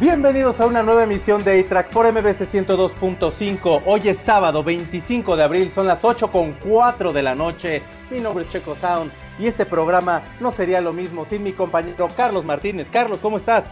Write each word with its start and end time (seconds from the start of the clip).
Bienvenidos 0.00 0.58
a 0.62 0.66
una 0.66 0.82
nueva 0.82 1.04
emisión 1.04 1.44
de 1.44 1.60
A-Track 1.60 1.90
por 1.90 2.10
MBC 2.10 2.50
102.5. 2.50 3.82
Hoy 3.84 4.08
es 4.08 4.16
sábado 4.24 4.64
25 4.64 5.36
de 5.36 5.42
abril, 5.42 5.70
son 5.74 5.86
las 5.86 6.02
8 6.02 6.32
con 6.32 6.54
4 6.54 7.12
de 7.12 7.22
la 7.22 7.34
noche. 7.34 7.82
Mi 8.10 8.18
nombre 8.18 8.44
es 8.44 8.50
Checo 8.50 8.74
Sound 8.76 9.12
y 9.38 9.46
este 9.46 9.66
programa 9.66 10.22
no 10.40 10.52
sería 10.52 10.80
lo 10.80 10.94
mismo 10.94 11.26
sin 11.26 11.42
mi 11.42 11.52
compañero 11.52 12.08
Carlos 12.16 12.46
Martínez. 12.46 12.86
Carlos, 12.90 13.18
¿cómo 13.20 13.36
estás? 13.36 13.64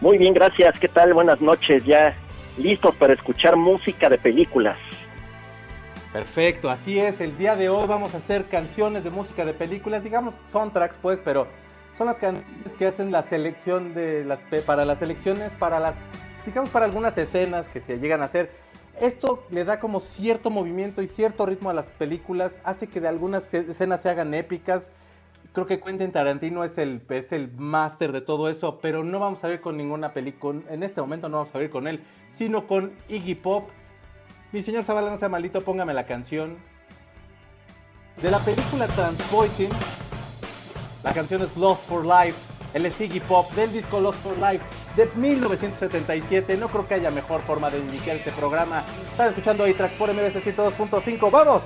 Muy 0.00 0.16
bien, 0.16 0.32
gracias. 0.32 0.78
¿Qué 0.78 0.88
tal? 0.88 1.12
Buenas 1.12 1.42
noches. 1.42 1.84
Ya 1.84 2.16
listos 2.56 2.94
para 2.94 3.12
escuchar 3.12 3.54
música 3.54 4.08
de 4.08 4.16
películas. 4.16 4.78
Perfecto, 6.14 6.70
así 6.70 6.98
es. 6.98 7.20
El 7.20 7.36
día 7.36 7.56
de 7.56 7.68
hoy 7.68 7.86
vamos 7.86 8.14
a 8.14 8.18
hacer 8.18 8.46
canciones 8.46 9.04
de 9.04 9.10
música 9.10 9.44
de 9.44 9.52
películas, 9.52 10.02
digamos 10.02 10.32
soundtracks, 10.50 10.96
pues, 11.02 11.20
pero 11.22 11.46
son 11.96 12.06
las 12.06 12.16
canciones 12.16 12.52
que 12.78 12.86
hacen 12.86 13.12
la 13.12 13.22
selección 13.24 13.94
de 13.94 14.24
las 14.24 14.40
para 14.64 14.84
las 14.84 15.00
elecciones, 15.02 15.50
para 15.58 15.78
las, 15.80 15.94
digamos, 16.46 16.70
para 16.70 16.86
algunas 16.86 17.16
escenas 17.16 17.66
que 17.72 17.80
se 17.80 17.98
llegan 17.98 18.22
a 18.22 18.26
hacer. 18.26 18.50
Esto 19.00 19.44
le 19.50 19.64
da 19.64 19.80
como 19.80 20.00
cierto 20.00 20.50
movimiento 20.50 21.02
y 21.02 21.08
cierto 21.08 21.46
ritmo 21.46 21.70
a 21.70 21.74
las 21.74 21.86
películas, 21.86 22.52
hace 22.64 22.86
que 22.86 23.00
de 23.00 23.08
algunas 23.08 23.42
escenas 23.52 24.02
se 24.02 24.10
hagan 24.10 24.34
épicas. 24.34 24.82
Creo 25.52 25.66
que 25.66 25.80
Quentin 25.80 26.12
Tarantino 26.12 26.64
es 26.64 26.78
el, 26.78 27.02
es 27.10 27.32
el 27.32 27.52
máster 27.52 28.12
de 28.12 28.20
todo 28.20 28.48
eso, 28.48 28.78
pero 28.80 29.04
no 29.04 29.18
vamos 29.18 29.42
a 29.44 29.48
ver 29.48 29.60
con 29.60 29.76
ninguna 29.76 30.12
película, 30.12 30.60
en 30.70 30.82
este 30.82 31.00
momento 31.00 31.28
no 31.28 31.38
vamos 31.38 31.54
a 31.54 31.58
ver 31.58 31.68
con 31.70 31.86
él, 31.86 32.02
sino 32.38 32.66
con 32.66 32.92
Iggy 33.08 33.34
Pop. 33.34 33.68
Mi 34.52 34.62
señor 34.62 34.84
Zavala, 34.84 35.10
no 35.10 35.18
sea 35.18 35.28
malito, 35.28 35.62
póngame 35.62 35.94
la 35.94 36.06
canción. 36.06 36.56
De 38.20 38.30
la 38.30 38.38
película 38.38 38.86
Transporting, 38.88 39.70
la 41.02 41.12
canción 41.12 41.42
es 41.42 41.56
Lost 41.56 41.82
for 41.88 42.04
Life, 42.04 42.38
el 42.74 42.86
Iggy 42.86 43.20
Pop 43.20 43.50
del 43.52 43.72
disco 43.72 44.00
Lost 44.00 44.20
for 44.20 44.36
Life 44.38 44.64
de 44.96 45.08
1977. 45.16 46.56
No 46.56 46.68
creo 46.68 46.86
que 46.86 46.94
haya 46.94 47.10
mejor 47.10 47.40
forma 47.42 47.70
de 47.70 47.78
iniciar 47.78 48.16
este 48.16 48.30
programa. 48.32 48.84
Están 49.10 49.28
escuchando 49.28 49.64
ahí 49.64 49.74
track 49.74 49.92
por 49.98 50.12
MBC 50.12 50.44
102.5. 50.44 51.30
¡Vamos! 51.30 51.62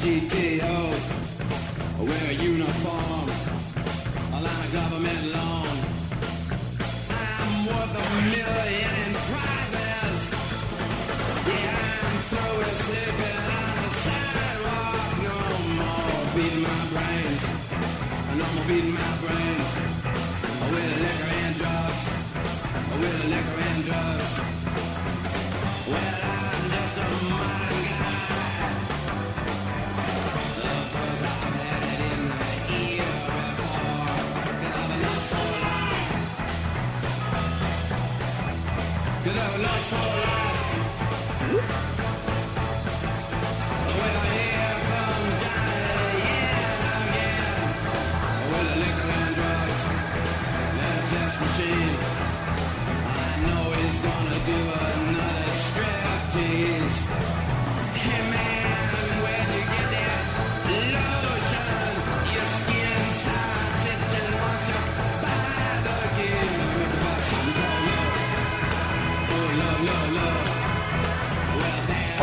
GTO, 0.00 0.78
wear 2.00 2.26
a 2.30 2.32
uniform, 2.32 3.28
a 4.32 4.40
line 4.40 4.64
of 4.64 4.72
government 4.72 5.24
loan. 5.36 5.76
I'm 7.10 7.66
worth 7.66 7.94
a 7.94 8.06
million 8.32 8.92
in 9.04 9.12
prizes. 9.28 10.20
Yeah, 11.52 12.08
I'm 12.08 12.18
through 12.30 12.56
with 12.58 12.76
sleeping 12.86 13.38
on 13.60 13.76
the 13.84 13.90
sidewalk. 14.06 15.08
No 15.28 15.38
more 15.78 16.24
beating 16.34 16.64
my 16.64 16.82
brains. 16.92 17.42
I'm 18.30 18.38
no 18.38 18.46
more 18.56 18.66
beating 18.70 18.94
my 18.94 19.12
brains. 19.20 19.70
With 20.72 20.92
liquor 21.04 21.30
and 21.44 21.54
drugs. 21.60 22.04
With 23.00 23.20
liquor 23.32 23.58
and 23.68 23.80
drugs. 23.84 24.32
Well, 25.92 26.29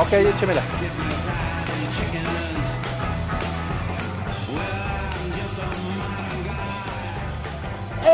Ok, 0.07 0.13
échemela. 0.13 0.61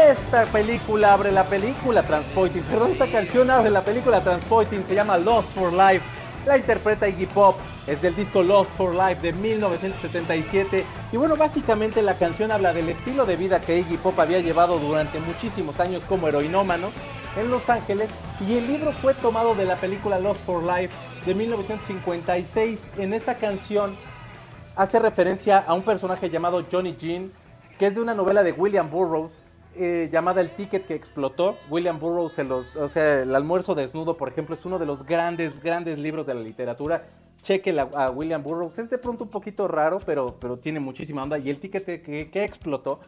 Esta 0.09 0.45
película 0.45 1.13
abre 1.13 1.31
la 1.31 1.43
película 1.43 2.01
Transporting, 2.01 2.63
perdón, 2.63 2.93
esta 2.93 3.05
canción 3.05 3.51
abre 3.51 3.69
la 3.69 3.81
película 3.81 4.23
Transporting, 4.23 4.79
se 4.87 4.95
llama 4.95 5.19
Lost 5.19 5.49
for 5.49 5.71
Life, 5.71 6.01
la 6.47 6.57
interpreta 6.57 7.07
Iggy 7.07 7.27
Pop, 7.27 7.57
es 7.85 8.01
del 8.01 8.15
disco 8.15 8.41
Lost 8.41 8.71
for 8.75 8.95
Life 8.95 9.21
de 9.21 9.31
1977 9.33 10.83
y 11.11 11.17
bueno, 11.17 11.37
básicamente 11.37 12.01
la 12.01 12.15
canción 12.15 12.51
habla 12.51 12.73
del 12.73 12.89
estilo 12.89 13.27
de 13.27 13.35
vida 13.35 13.61
que 13.61 13.77
Iggy 13.77 13.97
Pop 13.97 14.19
había 14.19 14.39
llevado 14.39 14.79
durante 14.79 15.19
muchísimos 15.19 15.79
años 15.79 16.01
como 16.09 16.27
heroinómano 16.27 16.89
en 17.37 17.51
Los 17.51 17.69
Ángeles. 17.69 18.09
Y 18.47 18.57
el 18.57 18.67
libro 18.67 18.91
fue 18.93 19.13
tomado 19.13 19.53
de 19.53 19.65
la 19.65 19.75
película 19.75 20.19
Lost 20.19 20.41
for 20.43 20.63
Life 20.63 20.93
de 21.25 21.35
1956. 21.35 22.79
En 22.97 23.13
esta 23.13 23.35
canción 23.35 23.95
hace 24.75 24.99
referencia 24.99 25.59
a 25.59 25.73
un 25.73 25.83
personaje 25.83 26.29
llamado 26.29 26.63
Johnny 26.69 26.95
Jean, 26.99 27.31
que 27.77 27.87
es 27.87 27.95
de 27.95 28.01
una 28.01 28.13
novela 28.13 28.43
de 28.43 28.51
William 28.51 28.89
Burroughs 28.89 29.31
eh, 29.75 30.09
llamada 30.11 30.41
El 30.41 30.49
Ticket 30.51 30.85
que 30.85 30.95
explotó. 30.95 31.57
William 31.69 31.99
Burroughs, 31.99 32.37
los, 32.39 32.75
o 32.75 32.89
sea, 32.89 33.21
El 33.21 33.33
almuerzo 33.35 33.73
desnudo, 33.73 34.17
por 34.17 34.27
ejemplo, 34.27 34.55
es 34.55 34.65
uno 34.65 34.79
de 34.79 34.85
los 34.85 35.05
grandes, 35.05 35.61
grandes 35.61 35.97
libros 35.97 36.25
de 36.27 36.33
la 36.33 36.41
literatura. 36.41 37.03
Cheque 37.41 37.77
a 37.79 38.09
William 38.09 38.43
Burroughs. 38.43 38.77
Es 38.77 38.89
de 38.89 38.97
pronto 38.97 39.23
un 39.23 39.29
poquito 39.29 39.67
raro, 39.67 39.99
pero, 40.05 40.35
pero 40.39 40.57
tiene 40.57 40.79
muchísima 40.79 41.23
onda. 41.23 41.37
Y 41.37 41.49
el 41.49 41.59
ticket 41.59 42.03
que 42.03 42.43
explotó 42.43 42.99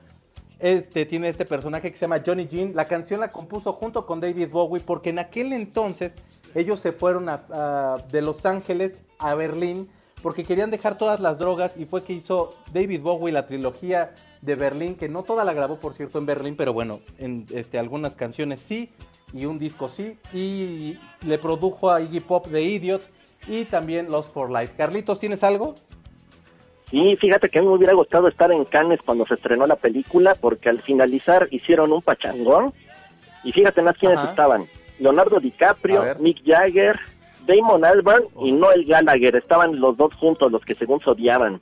este, 0.60 1.06
tiene 1.06 1.30
este 1.30 1.46
personaje 1.46 1.92
que 1.92 1.98
se 1.98 2.02
llama 2.06 2.22
Johnny 2.25 2.48
Jean. 2.48 2.75
La 2.75 2.88
canción 2.88 3.19
la 3.19 3.31
compuso 3.31 3.74
junto 3.74 4.06
con 4.06 4.19
David 4.19 4.50
Bowie 4.50 4.81
porque 4.86 5.10
en 5.10 5.19
aquel 5.19 5.54
entonces 5.54 6.13
ellos 6.54 6.80
se 6.80 6.92
fueron 6.92 7.28
a, 7.30 7.98
de 8.12 8.22
Los 8.22 8.46
Ángeles 8.46 8.94
a 9.19 9.36
Berlín 9.36 9.90
porque 10.22 10.44
querían 10.44 10.72
dejar 10.72 10.98
todas 10.98 11.19
las 11.19 11.38
drogas 11.38 11.74
y 11.78 11.86
fue 11.86 12.04
que 12.04 12.13
hizo 12.13 12.56
David 12.74 13.02
Bowie 13.02 13.31
la 13.31 13.46
trilogía 13.46 14.13
de 14.42 14.56
Berlín, 14.56 14.96
que 14.96 15.10
no 15.10 15.24
toda 15.24 15.44
la 15.44 15.54
grabó 15.54 15.80
por 15.80 15.94
cierto 15.94 16.18
en 16.18 16.25
Berlín, 16.25 16.56
pero 16.56 16.74
bueno, 16.74 17.00
en 17.18 17.46
este, 17.54 17.78
algunas 17.78 18.16
canciones 18.16 18.62
sí 18.68 18.90
y 19.34 19.46
un 19.46 19.60
disco 19.60 19.90
sí, 19.90 20.18
y 20.34 20.98
le 21.25 21.38
produjo 21.38 21.92
a 21.92 22.02
Iggy 22.02 22.22
Pop 22.22 22.48
de 22.48 22.63
Idiot 22.63 23.04
y 23.48 23.66
también 23.66 24.10
Lost 24.10 24.31
for 24.31 24.50
Life. 24.50 24.74
Carlitos, 24.78 25.19
¿tienes 25.19 25.44
algo? 25.44 25.75
Sí, 26.95 27.13
fíjate 27.18 27.50
que 27.50 27.59
a 27.59 27.62
mí 27.62 27.68
me 27.68 27.74
hubiera 27.74 27.94
gustado 27.94 28.30
estar 28.30 28.50
en 28.53 28.63
Cannes 28.63 29.01
cuando 29.06 29.25
se 29.25 29.33
estrenó 29.33 29.68
la 29.68 29.75
película, 29.75 30.33
porque 30.36 30.69
al 30.69 30.81
finalizar 30.81 31.45
hicieron 31.51 31.92
un 31.92 32.01
pachangón. 32.01 32.74
Y 33.44 33.51
fíjate 33.51 33.81
más 33.81 33.97
quiénes 33.97 34.18
Ajá. 34.18 34.30
estaban: 34.30 34.65
Leonardo 35.00 35.42
DiCaprio. 35.42 36.15
Mick 36.19 36.42
Jagger, 36.45 36.97
Damon 37.45 37.83
Albarn 37.83 38.24
y 38.39 38.53
Noel 38.53 38.86
Gallagher. 38.86 39.36
Estaban 39.36 39.77
los 39.77 39.97
dos 39.97 40.13
juntos, 40.13 40.50
los 40.50 40.63
que 40.63 40.74
según 40.74 41.01
se 41.01 41.09
odiaban. 41.09 41.59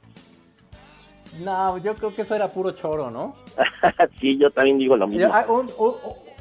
No, 1.39 1.79
yo 1.79 1.95
creo 1.95 2.13
que 2.13 2.21
eso 2.21 2.35
era 2.35 2.49
puro 2.49 2.71
choro, 2.73 3.09
¿no? 3.09 3.35
sí, 4.21 4.37
yo 4.37 4.51
también 4.51 4.77
digo 4.77 4.95
lo 4.95 5.07
mismo. 5.07 5.27
Yo- 5.27 5.33
ah, 5.33 5.45
un, 5.49 5.67
un- 5.79 5.95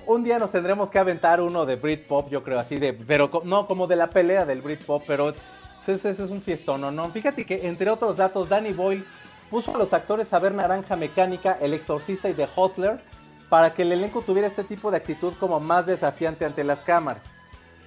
un 0.05 0.23
día 0.25 0.39
nos 0.39 0.53
tendremos 0.53 0.91
que 0.91 0.99
aventar 0.99 1.41
uno 1.41 1.65
de 1.65 1.77
Britpop, 1.77 2.29
yo 2.29 2.43
creo, 2.43 2.59
así 2.59 2.79
de, 2.79 2.93
pero 2.93 3.31
no 3.44 3.67
como 3.67 3.87
de 3.87 3.97
la 3.97 4.11
pelea 4.11 4.44
del 4.44 4.61
Britpop, 4.61 5.05
pero 5.06 5.33
ese, 5.88 6.11
ese 6.11 6.25
es 6.25 6.31
un 6.31 6.43
fiestón, 6.43 6.94
¿no? 6.94 7.08
Fíjate 7.11 7.44
que 7.44 7.67
entre 7.67 7.90
otros 7.90 8.17
datos, 8.17 8.49
Danny 8.49 8.73
Boyle 8.73 9.05
puso 9.50 9.75
a 9.75 9.79
los 9.79 9.93
actores 9.93 10.32
a 10.32 10.38
ver 10.38 10.55
Naranja 10.55 10.96
Mecánica, 10.96 11.58
El 11.61 11.75
Exorcista 11.75 12.29
y 12.29 12.34
The 12.34 12.49
Hustler 12.56 13.00
para 13.49 13.75
que 13.75 13.82
el 13.82 13.93
elenco 13.93 14.23
tuviera 14.23 14.49
este 14.49 14.64
tipo 14.64 14.90
de 14.90 14.96
actitud 14.96 15.34
como 15.38 15.61
más 15.61 15.84
desafiante 15.84 16.46
ante 16.46 16.64
las 16.64 16.79
cámaras. 16.81 17.23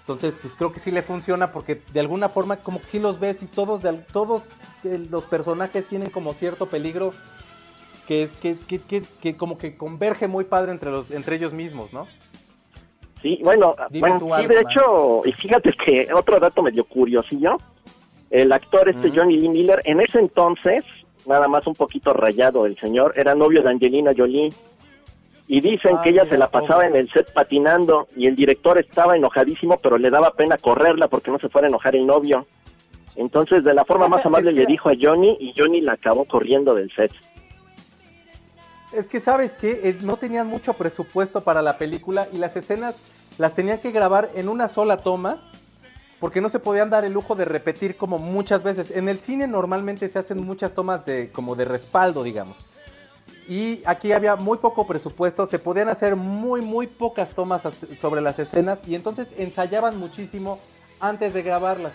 Entonces, 0.02 0.36
pues 0.40 0.54
creo 0.54 0.72
que 0.72 0.80
sí 0.80 0.92
le 0.92 1.02
funciona 1.02 1.52
porque 1.52 1.82
de 1.92 2.00
alguna 2.00 2.30
forma 2.30 2.58
como 2.58 2.80
que 2.80 2.88
sí 2.88 3.00
los 3.00 3.20
ves 3.20 3.38
y 3.42 3.48
todos, 3.48 3.82
todos 4.12 4.44
eh, 4.84 5.04
los 5.10 5.24
personajes 5.24 5.88
tienen 5.88 6.12
como 6.12 6.34
cierto 6.34 6.68
peligro 6.68 7.14
que, 8.08 8.30
que, 8.40 8.56
que, 8.60 9.02
que 9.02 9.36
como 9.36 9.58
que 9.58 9.76
converge 9.76 10.28
muy 10.28 10.44
padre 10.44 10.72
entre, 10.72 10.92
los, 10.92 11.10
entre 11.10 11.38
ellos 11.38 11.52
mismos, 11.52 11.92
¿no? 11.92 12.06
Sí, 13.22 13.40
bueno, 13.44 13.74
sí, 13.92 14.02
algo, 14.04 14.36
de 14.36 14.48
man. 14.48 14.52
hecho, 14.52 15.22
y 15.26 15.32
fíjate 15.32 15.74
que 15.74 16.08
otro 16.14 16.40
dato 16.40 16.62
medio 16.62 16.84
curiosillo, 16.84 17.58
el 18.30 18.52
actor 18.52 18.90
este. 18.90 19.12
Johnny 19.12 19.38
Lee 19.38 19.50
Miller, 19.50 19.82
en 19.86 20.02
ese 20.02 20.20
entonces, 20.20 20.84
nada 21.26 21.48
más 21.48 21.66
un 21.68 21.76
poquito 21.76 22.14
rayado 22.14 22.66
el 22.66 22.78
señor, 22.78 23.14
era 23.16 23.36
novio 23.36 23.62
de 23.62 23.70
Angelina 23.70 24.12
Jolie. 24.16 24.52
Y 25.48 25.62
dicen 25.62 25.98
que 26.04 26.10
ella 26.10 26.24
mira, 26.24 26.32
se 26.32 26.38
la 26.40 26.50
pasaba 26.50 26.88
en 26.88 26.96
el 26.96 27.08
set 27.12 27.32
patinando 27.32 28.08
y 28.16 28.26
el 28.26 28.36
director 28.36 28.80
estaba 28.80 29.16
enojadísimo, 29.16 29.78
pero 29.78 30.00
le 30.00 30.10
daba 30.10 30.32
pena 30.32 30.58
correrla 30.58 31.08
porque 31.08 31.30
no 31.30 31.38
se 31.38 31.50
fuera 31.50 31.68
a 31.68 31.70
enojar 31.70 31.96
el 31.96 32.08
novio. 32.08 32.48
Entonces, 33.16 33.64
de 33.64 33.76
la 33.76 33.86
forma 33.86 34.08
más 34.08 34.26
amable 34.26 34.52
le 34.52 34.66
dijo 34.66 34.90
a 34.90 34.94
Johnny 35.00 35.38
y 35.40 35.54
Johnny 35.56 35.82
la 35.82 35.94
acabó 35.94 36.26
corriendo 36.26 36.74
del 36.74 36.92
set. 36.96 37.12
Es 38.96 39.08
que 39.08 39.20
sabes 39.20 39.52
que 39.54 39.98
no 40.02 40.18
tenían 40.18 40.48
mucho 40.48 40.74
presupuesto 40.74 41.44
para 41.44 41.62
la 41.62 41.78
película 41.78 42.28
y 42.32 42.38
las 42.38 42.56
escenas 42.56 42.96
las 43.38 43.54
tenían 43.54 43.80
que 43.80 43.92
grabar 43.92 44.30
en 44.36 44.48
una 44.48 44.70
sola 44.70 44.98
toma 44.98 45.38
porque 46.20 46.40
no 46.40 46.48
se 46.50 46.60
podían 46.60 46.90
dar 46.90 47.04
el 47.04 47.12
lujo 47.12 47.36
de 47.36 47.44
repetir 47.46 47.98
como 47.98 48.18
muchas 48.20 48.64
veces. 48.64 48.92
En 48.92 49.10
el 49.10 49.20
cine 49.20 49.48
normalmente 49.48 50.08
se 50.08 50.20
hacen 50.20 50.44
muchas 50.46 50.74
tomas 50.74 51.06
de 51.06 51.30
como 51.32 51.56
de 51.56 51.66
respaldo, 51.66 52.24
digamos. 52.24 52.56
Y 53.50 53.82
aquí 53.86 54.14
había 54.14 54.36
muy 54.38 54.58
poco 54.60 54.88
presupuesto, 54.88 55.46
se 55.46 55.60
podían 55.60 55.90
hacer 55.90 56.16
muy 56.16 56.62
muy 56.62 56.88
pocas 56.88 57.30
tomas 57.30 57.66
as- 57.66 57.86
sobre 58.00 58.22
las 58.22 58.40
escenas 58.40 58.80
y 58.88 58.96
entonces 58.96 59.28
ensayaban 59.38 60.00
muchísimo 60.00 60.60
antes 61.00 61.34
de 61.34 61.44
grabarlas. 61.44 61.92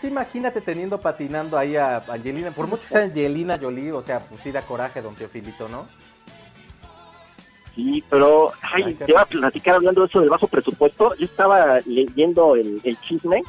Sí, 0.00 0.06
imagínate 0.06 0.60
teniendo 0.60 1.00
patinando 1.00 1.58
ahí 1.58 1.76
a 1.76 1.98
Angelina, 2.08 2.50
por 2.52 2.66
mucho 2.66 2.82
que 2.82 2.88
sea 2.94 3.02
Angelina 3.02 3.58
Jolie, 3.60 3.92
o 3.92 4.02
sea, 4.02 4.20
pues 4.20 4.40
coraje, 4.64 5.02
don 5.02 5.14
Teofilito, 5.14 5.68
¿no? 5.68 5.86
Sí, 7.76 8.02
pero 8.10 8.50
ay, 8.62 8.94
te 8.94 9.04
iba 9.12 9.20
a 9.20 9.26
platicar 9.26 9.74
hablando 9.76 10.00
de 10.00 10.06
eso 10.08 10.20
del 10.20 10.30
bajo 10.30 10.48
presupuesto. 10.48 11.14
Yo 11.16 11.26
estaba 11.26 11.78
leyendo 11.86 12.56
el, 12.56 12.80
el 12.82 12.98
chisme 13.02 13.42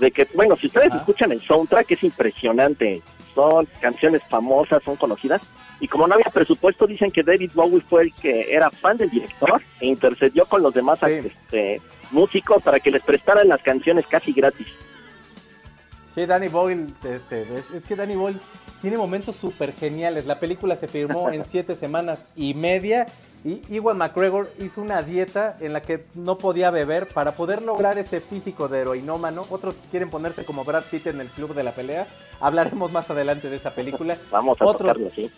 de 0.00 0.10
que, 0.10 0.26
bueno, 0.34 0.56
si 0.56 0.66
ustedes 0.66 0.88
Ajá. 0.88 0.96
escuchan 0.98 1.32
el 1.32 1.40
soundtrack 1.40 1.92
es 1.92 2.02
impresionante. 2.02 3.00
Son 3.34 3.66
canciones 3.80 4.20
famosas, 4.28 4.82
son 4.82 4.96
conocidas. 4.96 5.40
Y 5.80 5.88
como 5.88 6.06
no 6.06 6.14
había 6.14 6.26
presupuesto, 6.32 6.86
dicen 6.86 7.10
que 7.10 7.22
David 7.22 7.52
Bowie 7.54 7.80
fue 7.88 8.02
el 8.02 8.12
que 8.14 8.52
era 8.54 8.68
fan 8.70 8.96
del 8.98 9.10
director 9.10 9.62
e 9.80 9.86
intercedió 9.86 10.44
con 10.46 10.62
los 10.62 10.74
demás 10.74 10.98
Sí. 11.00 11.06
este, 11.06 11.80
músicos 12.10 12.62
para 12.62 12.78
que 12.80 12.90
les 12.90 13.02
prestaran 13.02 13.48
las 13.48 13.62
canciones 13.62 14.06
casi 14.06 14.32
gratis. 14.32 14.66
Sí, 16.14 16.26
Danny 16.26 16.48
Boyle, 16.48 16.88
este, 17.04 17.42
es, 17.42 17.70
es 17.74 17.84
que 17.84 17.96
Danny 17.96 18.16
Boyle 18.16 18.38
tiene 18.82 18.98
momentos 18.98 19.36
súper 19.36 19.72
geniales. 19.72 20.26
La 20.26 20.40
película 20.40 20.76
se 20.76 20.88
filmó 20.88 21.30
en 21.30 21.44
siete 21.50 21.76
semanas 21.76 22.18
y 22.36 22.52
media 22.52 23.06
y 23.44 23.62
Iwan 23.74 23.96
McGregor 23.96 24.50
hizo 24.58 24.80
una 24.82 25.02
dieta 25.02 25.56
en 25.60 25.72
la 25.72 25.82
que 25.82 26.04
no 26.14 26.36
podía 26.38 26.70
beber 26.70 27.08
para 27.08 27.34
poder 27.34 27.62
lograr 27.62 27.96
ese 27.98 28.20
físico 28.20 28.68
de 28.68 28.80
heroinómano. 28.80 29.46
Otros 29.50 29.76
quieren 29.90 30.10
ponerse 30.10 30.44
como 30.44 30.64
Brad 30.64 30.84
Pitt 30.90 31.06
en 31.06 31.20
el 31.20 31.28
club 31.28 31.54
de 31.54 31.62
la 31.62 31.72
pelea. 31.72 32.06
Hablaremos 32.40 32.92
más 32.92 33.08
adelante 33.10 33.48
de 33.48 33.56
esa 33.56 33.70
película. 33.70 34.16
Vamos 34.30 34.60
a 34.60 34.64
Otros, 34.64 34.92
tocarlo, 34.92 35.10
sí. 35.10 35.30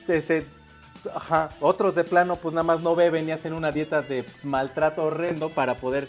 ajá, 1.15 1.51
otros 1.61 1.95
de 1.95 2.05
plano 2.05 2.37
pues 2.37 2.55
nada 2.55 2.65
más 2.65 2.81
no 2.81 2.95
beben 2.95 3.29
y 3.29 3.33
hacen 3.33 3.53
una 3.53 3.73
dieta 3.73 4.01
de 4.03 4.25
maltrato 4.43 5.05
horrendo 5.05 5.51
para 5.51 5.75
poder 5.75 6.09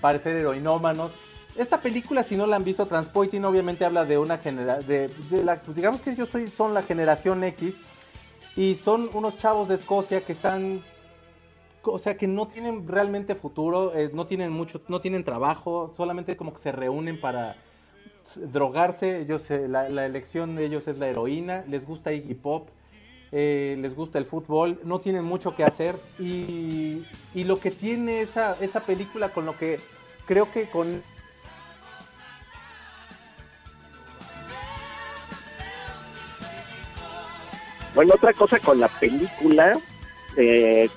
parecer 0.00 0.36
heroinómanos. 0.36 1.12
Esta 1.56 1.80
película, 1.80 2.22
si 2.22 2.36
no 2.36 2.46
la 2.46 2.56
han 2.56 2.64
visto, 2.64 2.86
Transpoiting 2.86 3.44
obviamente 3.44 3.84
habla 3.84 4.04
de 4.04 4.16
una 4.16 4.38
generación, 4.38 4.86
de, 4.86 5.10
pues, 5.64 5.76
digamos 5.76 6.00
que 6.00 6.10
ellos 6.10 6.28
soy, 6.30 6.48
son 6.48 6.72
la 6.72 6.82
generación 6.82 7.44
X 7.44 7.74
y 8.56 8.74
son 8.74 9.10
unos 9.12 9.38
chavos 9.38 9.68
de 9.68 9.74
Escocia 9.74 10.22
que 10.22 10.32
están, 10.32 10.82
o 11.82 11.98
sea, 11.98 12.16
que 12.16 12.26
no 12.26 12.48
tienen 12.48 12.88
realmente 12.88 13.34
futuro, 13.34 13.94
eh, 13.94 14.10
no 14.14 14.26
tienen 14.26 14.50
mucho, 14.50 14.80
no 14.88 15.00
tienen 15.02 15.24
trabajo, 15.24 15.92
solamente 15.96 16.36
como 16.36 16.54
que 16.54 16.60
se 16.60 16.72
reúnen 16.72 17.20
para 17.20 17.56
drogarse, 18.36 19.20
ellos, 19.20 19.50
eh, 19.50 19.68
la, 19.68 19.90
la 19.90 20.06
elección 20.06 20.56
de 20.56 20.64
ellos 20.64 20.88
es 20.88 20.98
la 20.98 21.08
heroína, 21.08 21.64
les 21.68 21.84
gusta 21.86 22.12
Iggy 22.14 22.34
Pop, 22.34 22.68
eh, 23.30 23.76
les 23.78 23.94
gusta 23.94 24.18
el 24.18 24.26
fútbol, 24.26 24.78
no 24.84 25.00
tienen 25.00 25.24
mucho 25.24 25.54
que 25.54 25.64
hacer 25.64 25.96
y, 26.18 27.02
y 27.34 27.44
lo 27.44 27.58
que 27.58 27.70
tiene 27.70 28.20
esa, 28.20 28.56
esa 28.60 28.80
película 28.80 29.30
con 29.30 29.46
lo 29.46 29.56
que 29.56 29.80
creo 30.26 30.52
que 30.52 30.68
con 30.68 31.02
Bueno, 37.94 38.14
otra 38.14 38.32
cosa 38.32 38.58
con 38.58 38.80
la 38.80 38.88
película, 38.88 39.78
eh, 40.36 40.88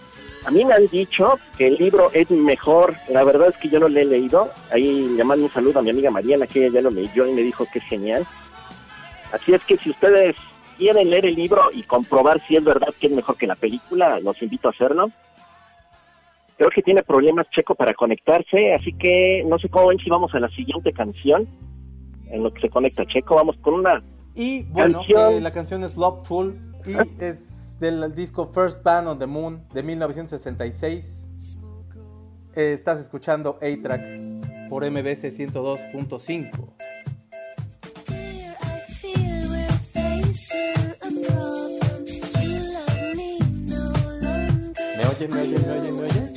a 0.45 0.51
mí 0.51 0.63
me 0.63 0.73
han 0.73 0.87
dicho 0.87 1.37
que 1.57 1.67
el 1.67 1.75
libro 1.75 2.09
es 2.13 2.29
mejor, 2.31 2.95
la 3.09 3.23
verdad 3.23 3.49
es 3.49 3.57
que 3.57 3.67
yo 3.69 3.79
no 3.79 3.89
lo 3.89 3.99
he 3.99 4.05
leído, 4.05 4.51
ahí 4.71 5.09
le 5.09 5.23
mando 5.23 5.45
un 5.45 5.51
saludo 5.51 5.79
a 5.79 5.81
mi 5.81 5.89
amiga 5.89 6.11
Mariana, 6.11 6.47
que 6.47 6.65
ella 6.65 6.75
ya 6.75 6.81
lo 6.81 6.91
leyó 6.91 7.25
y 7.27 7.33
me 7.33 7.41
dijo 7.41 7.65
que 7.71 7.79
es 7.79 7.85
genial. 7.85 8.25
Así 9.31 9.53
es 9.53 9.61
que 9.65 9.75
si 9.77 9.89
ustedes 9.89 10.35
quieren 10.77 11.09
leer 11.09 11.25
el 11.25 11.35
libro 11.35 11.63
y 11.73 11.83
comprobar 11.83 12.41
si 12.47 12.55
es 12.55 12.63
verdad 12.63 12.93
que 12.99 13.07
es 13.07 13.13
mejor 13.13 13.37
que 13.37 13.47
la 13.47 13.55
película, 13.55 14.19
los 14.19 14.41
invito 14.41 14.67
a 14.67 14.71
hacerlo. 14.71 15.07
Creo 16.57 16.69
que 16.69 16.81
tiene 16.81 17.03
problemas 17.03 17.49
Checo 17.49 17.75
para 17.75 17.93
conectarse, 17.93 18.73
así 18.73 18.93
que 18.93 19.43
no 19.45 19.59
sé 19.59 19.67
cómo 19.67 19.87
ven 19.87 19.99
si 19.99 20.09
vamos 20.09 20.33
a 20.35 20.39
la 20.39 20.49
siguiente 20.49 20.93
canción, 20.93 21.45
en 22.29 22.43
lo 22.43 22.53
que 22.53 22.61
se 22.61 22.69
conecta 22.69 23.05
Checo, 23.05 23.35
vamos 23.35 23.57
con 23.61 23.73
una 23.73 24.01
Y 24.35 24.63
bueno, 24.63 24.99
Canción. 24.99 25.33
eh, 25.33 25.41
la 25.41 25.51
canción 25.51 25.83
es 25.83 25.97
Loveful 25.97 26.74
y 26.87 27.23
es 27.23 27.79
del 27.79 28.13
disco 28.15 28.47
First 28.53 28.83
Band 28.83 29.07
on 29.07 29.19
the 29.19 29.25
Moon 29.25 29.61
de 29.73 29.83
1966. 29.83 31.05
Eh, 32.55 32.73
estás 32.73 32.99
escuchando 32.99 33.57
A-Track 33.61 34.69
por 34.69 34.89
MBS 34.89 35.23
102.5. 35.37 36.73
Dear, 38.07 38.55
I 38.61 38.79
feel 38.93 39.49
we're 39.49 39.67
facing 39.93 40.91
a 41.01 41.09
problem. 41.27 42.05
You 42.41 42.59
love 42.73 43.15
me 43.15 43.39
longer. 43.67 44.73
¿Me 44.97 45.05
oyen, 45.07 45.33
me 45.33 45.41
oyen, 45.41 45.61
me 45.95 46.03
oyen, 46.03 46.35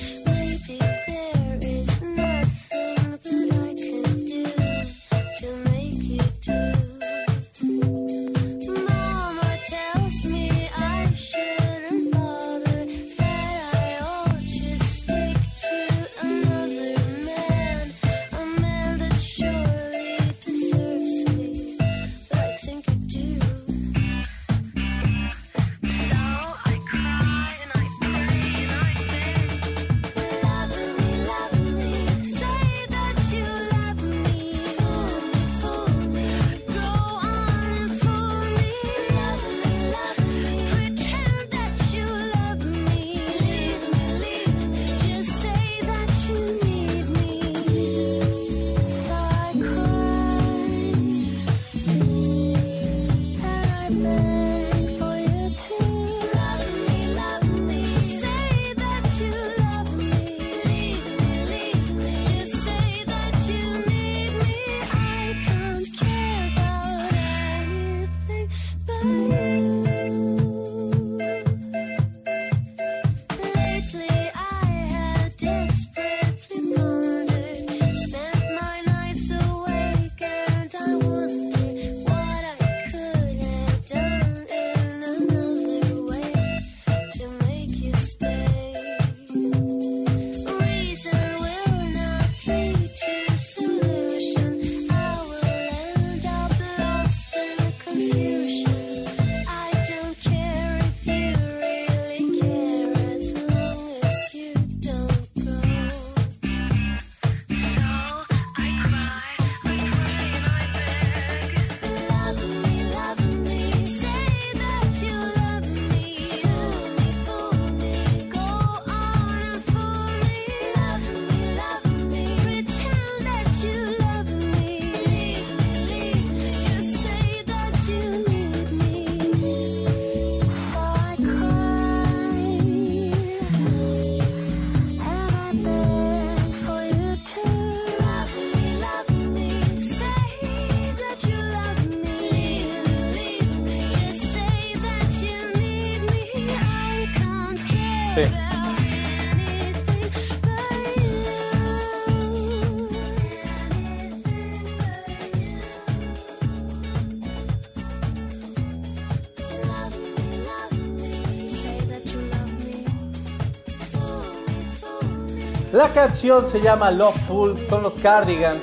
La 165.79 165.93
canción 165.93 166.51
se 166.51 166.61
llama 166.61 166.91
Loveful, 166.91 167.57
son 167.71 167.85
los 167.85 167.95
Cardigans. 168.03 168.61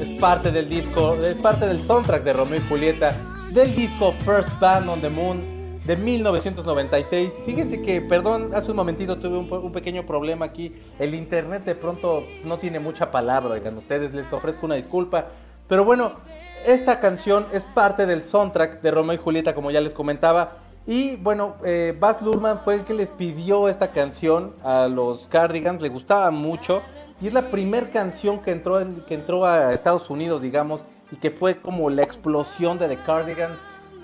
Es 0.00 0.20
parte 0.20 0.50
del 0.50 0.68
disco, 0.68 1.14
es 1.14 1.36
parte 1.36 1.64
del 1.64 1.80
soundtrack 1.80 2.24
de 2.24 2.32
Romeo 2.32 2.58
y 2.58 2.68
Julieta, 2.68 3.14
del 3.52 3.72
disco 3.72 4.10
First 4.24 4.58
Band 4.58 4.88
on 4.88 5.00
the 5.00 5.08
Moon 5.08 5.78
de 5.84 5.96
1996. 5.96 7.34
Fíjense 7.46 7.82
que, 7.82 8.00
perdón, 8.00 8.50
hace 8.52 8.72
un 8.72 8.78
momentito 8.78 9.16
tuve 9.18 9.38
un, 9.38 9.70
pequeño 9.70 10.04
problema 10.04 10.46
aquí. 10.46 10.74
El 10.98 11.14
internet 11.14 11.64
de 11.64 11.76
pronto 11.76 12.24
no 12.42 12.58
tiene 12.58 12.80
mucha 12.80 13.12
palabra, 13.12 13.54
oigan, 13.54 13.76
ustedes 13.76 14.12
les 14.12 14.32
ofrezco 14.32 14.66
una 14.66 14.74
disculpa. 14.74 15.26
Pero 15.68 15.84
bueno, 15.84 16.14
esta 16.64 16.98
canción 16.98 17.46
es 17.52 17.62
parte 17.62 18.06
del 18.06 18.24
soundtrack 18.24 18.82
de 18.82 18.90
Romeo 18.90 19.14
y 19.14 19.18
Julieta, 19.18 19.54
como 19.54 19.70
ya 19.70 19.80
les 19.80 19.94
comentaba. 19.94 20.65
Y 20.86 21.16
bueno, 21.16 21.56
eh, 21.64 21.96
Baz 21.98 22.22
Luhrmann 22.22 22.60
fue 22.60 22.76
el 22.76 22.84
que 22.84 22.94
les 22.94 23.10
pidió 23.10 23.68
esta 23.68 23.90
canción 23.90 24.54
a 24.62 24.86
los 24.86 25.26
Cardigans, 25.28 25.82
le 25.82 25.88
gustaba 25.88 26.30
mucho. 26.30 26.80
Y 27.20 27.26
es 27.28 27.32
la 27.32 27.50
primera 27.50 27.90
canción 27.90 28.40
que 28.40 28.52
entró, 28.52 28.80
en- 28.80 29.00
que 29.06 29.14
entró 29.14 29.44
a 29.46 29.72
Estados 29.72 30.08
Unidos, 30.10 30.42
digamos, 30.42 30.82
y 31.10 31.16
que 31.16 31.30
fue 31.30 31.56
como 31.60 31.90
la 31.90 32.02
explosión 32.02 32.78
de 32.78 32.88
The 32.88 32.98
Cardigans. 32.98 33.56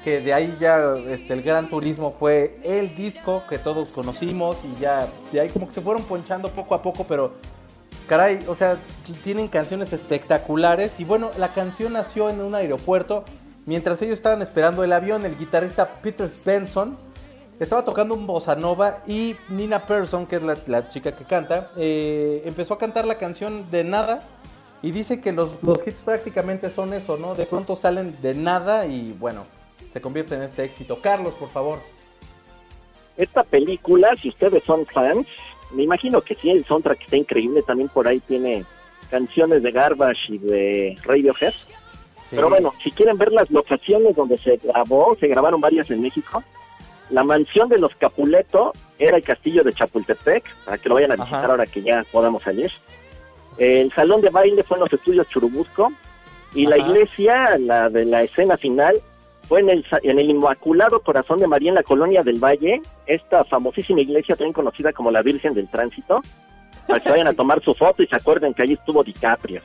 Que 0.03 0.21
de 0.21 0.35
ahí 0.35 0.57
ya 0.59 0.97
este, 1.07 1.33
el 1.35 1.43
Gran 1.43 1.69
Turismo 1.71 2.11
fue 2.11 2.59
el 2.65 2.97
disco 2.97 3.45
que 3.49 3.59
todos 3.59 3.89
conocimos 3.91 4.57
y 4.65 4.81
ya 4.81 5.07
de 5.31 5.39
ahí 5.41 5.49
como 5.51 5.69
que 5.69 5.75
se 5.75 5.81
fueron 5.81 6.03
ponchando 6.03 6.49
poco 6.49 6.75
a 6.75 6.83
poco, 6.83 7.05
pero 7.09 7.35
caray, 8.09 8.41
o 8.49 8.57
sea, 8.57 8.77
tienen 9.23 9.47
canciones 9.47 9.93
espectaculares. 9.93 10.99
Y 10.99 11.05
bueno, 11.05 11.31
la 11.39 11.47
canción 11.49 11.93
nació 11.93 12.31
en 12.31 12.41
un 12.41 12.53
aeropuerto. 12.57 13.25
Mientras 13.66 14.00
ellos 14.02 14.16
estaban 14.16 14.42
esperando 14.42 14.83
el 14.83 14.92
avión, 14.92 15.25
el 15.25 15.38
guitarrista 15.38 16.00
Peter 16.02 16.28
Benson 16.45 16.97
estaba 17.61 17.85
tocando 17.85 18.14
un 18.14 18.26
bossa 18.26 18.57
nova 18.57 19.02
y 19.07 19.37
Nina 19.49 19.87
Persson, 19.87 20.26
que 20.26 20.37
es 20.37 20.42
la, 20.42 20.57
la 20.66 20.88
chica 20.88 21.12
que 21.12 21.25
canta, 21.25 21.71
eh, 21.76 22.42
empezó 22.45 22.75
a 22.75 22.78
cantar 22.78 23.07
la 23.07 23.19
canción 23.19 23.71
de 23.71 23.85
nada. 23.85 24.23
Y 24.83 24.90
dice 24.90 25.21
que 25.21 25.31
los, 25.31 25.62
los 25.62 25.78
hits 25.87 26.00
prácticamente 26.00 26.69
son 26.69 26.92
eso, 26.92 27.16
¿no? 27.16 27.37
De 27.37 27.47
pronto 27.47 27.76
salen 27.76 28.21
de 28.21 28.35
nada 28.35 28.85
y 28.87 29.12
bueno, 29.12 29.47
se 29.92 30.00
convierte 30.00 30.35
en 30.35 30.42
este 30.42 30.64
éxito. 30.64 31.00
Carlos, 31.00 31.35
por 31.35 31.50
favor. 31.50 31.78
Esta 33.16 33.45
película, 33.45 34.16
si 34.16 34.31
ustedes 34.31 34.64
son 34.64 34.85
fans, 34.87 35.28
me 35.73 35.85
imagino 35.85 36.21
que 36.21 36.35
sí, 36.35 36.50
el 36.50 36.64
soundtrack 36.64 37.02
está 37.02 37.16
increíble. 37.16 37.62
También 37.62 37.90
por 37.90 38.09
ahí 38.09 38.19
tiene 38.19 38.64
canciones 39.09 39.62
de 39.62 39.71
Garbage 39.71 40.35
y 40.35 40.38
de 40.38 40.99
Radiohead. 41.04 41.54
Pero 42.35 42.49
bueno, 42.49 42.73
si 42.83 42.91
quieren 42.91 43.19
ver 43.19 43.31
las 43.31 43.51
locaciones 43.51 44.17
donde 44.17 44.39
se 44.39 44.57
grabó, 44.57 45.15
se 45.21 45.29
grabaron 45.29 45.61
varias 45.61 45.91
en 45.91 46.01
México. 46.01 46.43
La 47.11 47.23
mansión 47.23 47.69
de 47.69 47.79
los 47.79 47.95
Capuleto 47.97 48.73
era 48.99 49.19
el 49.19 49.23
castillo 49.23 49.62
de 49.62 49.73
Chapultepec, 49.75 50.43
para 50.65 50.79
que 50.79 50.89
lo 50.89 50.95
vayan 50.95 51.11
a 51.11 51.15
Ajá. 51.15 51.25
visitar 51.25 51.51
ahora 51.51 51.67
que 51.67 51.83
ya 51.83 52.07
podamos 52.11 52.43
salir. 52.43 52.73
El 53.59 53.93
salón 53.93 54.23
de 54.23 54.31
baile 54.31 54.62
fue 54.62 54.79
en 54.79 54.85
los 54.85 54.93
estudios 54.93 55.29
Churubusco. 55.29 55.93
Y 56.55 56.67
la 56.67 56.79
iglesia, 56.79 57.59
la 57.59 57.91
de 57.91 58.07
la 58.07 58.23
escena 58.23 58.57
final, 58.57 59.01
fue 59.49 59.61
en 59.61 59.69
el, 59.69 59.87
en 60.03 60.19
el 60.19 60.31
Inmaculado 60.31 61.01
Corazón 61.01 61.39
de 61.39 61.47
María 61.47 61.69
en 61.71 61.75
la 61.75 61.83
colonia 61.83 62.23
del 62.23 62.43
Valle, 62.43 62.81
esta 63.07 63.45
famosísima 63.45 64.01
iglesia 64.01 64.37
también 64.37 64.55
conocida 64.55 64.93
como 64.93 65.11
la 65.11 65.23
Virgen 65.23 65.53
del 65.53 65.69
Tránsito, 65.69 66.23
para 66.87 67.01
que 67.01 67.11
vayan 67.11 67.27
a 67.27 67.33
tomar 67.35 67.62
su 67.62 67.75
foto 67.75 68.03
y 68.03 68.07
se 68.07 68.17
acuerden 68.17 68.55
que 68.55 68.62
allí 68.62 68.75
estuvo 68.75 69.05
DiCaprio. 69.05 69.61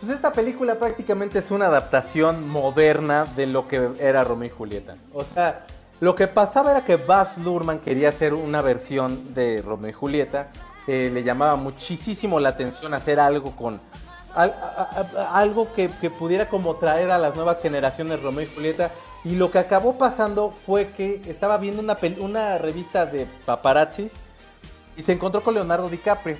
Pues 0.00 0.12
esta 0.12 0.32
película 0.32 0.74
prácticamente 0.74 1.38
es 1.38 1.50
una 1.50 1.66
adaptación 1.66 2.48
moderna 2.48 3.24
de 3.36 3.46
lo 3.46 3.66
que 3.66 3.90
era 3.98 4.22
Romeo 4.22 4.48
y 4.48 4.50
Julieta. 4.50 4.96
O 5.12 5.24
sea, 5.24 5.66
lo 6.00 6.14
que 6.14 6.26
pasaba 6.26 6.72
era 6.72 6.84
que 6.84 6.96
Baz 6.96 7.38
Luhrmann 7.38 7.78
quería 7.78 8.10
hacer 8.10 8.34
una 8.34 8.60
versión 8.60 9.34
de 9.34 9.62
Romeo 9.62 9.90
y 9.90 9.94
Julieta. 9.94 10.48
le 10.86 11.22
llamaba 11.22 11.56
muchísimo 11.56 12.38
la 12.38 12.50
atención 12.50 12.92
hacer 12.94 13.18
algo 13.18 13.56
con 13.56 13.80
algo 15.32 15.72
que, 15.72 15.90
que 16.00 16.10
pudiera 16.10 16.50
como 16.50 16.76
traer 16.76 17.10
a 17.10 17.16
las 17.16 17.34
nuevas 17.34 17.62
generaciones 17.62 18.22
Romeo 18.22 18.44
y 18.44 18.54
Julieta. 18.54 18.90
Y 19.24 19.34
lo 19.36 19.50
que 19.50 19.58
acabó 19.58 19.96
pasando 19.96 20.50
fue 20.66 20.88
que 20.88 21.22
estaba 21.26 21.56
viendo 21.56 21.82
una, 21.82 21.96
una 22.20 22.58
revista 22.58 23.06
de 23.06 23.26
paparazzi 23.46 24.10
y 24.96 25.02
se 25.02 25.12
encontró 25.12 25.42
con 25.42 25.54
Leonardo 25.54 25.88
DiCaprio. 25.88 26.36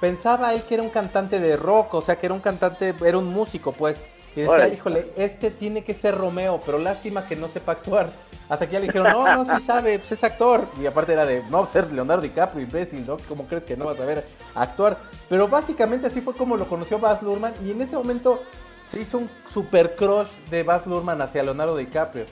Pensaba 0.00 0.52
él 0.54 0.62
que 0.62 0.74
era 0.74 0.82
un 0.82 0.90
cantante 0.90 1.40
de 1.40 1.56
rock, 1.56 1.94
o 1.94 2.02
sea, 2.02 2.16
que 2.16 2.26
era 2.26 2.34
un 2.34 2.40
cantante, 2.40 2.94
era 3.04 3.18
un 3.18 3.26
músico, 3.26 3.72
pues. 3.72 3.96
Y 4.34 4.42
decía, 4.42 4.68
híjole, 4.68 5.12
este 5.16 5.50
tiene 5.50 5.82
que 5.82 5.94
ser 5.94 6.14
Romeo, 6.14 6.60
pero 6.64 6.78
lástima 6.78 7.26
que 7.26 7.36
no 7.36 7.48
sepa 7.48 7.72
actuar. 7.72 8.10
Hasta 8.48 8.66
que 8.66 8.74
ya 8.74 8.80
le 8.80 8.86
dijeron, 8.86 9.10
no, 9.10 9.44
no, 9.44 9.58
sí 9.58 9.64
sabe, 9.64 9.98
pues 9.98 10.12
es 10.12 10.22
actor. 10.22 10.66
Y 10.80 10.86
aparte 10.86 11.14
era 11.14 11.24
de, 11.24 11.42
no, 11.50 11.66
ser 11.72 11.90
Leonardo 11.90 12.22
DiCaprio, 12.22 12.62
imbécil, 12.62 13.06
¿no? 13.06 13.16
¿Cómo 13.28 13.46
crees 13.46 13.64
que 13.64 13.76
no 13.76 13.86
vas 13.86 13.98
a 13.98 14.04
ver 14.04 14.24
actuar? 14.54 14.98
Pero 15.28 15.48
básicamente 15.48 16.06
así 16.06 16.20
fue 16.20 16.34
como 16.34 16.56
lo 16.56 16.68
conoció 16.68 16.98
Baz 16.98 17.22
Luhrmann. 17.22 17.54
Y 17.64 17.70
en 17.70 17.80
ese 17.80 17.96
momento 17.96 18.42
se 18.90 19.00
hizo 19.00 19.18
un 19.18 19.30
super 19.52 19.96
crush 19.96 20.28
de 20.50 20.62
Baz 20.62 20.86
Luhrmann 20.86 21.22
hacia 21.22 21.42
Leonardo 21.42 21.76
DiCaprio. 21.76 22.26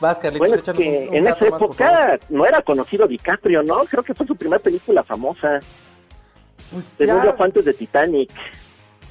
Vas, 0.00 0.18
Carlitos, 0.18 0.38
Bueno, 0.38 0.54
es 0.56 0.62
que 0.62 0.70
un- 0.70 1.08
un 1.08 1.14
en 1.16 1.26
esa 1.26 1.44
época 1.46 2.18
no 2.28 2.46
era 2.46 2.62
conocido 2.62 3.06
DiCaprio, 3.06 3.62
¿no? 3.62 3.84
Creo 3.84 4.02
que 4.04 4.14
fue 4.14 4.26
su 4.26 4.36
primera 4.36 4.62
película 4.62 5.02
famosa. 5.02 5.60
Pues 6.72 6.92
Según 6.96 7.22
ya- 7.24 7.32
fue 7.32 7.46
antes 7.46 7.64
de 7.64 7.74
Titanic. 7.74 8.30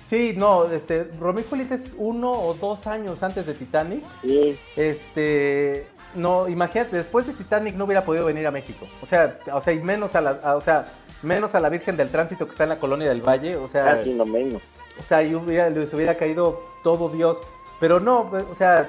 Sí, 0.10 0.34
no, 0.38 0.65
este, 0.72 1.03
Romeo 1.20 1.44
y 1.44 1.50
Julieta 1.50 1.75
es 1.75 1.89
uno 1.98 2.32
o 2.32 2.53
dos 2.53 2.88
años 2.88 3.22
antes 3.24 3.46
de 3.46 3.53
Titanic. 3.53 4.03
Sí. 4.22 4.58
Este, 4.77 5.86
no, 6.15 6.48
imagínate, 6.48 6.96
después 6.96 7.27
de 7.27 7.34
Titanic 7.34 7.75
no 7.75 7.84
hubiera 7.86 8.06
podido 8.06 8.25
venir 8.25 8.48
a 8.48 8.51
México. 8.51 8.88
O 9.01 9.06
sea, 9.06 9.38
o 9.51 9.60
sea, 9.60 9.74
y 9.74 9.79
menos 9.82 10.15
a 10.15 10.22
la, 10.22 10.39
a- 10.44 10.56
o 10.56 10.62
sea, 10.62 10.88
menos 11.24 11.53
a 11.56 11.60
la 11.60 11.67
Virgen 11.70 11.98
del 11.98 12.10
Tránsito 12.10 12.46
que 12.46 12.51
está 12.51 12.63
en 12.63 12.70
la 12.70 12.79
colonia 12.79 13.10
del 13.10 13.22
Valle, 13.22 13.58
o 13.58 13.67
sea, 13.67 13.98
Casi 13.98 14.13
no 14.13 14.25
menos. 14.25 14.62
o 15.00 15.03
sea, 15.03 15.24
y 15.24 15.36
hubiera, 15.36 15.70
les 15.70 15.94
hubiera 15.94 16.15
caído 16.15 16.62
todo 16.84 17.10
Dios. 17.10 17.38
Pero 17.82 18.00
no, 18.00 18.32
o 18.50 18.56
sea, 18.56 18.88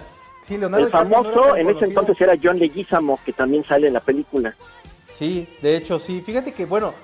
sí, 0.48 0.56
Leonardo 0.58 0.86
El 0.86 0.92
no 0.92 0.98
famoso 0.98 1.56
en 1.56 1.70
ese 1.70 1.84
entonces 1.84 2.20
era 2.20 2.34
John 2.42 2.58
Leguizamo, 2.58 3.20
que 3.24 3.32
también 3.32 3.64
sale 3.64 3.86
en 3.88 3.92
la 3.94 4.00
película. 4.00 4.54
Sí, 5.18 5.46
de 5.62 5.76
hecho 5.76 6.00
sí. 6.00 6.20
Fíjate 6.20 6.52
que, 6.52 6.64
bueno, 6.64 6.94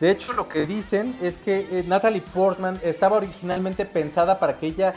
de 0.00 0.10
hecho 0.10 0.32
lo 0.32 0.48
que 0.48 0.66
dicen 0.66 1.16
es 1.22 1.36
que 1.36 1.66
eh, 1.70 1.84
Natalie 1.86 2.22
Portman 2.22 2.80
estaba 2.82 3.16
originalmente 3.18 3.84
pensada 3.84 4.38
para 4.38 4.56
que 4.58 4.66
ella 4.66 4.94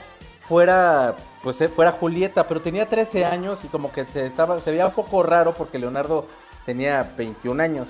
fuera, 0.48 1.16
pues 1.44 1.60
eh, 1.62 1.68
fuera 1.70 1.92
Julieta, 1.92 2.48
pero 2.48 2.62
tenía 2.62 2.86
13 2.88 3.26
años 3.26 3.60
y 3.64 3.68
como 3.68 3.92
que 3.92 4.06
se 4.06 4.26
estaba, 4.26 4.60
se 4.62 4.72
veía 4.72 4.88
un 4.88 4.94
poco 4.94 5.22
raro 5.24 5.54
porque 5.54 5.78
Leonardo 5.80 6.26
tenía 6.66 7.12
21 7.18 7.62
años. 7.62 7.88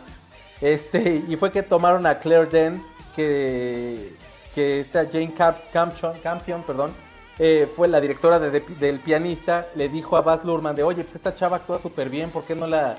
Este, 0.61 1.21
y 1.27 1.35
fue 1.35 1.51
que 1.51 1.61
tomaron 1.63 2.05
a 2.07 2.17
Claire 2.17 2.47
Dent, 2.47 2.81
que, 3.15 4.13
que 4.55 4.79
esta 4.79 5.05
Jane 5.05 5.33
Camp- 5.33 5.59
Campion, 5.71 6.13
Campion, 6.23 6.63
perdón, 6.63 6.91
eh, 7.39 7.67
fue 7.75 7.87
la 7.87 8.01
directora 8.01 8.39
de- 8.39 8.51
de- 8.51 8.75
del 8.79 8.99
pianista, 8.99 9.67
le 9.75 9.89
dijo 9.89 10.17
a 10.17 10.21
Baz 10.21 10.43
Luhrmann 10.43 10.75
de, 10.75 10.83
oye, 10.83 11.03
pues 11.03 11.15
esta 11.15 11.35
chava 11.35 11.57
actúa 11.57 11.79
súper 11.79 12.09
bien, 12.09 12.29
¿por 12.31 12.43
qué 12.45 12.55
no 12.55 12.65
la, 12.67 12.97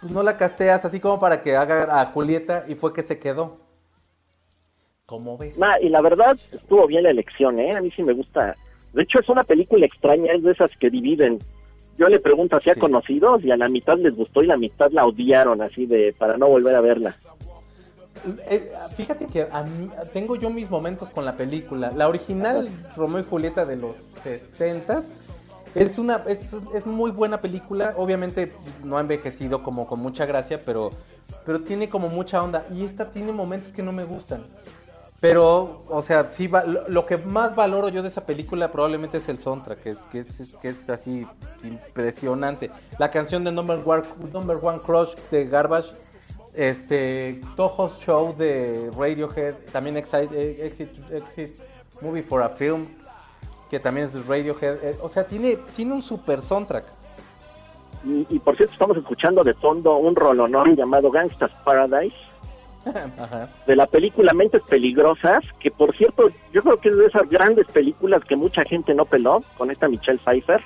pues 0.00 0.12
no 0.12 0.22
la 0.22 0.36
casteas 0.36 0.84
así 0.84 0.98
como 1.00 1.20
para 1.20 1.42
que 1.42 1.56
haga 1.56 2.00
a 2.00 2.06
Julieta? 2.06 2.64
Y 2.68 2.74
fue 2.74 2.92
que 2.92 3.02
se 3.02 3.18
quedó. 3.18 3.56
¿Cómo 5.06 5.38
ves? 5.38 5.56
Nah, 5.56 5.78
y 5.80 5.88
la 5.88 6.00
verdad 6.02 6.36
estuvo 6.52 6.86
bien 6.86 7.04
la 7.04 7.10
elección, 7.10 7.58
¿eh? 7.58 7.74
A 7.74 7.80
mí 7.80 7.90
sí 7.94 8.02
me 8.02 8.12
gusta. 8.12 8.54
De 8.92 9.02
hecho, 9.02 9.20
es 9.20 9.28
una 9.28 9.44
película 9.44 9.86
extraña, 9.86 10.32
es 10.32 10.42
de 10.42 10.52
esas 10.52 10.70
que 10.78 10.90
dividen. 10.90 11.38
Yo 11.96 12.08
le 12.08 12.20
pregunto 12.20 12.56
a 12.56 12.60
Sí. 12.60 12.70
conocidos 12.78 13.42
y 13.42 13.50
a 13.50 13.56
la 13.56 13.68
mitad 13.68 13.96
les 13.98 14.14
gustó 14.14 14.42
y 14.42 14.46
la 14.46 14.56
mitad 14.56 14.90
la 14.92 15.06
odiaron, 15.06 15.62
así 15.62 15.86
de 15.86 16.14
para 16.18 16.36
no 16.36 16.46
volver 16.48 16.74
a 16.76 16.80
verla. 16.80 17.16
Eh, 18.50 18.72
fíjate 18.96 19.26
que 19.26 19.46
tengo 20.12 20.36
yo 20.36 20.50
mis 20.50 20.70
momentos 20.70 21.10
con 21.10 21.24
la 21.24 21.36
película. 21.36 21.92
La 21.92 22.08
original 22.08 22.68
Romeo 22.96 23.20
y 23.20 23.24
Julieta 23.24 23.64
de 23.64 23.76
los 23.76 23.96
60 24.24 25.02
es 25.74 25.98
una 25.98 26.22
es, 26.26 26.38
es 26.74 26.86
muy 26.86 27.10
buena 27.10 27.40
película. 27.40 27.94
Obviamente 27.96 28.52
no 28.84 28.96
ha 28.98 29.00
envejecido 29.00 29.62
como 29.62 29.86
con 29.86 30.00
mucha 30.00 30.26
gracia, 30.26 30.62
pero 30.64 30.90
pero 31.44 31.60
tiene 31.60 31.88
como 31.88 32.08
mucha 32.08 32.42
onda 32.42 32.64
y 32.74 32.84
esta 32.84 33.10
tiene 33.10 33.32
momentos 33.32 33.70
que 33.72 33.82
no 33.82 33.92
me 33.92 34.04
gustan. 34.04 34.44
Pero, 35.20 35.82
o 35.88 36.00
sea, 36.02 36.30
sí 36.32 36.48
lo, 36.86 37.04
que 37.04 37.16
más 37.16 37.56
valoro 37.56 37.88
yo 37.88 38.02
de 38.02 38.08
esa 38.08 38.20
película 38.24 38.70
probablemente 38.70 39.18
es 39.18 39.28
el 39.28 39.40
soundtrack, 39.40 39.82
que 39.82 39.90
es, 39.90 39.98
que 40.12 40.18
es- 40.20 40.54
que 40.62 40.68
es 40.68 40.88
así 40.88 41.26
impresionante. 41.64 42.70
La 42.98 43.10
canción 43.10 43.42
de 43.42 43.50
Number 43.50 43.80
One, 43.84 44.04
Number 44.32 44.58
One 44.62 44.78
Crush 44.78 45.14
de 45.30 45.46
Garbage, 45.46 45.88
este, 46.58 47.40
Toho's 47.56 47.96
Show 48.00 48.34
de 48.36 48.90
Radiohead, 48.98 49.54
también 49.72 49.96
Exit, 49.96 50.32
eh, 50.32 50.66
Exit, 50.66 50.90
Exit 51.12 51.56
Movie 52.00 52.22
for 52.24 52.42
a 52.42 52.48
Film, 52.48 52.86
que 53.70 53.78
también 53.78 54.08
es 54.08 54.26
Radiohead. 54.26 54.82
eh, 54.82 54.96
o 55.00 55.08
sea, 55.08 55.24
tiene, 55.24 55.56
tiene 55.76 55.92
un 55.94 56.02
super 56.02 56.42
soundtrack. 56.42 56.84
Y, 58.04 58.26
y 58.28 58.38
por 58.40 58.56
cierto, 58.56 58.72
estamos 58.72 58.96
escuchando 58.96 59.44
de 59.44 59.54
fondo 59.54 59.96
un 59.98 60.16
rolonón 60.16 60.74
llamado 60.74 61.10
Gangsta's 61.12 61.52
Paradise 61.64 62.16
Ajá. 63.18 63.48
de 63.66 63.76
la 63.76 63.86
película 63.86 64.32
Mentes 64.32 64.62
Peligrosas, 64.68 65.44
que 65.60 65.70
por 65.70 65.94
cierto, 65.96 66.28
yo 66.52 66.62
creo 66.62 66.76
que 66.78 66.88
es 66.88 66.96
de 66.96 67.06
esas 67.06 67.28
grandes 67.30 67.66
películas 67.68 68.24
que 68.24 68.34
mucha 68.36 68.64
gente 68.64 68.94
no 68.94 69.04
peló, 69.04 69.44
con 69.56 69.70
esta 69.70 69.86
Michelle 69.88 70.18
Pfeiffer, 70.24 70.60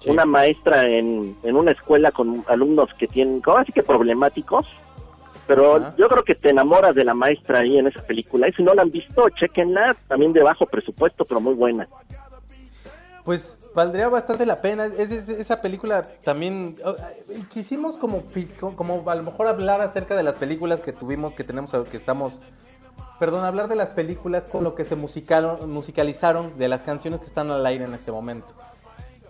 Sí. 0.00 0.10
una 0.10 0.26
maestra 0.26 0.86
en, 0.86 1.34
en 1.44 1.56
una 1.56 1.70
escuela 1.70 2.10
con 2.12 2.44
alumnos 2.48 2.90
que 2.98 3.06
tienen, 3.08 3.40
así 3.56 3.72
que 3.72 3.82
problemáticos, 3.82 4.66
pero 5.46 5.76
Ajá. 5.76 5.94
yo 5.96 6.08
creo 6.08 6.24
que 6.24 6.34
te 6.34 6.50
enamoras 6.50 6.94
de 6.94 7.04
la 7.04 7.14
maestra 7.14 7.60
ahí 7.60 7.78
en 7.78 7.86
esa 7.86 8.02
película, 8.02 8.48
y 8.48 8.52
si 8.52 8.62
no 8.62 8.74
la 8.74 8.82
han 8.82 8.90
visto, 8.90 9.28
chequenla, 9.30 9.96
también 10.08 10.32
de 10.32 10.42
bajo 10.42 10.66
presupuesto, 10.66 11.24
pero 11.24 11.40
muy 11.40 11.54
buena. 11.54 11.88
Pues 13.24 13.56
valdría 13.74 14.08
bastante 14.08 14.44
la 14.44 14.60
pena. 14.60 14.86
Es, 14.86 15.10
es- 15.10 15.28
esa 15.28 15.60
película 15.62 16.02
también. 16.22 16.76
eh, 16.84 17.42
quisimos 17.52 17.96
como, 17.96 18.22
como 18.76 19.08
a 19.10 19.14
lo 19.14 19.22
mejor 19.22 19.46
hablar 19.46 19.80
acerca 19.80 20.14
de 20.14 20.22
las 20.22 20.36
películas 20.36 20.80
que 20.80 20.92
tuvimos, 20.92 21.34
que 21.34 21.44
tenemos, 21.44 21.70
que 21.90 21.96
estamos. 21.96 22.34
Perdón, 23.18 23.44
hablar 23.44 23.68
de 23.68 23.76
las 23.76 23.90
películas 23.90 24.44
con 24.44 24.64
lo 24.64 24.74
que 24.74 24.84
se 24.84 24.96
musicaron, 24.96 25.70
musicalizaron, 25.70 26.58
de 26.58 26.68
las 26.68 26.82
canciones 26.82 27.20
que 27.20 27.26
están 27.26 27.50
al 27.50 27.64
aire 27.64 27.84
en 27.84 27.94
este 27.94 28.12
momento. 28.12 28.52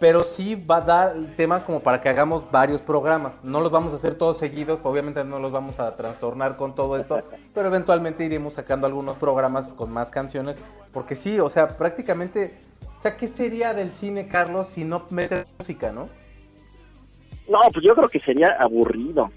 Pero 0.00 0.22
sí 0.24 0.56
va 0.56 0.78
a 0.78 0.80
dar 0.80 1.16
el 1.16 1.34
tema 1.36 1.60
como 1.64 1.80
para 1.80 2.02
que 2.02 2.08
hagamos 2.08 2.50
varios 2.50 2.80
programas. 2.80 3.32
No 3.44 3.60
los 3.60 3.70
vamos 3.70 3.92
a 3.92 3.96
hacer 3.96 4.16
todos 4.16 4.38
seguidos, 4.38 4.80
obviamente 4.82 5.24
no 5.24 5.38
los 5.38 5.52
vamos 5.52 5.78
a 5.78 5.94
trastornar 5.94 6.56
con 6.56 6.74
todo 6.74 6.96
esto, 6.98 7.20
pero 7.54 7.68
eventualmente 7.68 8.24
iremos 8.24 8.54
sacando 8.54 8.86
algunos 8.86 9.16
programas 9.18 9.72
con 9.74 9.92
más 9.92 10.08
canciones, 10.08 10.56
porque 10.92 11.14
sí, 11.16 11.38
o 11.38 11.48
sea, 11.48 11.68
prácticamente, 11.78 12.54
o 12.98 13.02
sea, 13.02 13.16
¿qué 13.16 13.28
sería 13.28 13.72
del 13.72 13.92
cine, 13.92 14.26
Carlos, 14.26 14.66
si 14.72 14.84
no 14.84 15.04
metes 15.10 15.46
música, 15.58 15.92
no? 15.92 16.08
No, 17.48 17.60
pues 17.72 17.84
yo 17.84 17.94
creo 17.94 18.08
que 18.08 18.20
sería 18.20 18.56
aburrido. 18.58 19.30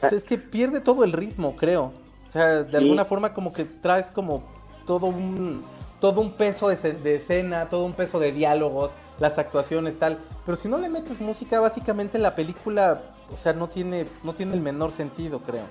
Pues 0.00 0.12
es 0.12 0.24
que 0.24 0.38
pierde 0.38 0.80
todo 0.80 1.04
el 1.04 1.12
ritmo, 1.12 1.56
creo. 1.56 1.92
O 2.28 2.32
sea, 2.32 2.62
de 2.64 2.70
Sí. 2.70 2.76
alguna 2.76 3.04
forma 3.04 3.32
como 3.32 3.52
que 3.52 3.64
traes 3.64 4.06
como 4.06 4.42
todo 4.86 5.06
un 5.06 5.62
todo 6.00 6.20
un 6.20 6.32
peso 6.32 6.68
de 6.68 7.14
escena, 7.14 7.66
todo 7.70 7.84
un 7.84 7.92
peso 7.92 8.18
de 8.18 8.32
diálogos, 8.32 8.90
las 9.22 9.38
actuaciones 9.38 9.98
tal, 9.98 10.18
pero 10.44 10.56
si 10.56 10.68
no 10.68 10.78
le 10.78 10.88
metes 10.88 11.20
música, 11.20 11.60
básicamente 11.60 12.18
la 12.18 12.34
película, 12.34 13.00
o 13.32 13.36
sea, 13.36 13.52
no 13.52 13.68
tiene 13.68 14.04
no 14.24 14.34
tiene 14.34 14.54
el 14.54 14.60
menor 14.60 14.92
sentido, 14.92 15.40
creo. 15.40 15.64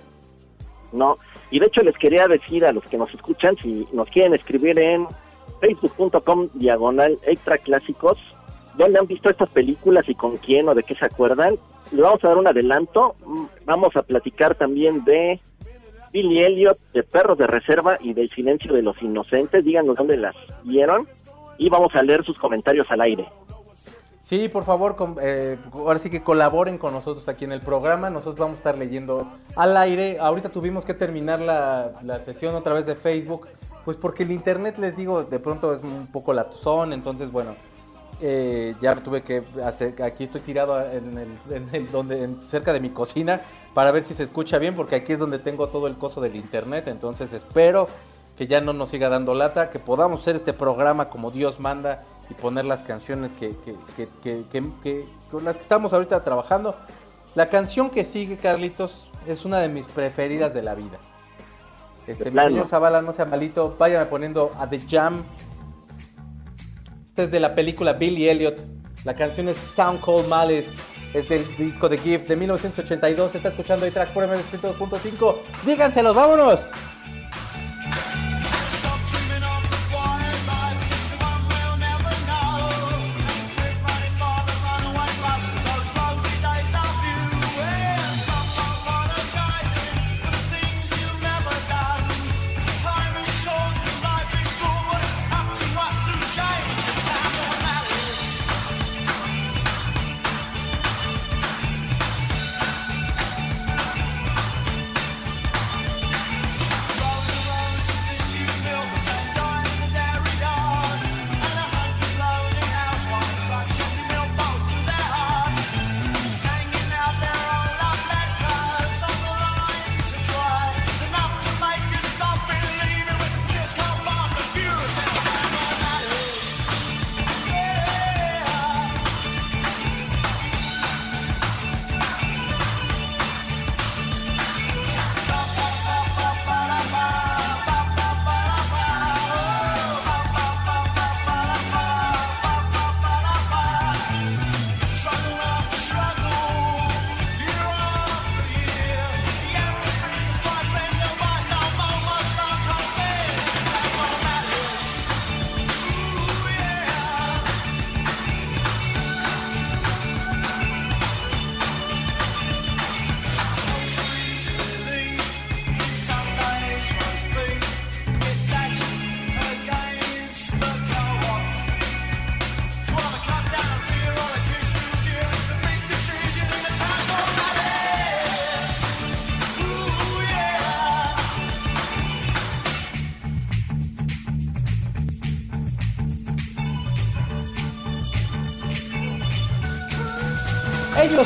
No, 0.94 1.18
y 1.52 1.60
de 1.60 1.68
hecho 1.68 1.82
les 1.84 1.98
quería 1.98 2.28
decir 2.28 2.66
a 2.66 2.72
los 2.72 2.84
que 2.86 2.98
nos 2.98 3.14
escuchan, 3.14 3.56
si 3.62 3.88
nos 3.92 4.10
quieren 4.10 4.34
escribir 4.34 4.80
en 4.80 5.06
facebook.com 5.60 6.50
diagonal 6.54 7.20
extra 7.24 7.58
clásicos, 7.58 8.18
dónde 8.78 9.00
han 9.00 9.08
visto 9.08 9.30
estas 9.30 9.50
películas 9.50 10.08
y 10.08 10.16
con 10.16 10.38
quién 10.38 10.68
o 10.70 10.74
de 10.74 10.84
qué 10.84 10.96
se 10.96 11.06
acuerdan, 11.06 11.56
le 11.92 12.02
vamos 12.02 12.24
a 12.24 12.30
dar 12.30 12.38
un 12.38 12.48
adelanto, 12.48 13.16
Mm, 13.26 13.46
vamos 13.66 13.96
a 13.96 14.02
platicar 14.04 14.56
también 14.56 15.04
de 15.04 15.40
Billy 16.12 16.44
Elliot, 16.44 16.78
de 16.94 17.04
Perros 17.04 17.38
de 17.38 17.48
Reserva 17.48 17.98
y 18.02 18.14
del 18.14 18.30
Silencio 18.30 18.74
de 18.74 18.82
los 18.82 19.02
Inocentes, 19.02 19.64
díganos 19.64 19.96
dónde 19.96 20.18
las 20.18 20.36
vieron 20.64 21.08
y 21.62 21.70
vamos 21.70 21.94
a 21.94 22.02
leer 22.02 22.26
sus 22.26 22.40
comentarios 22.40 22.88
al 22.90 23.02
aire. 23.02 23.30
Sí, 24.24 24.50
por 24.50 24.66
favor, 24.66 24.96
eh, 25.22 25.58
ahora 25.74 26.00
sí 26.00 26.10
que 26.10 26.24
colaboren 26.24 26.80
con 26.80 26.92
nosotros 26.92 27.28
aquí 27.28 27.46
en 27.46 27.52
el 27.52 27.62
programa. 27.62 28.10
Nosotros 28.10 28.40
vamos 28.40 28.56
a 28.56 28.58
estar 28.58 28.78
leyendo 28.80 29.28
al 29.56 29.78
aire. 29.78 30.18
Ahorita 30.20 30.50
tuvimos 30.50 30.86
que 30.86 30.96
terminar 30.96 31.40
la, 31.40 32.00
la 32.02 32.26
sesión 32.26 32.56
otra 32.56 32.74
vez 32.74 32.88
de 32.88 32.96
Facebook, 32.96 33.48
pues 33.86 33.96
porque 33.96 34.24
el 34.24 34.32
internet, 34.32 34.80
les 34.80 34.98
digo, 34.98 35.24
de 35.24 35.38
pronto 35.38 35.76
es 35.76 35.84
un 35.84 36.08
poco 36.08 36.34
latuzón. 36.34 36.94
Entonces, 36.94 37.32
bueno, 37.32 37.54
eh, 38.22 38.74
ya 38.82 38.96
tuve 38.96 39.22
que 39.22 39.44
hacer. 39.64 40.02
Aquí 40.02 40.24
estoy 40.24 40.42
tirado 40.42 40.80
en 40.92 41.16
el, 41.18 41.92
donde, 41.92 42.28
cerca 42.48 42.74
de 42.74 42.80
mi 42.80 42.90
cocina 42.90 43.40
para 43.76 43.92
ver 43.92 44.04
si 44.04 44.16
se 44.16 44.24
escucha 44.24 44.58
bien, 44.58 44.76
porque 44.76 44.96
aquí 44.96 45.14
es 45.14 45.20
donde 45.20 45.38
tengo 45.38 45.68
todo 45.68 45.86
el 45.86 45.96
coso 45.96 46.22
del 46.22 46.36
internet. 46.36 46.88
Entonces, 46.88 47.32
espero 47.34 47.88
que 48.38 48.48
ya 48.48 48.62
no 48.62 48.74
nos 48.74 48.90
siga 48.90 49.10
dando 49.10 49.34
lata, 49.34 49.70
que 49.70 49.80
podamos 49.80 50.22
hacer 50.22 50.36
este 50.38 50.54
programa 50.54 51.10
como 51.10 51.32
Dios 51.32 51.60
manda 51.60 52.02
y 52.30 52.34
poner 52.34 52.66
las 52.66 52.80
canciones 52.82 53.32
que, 53.34 53.54
que, 53.66 54.08
que, 54.24 54.72
que- 54.84 55.06
con 55.30 55.44
las 55.46 55.56
que 55.58 55.64
estamos 55.64 55.94
ahorita 55.94 56.24
trabajando. 56.24 56.76
La 57.36 57.50
canción 57.50 57.90
que 57.90 58.04
sigue, 58.04 58.38
Carlitos, 58.38 59.08
es 59.28 59.46
una 59.46 59.60
de 59.60 59.70
mis 59.70 59.86
preferidas 59.88 60.54
de 60.54 60.62
la 60.62 60.76
vida. 60.76 60.98
Este, 62.08 62.26
mi 62.32 62.36
señor 62.56 62.68
Zavala, 62.68 63.02
no 63.02 63.14
sea 63.14 63.26
malito, 63.26 63.76
váyame 63.78 64.06
poniendo 64.08 64.52
a 64.60 64.68
The 64.68 64.80
Jam. 64.90 65.24
Esta 67.10 67.24
es 67.24 67.32
de 67.32 67.40
la 67.40 67.54
película 67.56 67.94
Billy 67.94 68.28
Elliot. 68.30 68.58
La 69.06 69.14
canción 69.16 69.50
es 69.50 69.58
Sound 69.76 70.02
Cold 70.02 70.28
Malice. 70.28 70.70
Es 71.14 71.28
del 71.28 71.46
disco 71.58 71.90
de 71.90 71.98
Gift 71.98 72.28
de 72.28 72.36
1982. 72.38 73.32
Se 73.32 73.38
está 73.38 73.50
escuchando 73.50 73.86
ahí 73.86 73.92
track 73.92 74.14
por 74.14 74.24
MS102.5. 74.28 75.36
Díganselos, 75.66 76.16
vámonos. 76.16 76.60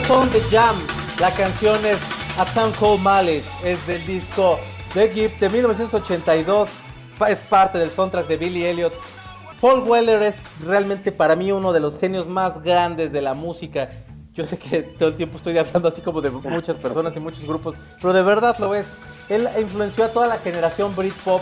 Son 0.07 0.29
The 0.29 0.41
Jam. 0.51 0.75
La 1.19 1.31
canción 1.31 1.83
es 1.85 1.97
A 2.37 2.45
Sound 2.53 2.75
Cold 2.75 3.01
Malice. 3.01 3.47
Es 3.63 3.85
del 3.87 4.05
disco 4.05 4.59
The 4.93 5.09
Gift 5.09 5.39
de 5.39 5.49
1982. 5.49 6.69
Pa- 7.17 7.29
Es 7.29 7.37
parte 7.39 7.77
del 7.77 7.89
soundtrack 7.91 8.27
de 8.27 8.37
Billy 8.37 8.65
Elliot. 8.65 8.93
Paul 9.61 9.79
Weller 9.87 10.21
es 10.21 10.35
realmente 10.65 11.11
para 11.11 11.35
mí 11.35 11.51
uno 11.51 11.71
de 11.73 11.79
los 11.79 11.97
genios 11.99 12.27
más 12.27 12.61
grandes 12.61 13.11
de 13.11 13.21
la 13.21 13.33
música. 13.33 13.89
Yo 14.33 14.45
sé 14.45 14.57
que 14.57 14.83
todo 14.83 15.09
el 15.09 15.15
tiempo 15.15 15.37
estoy 15.37 15.57
hablando 15.57 15.87
así 15.87 16.01
como 16.01 16.21
de 16.21 16.29
muchas 16.29 16.75
personas 16.75 17.15
y 17.15 17.19
muchos 17.21 17.45
grupos, 17.47 17.75
pero 18.01 18.11
de 18.13 18.21
verdad 18.21 18.55
lo 18.59 18.75
es. 18.75 18.85
Él 19.29 19.47
influenció 19.59 20.03
a 20.03 20.09
toda 20.09 20.27
la 20.27 20.37
generación 20.39 20.93
Britpop 20.95 21.41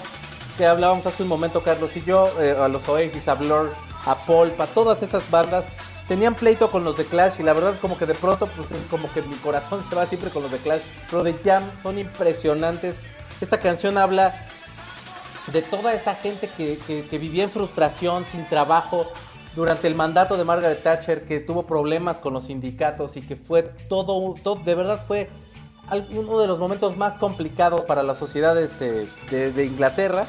que 0.58 0.66
hablábamos 0.68 1.04
hace 1.08 1.24
un 1.24 1.30
momento 1.30 1.62
Carlos 1.64 1.90
y 1.98 2.04
yo, 2.04 2.30
eh, 2.40 2.56
a 2.58 2.68
los 2.68 2.88
Oasis, 2.88 3.28
a 3.28 3.34
Blur, 3.34 3.74
a 4.06 4.14
Pulp, 4.16 4.62
a 4.62 4.68
todas 4.68 5.02
esas 5.02 5.28
bandas 5.32 5.66
tenían 6.08 6.36
pleito 6.36 6.70
con 6.70 6.84
los 6.84 6.98
de 6.98 7.06
Clash 7.06 7.40
y 7.40 7.44
la 7.44 7.54
verdad 7.54 7.76
como 7.82 7.98
que 7.98 8.06
de 8.06 8.14
pronto 8.14 8.48
pues 8.48 8.68
como 8.90 9.12
que 9.14 9.22
mi 9.22 9.36
corazón 9.36 9.84
se 9.90 9.96
va 9.96 10.06
siempre 10.06 10.30
con 10.30 10.44
los 10.44 10.52
de 10.52 10.58
Clash, 10.58 10.82
pero 11.10 11.24
de 11.24 11.34
Jam 11.44 11.64
son 11.82 11.98
impresionantes. 12.00 12.96
Esta 13.42 13.60
canción 13.60 13.98
habla 13.98 14.34
de 15.52 15.62
toda 15.62 15.94
esa 15.94 16.16
gente 16.16 16.50
que, 16.56 16.78
vivía 17.18 17.44
en 17.44 17.52
frustración, 17.52 18.26
sin 18.32 18.48
trabajo, 18.48 19.08
durante 19.56 19.88
el 19.88 19.94
mandato 19.96 20.36
de 20.38 20.44
Margaret 20.46 20.82
Thatcher, 20.82 21.26
que 21.26 21.40
tuvo 21.40 21.64
problemas 21.64 22.18
con 22.18 22.34
los 22.34 22.46
sindicatos 22.46 23.16
y 23.18 23.22
que 23.22 23.36
fue 23.36 23.64
todo, 23.88 24.34
todo 24.42 24.56
de 24.64 24.74
verdad 24.76 25.04
fue 25.08 25.30
uno 26.12 26.40
de 26.40 26.48
los 26.48 26.58
momentos 26.58 26.98
más 26.98 27.18
complicados 27.18 27.82
para 27.82 28.02
de, 28.80 29.08
de- 29.30 29.52
de 29.52 29.66
Inglaterra. 29.66 30.26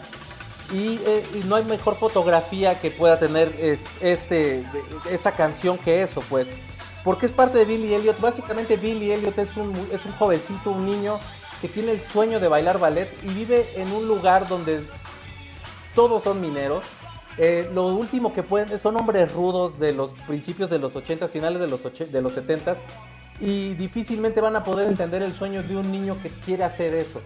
Y, 0.73 0.99
eh, 1.05 1.25
y 1.35 1.47
no 1.47 1.57
hay 1.57 1.65
mejor 1.65 1.95
fotografía 1.97 2.81
que 2.81 2.91
pueda 2.91 3.19
tener 3.19 3.55
es- 3.61 3.79
este, 4.01 4.65
esta 5.11 5.33
canción 5.33 5.77
que 5.79 6.03
eso, 6.03 6.23
pues. 6.29 6.47
Porque 7.05 7.27
es 7.27 7.33
parte 7.33 7.59
de 7.59 7.65
Billy 7.67 7.93
Elliot. 7.95 8.19
Básicamente 8.21 8.77
Billy 8.77 9.13
Elliot 9.13 9.39
es 9.39 9.57
un, 9.57 9.73
es 9.93 10.05
un 10.07 10.13
jovencito, 10.13 10.71
un 10.71 10.87
niño 10.87 11.19
que 11.61 11.69
tiene 11.69 11.93
el 11.93 12.01
sueño 12.01 12.41
de 12.41 12.49
bailar 12.49 12.79
ballet 12.79 13.09
y 13.23 13.29
vive 13.29 13.67
en 13.77 13.93
un 13.93 14.09
lugar 14.09 14.49
donde 14.49 14.83
todos 15.95 16.25
son 16.25 16.41
mineros. 16.41 16.85
Eh, 17.37 17.69
lo 17.75 17.87
último 17.89 18.33
que 18.33 18.43
pueden 18.43 18.79
son 18.81 18.97
hombres 18.97 19.33
rudos 19.33 19.79
de 19.79 19.93
los 19.93 20.11
principios 20.27 20.71
de 20.71 20.79
los 20.79 20.95
80, 20.95 21.29
finales 21.29 21.61
de 21.61 21.67
los, 21.69 21.83
de 21.83 22.23
los 22.23 22.33
70 22.33 22.77
y 23.41 23.75
difícilmente 23.75 24.41
van 24.41 24.57
a 24.57 24.65
poder 24.65 24.89
entender 24.89 25.23
el 25.23 25.33
sueño 25.35 25.63
de 25.63 25.77
un 25.77 25.91
niño 25.91 26.17
que 26.23 26.29
quiere 26.31 26.65
hacer 26.65 26.95
eso. 26.95 27.21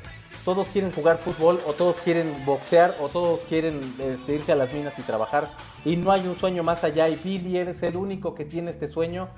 Todos 0.45 0.67
quieren 0.69 0.91
jugar 0.93 1.19
fútbol 1.19 1.61
o 1.67 1.75
todos 1.75 1.97
quieren 1.97 2.33
boxear 2.47 2.95
o 3.01 3.09
todos 3.09 3.41
quieren 3.49 3.81
este, 3.99 4.37
irse 4.37 4.53
a 4.53 4.57
las 4.57 4.73
minas 4.73 4.99
y 4.99 5.03
trabajar 5.03 5.51
y 5.85 5.97
no 5.97 6.11
hay 6.11 6.27
un 6.27 6.39
sueño 6.39 6.63
más 6.63 6.83
allá 6.85 7.09
y 7.09 7.17
Billy 7.17 7.59
es 7.59 7.83
el 7.83 7.97
único 7.97 8.35
que 8.35 8.45
tiene 8.47 8.71
este 8.71 8.89
sueño 8.89 9.29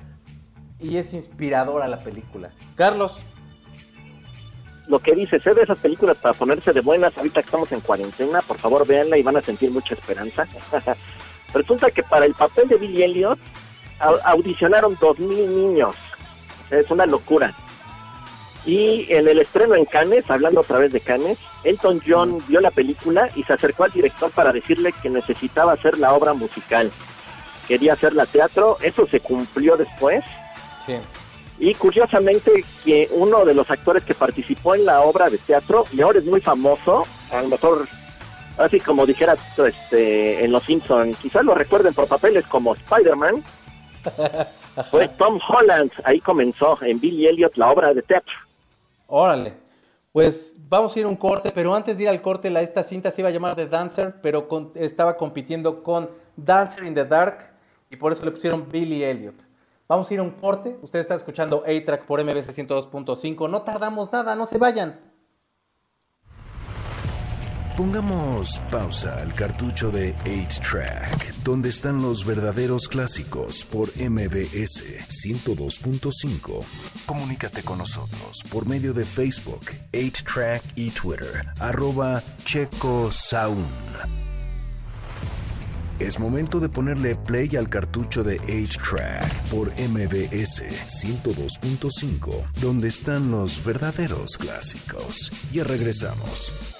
y 0.79 0.97
es 0.99 1.13
inspiradora 1.13 1.89
la 1.89 1.99
película. 1.99 2.51
Carlos, 2.77 3.17
Lo 4.87 4.99
que 5.01 5.15
dices, 5.15 5.45
es 5.47 5.55
de 5.57 5.63
esas 5.63 5.79
películas 5.79 6.17
para 6.17 6.35
ponerse 6.35 6.73
de 6.73 6.81
buenas 6.81 7.17
ahorita 7.17 7.41
que 7.43 7.47
estamos 7.47 7.71
en 7.73 7.81
cuarentena, 7.81 8.41
por 8.43 8.59
favor 8.59 8.87
véanla 8.87 9.19
y 9.19 9.23
van 9.23 9.37
a 9.37 9.43
sentir 9.43 9.71
mucha 9.71 9.95
esperanza. 9.95 10.47
Resulta 11.55 11.91
que 11.91 12.03
para 12.05 12.27
el 12.27 12.35
papel 12.35 12.69
de 12.69 12.77
Billy 12.77 13.03
Elliot 13.03 13.39
au- 13.99 14.21
audicionaron 14.25 14.97
dos 15.01 15.19
mil 15.19 15.47
niños. 15.55 15.95
Es 16.71 16.91
una 16.91 17.07
locura. 17.07 17.55
Y 18.67 19.07
en 19.09 19.27
el 19.27 19.39
estreno 19.39 19.75
en 19.75 19.87
Cannes, 19.87 20.31
hablando 20.31 20.61
otra 20.61 20.79
vez 20.79 20.93
de 20.93 21.01
Cannes, 21.01 21.39
Elton 21.65 22.01
John 22.07 22.39
vio 22.47 22.61
la 22.61 22.71
película 22.71 23.31
y 23.35 23.43
se 23.45 23.55
acercó 23.55 23.85
al 23.85 23.93
director 23.93 24.31
para 24.31 24.53
decirle 24.53 24.93
que 25.03 25.09
necesitaba 25.09 25.73
hacer 25.73 25.99
la 25.99 26.13
obra 26.13 26.35
musical. 26.35 26.91
Quería 27.67 27.95
hacerla 27.95 28.27
teatro, 28.27 28.77
eso 28.83 29.07
se 29.07 29.21
cumplió 29.21 29.77
después. 29.77 30.25
sí. 30.87 30.95
Y 31.63 31.75
curiosamente 31.75 32.65
que 32.83 33.07
uno 33.13 33.45
de 33.45 33.53
los 33.53 33.71
actores 33.71 34.03
que 34.03 34.15
participó 34.15 34.75
en 34.75 34.87
la 34.87 35.03
obra 35.03 35.29
de 35.29 35.37
teatro 35.37 35.85
y 35.93 36.01
ahora 36.01 36.19
es 36.19 36.25
muy 36.25 36.41
famoso, 36.41 37.07
a 37.31 37.43
lo 37.43 37.49
mejor 37.49 37.87
así 38.57 38.81
como 38.81 39.05
dijera 39.05 39.37
este 39.67 40.43
en 40.43 40.53
Los 40.53 40.65
Simpson, 40.65 41.15
quizás 41.21 41.45
lo 41.45 41.55
recuerden 41.55 41.93
por 41.93 42.09
papeles 42.09 42.47
como 42.47 42.75
Spider-Man, 42.75 43.45
fue 44.91 45.09
Tom 45.09 45.39
Holland, 45.49 45.91
ahí 46.05 46.21
comenzó 46.21 46.79
en 46.83 47.01
Billy 47.01 47.27
Elliot 47.27 47.57
la 47.57 47.71
obra 47.71 47.93
de 47.95 48.03
teatro. 48.03 48.35
Órale. 49.07 49.55
Pues 50.13 50.55
vamos 50.69 50.95
a 50.95 50.99
ir 50.99 51.05
a 51.05 51.09
un 51.09 51.17
corte, 51.17 51.53
pero 51.55 51.75
antes 51.75 51.97
de 51.97 52.05
ir 52.05 52.09
al 52.09 52.21
corte, 52.23 52.51
la, 52.51 52.63
esta 52.63 52.83
cinta 52.83 53.11
se 53.11 53.21
iba 53.21 53.29
a 53.29 53.33
llamar 53.33 53.55
The 53.55 53.67
Dancer, 53.67 54.15
pero 54.23 54.49
con- 54.49 54.73
estaba 54.75 55.17
compitiendo 55.17 55.83
con 55.83 56.11
Dancer 56.37 56.85
in 56.85 56.95
the 56.95 57.05
Dark 57.05 57.51
y 57.91 57.97
por 57.97 58.13
eso 58.13 58.25
le 58.25 58.31
pusieron 58.33 58.69
Billy 58.69 59.05
Elliot. 59.05 59.35
Vamos 59.89 60.09
a 60.11 60.15
ir 60.15 60.21
a 60.21 60.23
un 60.23 60.31
corte. 60.31 60.77
Usted 60.83 61.01
está 61.01 61.17
escuchando 61.17 61.65
A-Track 61.67 62.05
por 62.07 62.23
MBC 62.23 62.51
102.5. 62.53 63.51
No 63.51 63.63
tardamos 63.63 64.13
nada, 64.13 64.37
no 64.37 64.47
se 64.47 64.57
vayan. 64.59 64.99
Pongamos 67.77 68.61
pausa 68.71 69.21
al 69.23 69.35
cartucho 69.35 69.91
de 69.91 70.15
8-Track, 70.19 71.35
donde 71.45 71.71
están 71.71 72.03
los 72.03 72.27
verdaderos 72.27 72.89
clásicos 72.89 73.65
por 73.65 73.89
MBS 73.97 74.85
102.5. 75.09 76.65
Comunícate 77.07 77.63
con 77.63 77.79
nosotros 77.79 78.45
por 78.53 78.67
medio 78.67 78.93
de 78.93 79.05
Facebook, 79.05 79.63
8-Track 79.93 80.63
y 80.77 80.91
Twitter, 80.91 81.47
arroba 81.59 82.23
Checo 82.45 83.11
Sound. 83.11 83.67
Es 85.99 86.19
momento 86.19 86.61
de 86.61 86.69
ponerle 86.69 87.15
play 87.15 87.57
al 87.57 87.69
cartucho 87.69 88.23
de 88.25 88.41
8-Track 88.41 89.49
por 89.51 89.69
MBS 89.69 90.65
102.5, 91.03 92.53
donde 92.61 92.89
están 92.89 93.31
los 93.31 93.65
verdaderos 93.65 94.37
clásicos. 94.37 95.31
Ya 95.53 95.65
regresamos. 95.65 96.80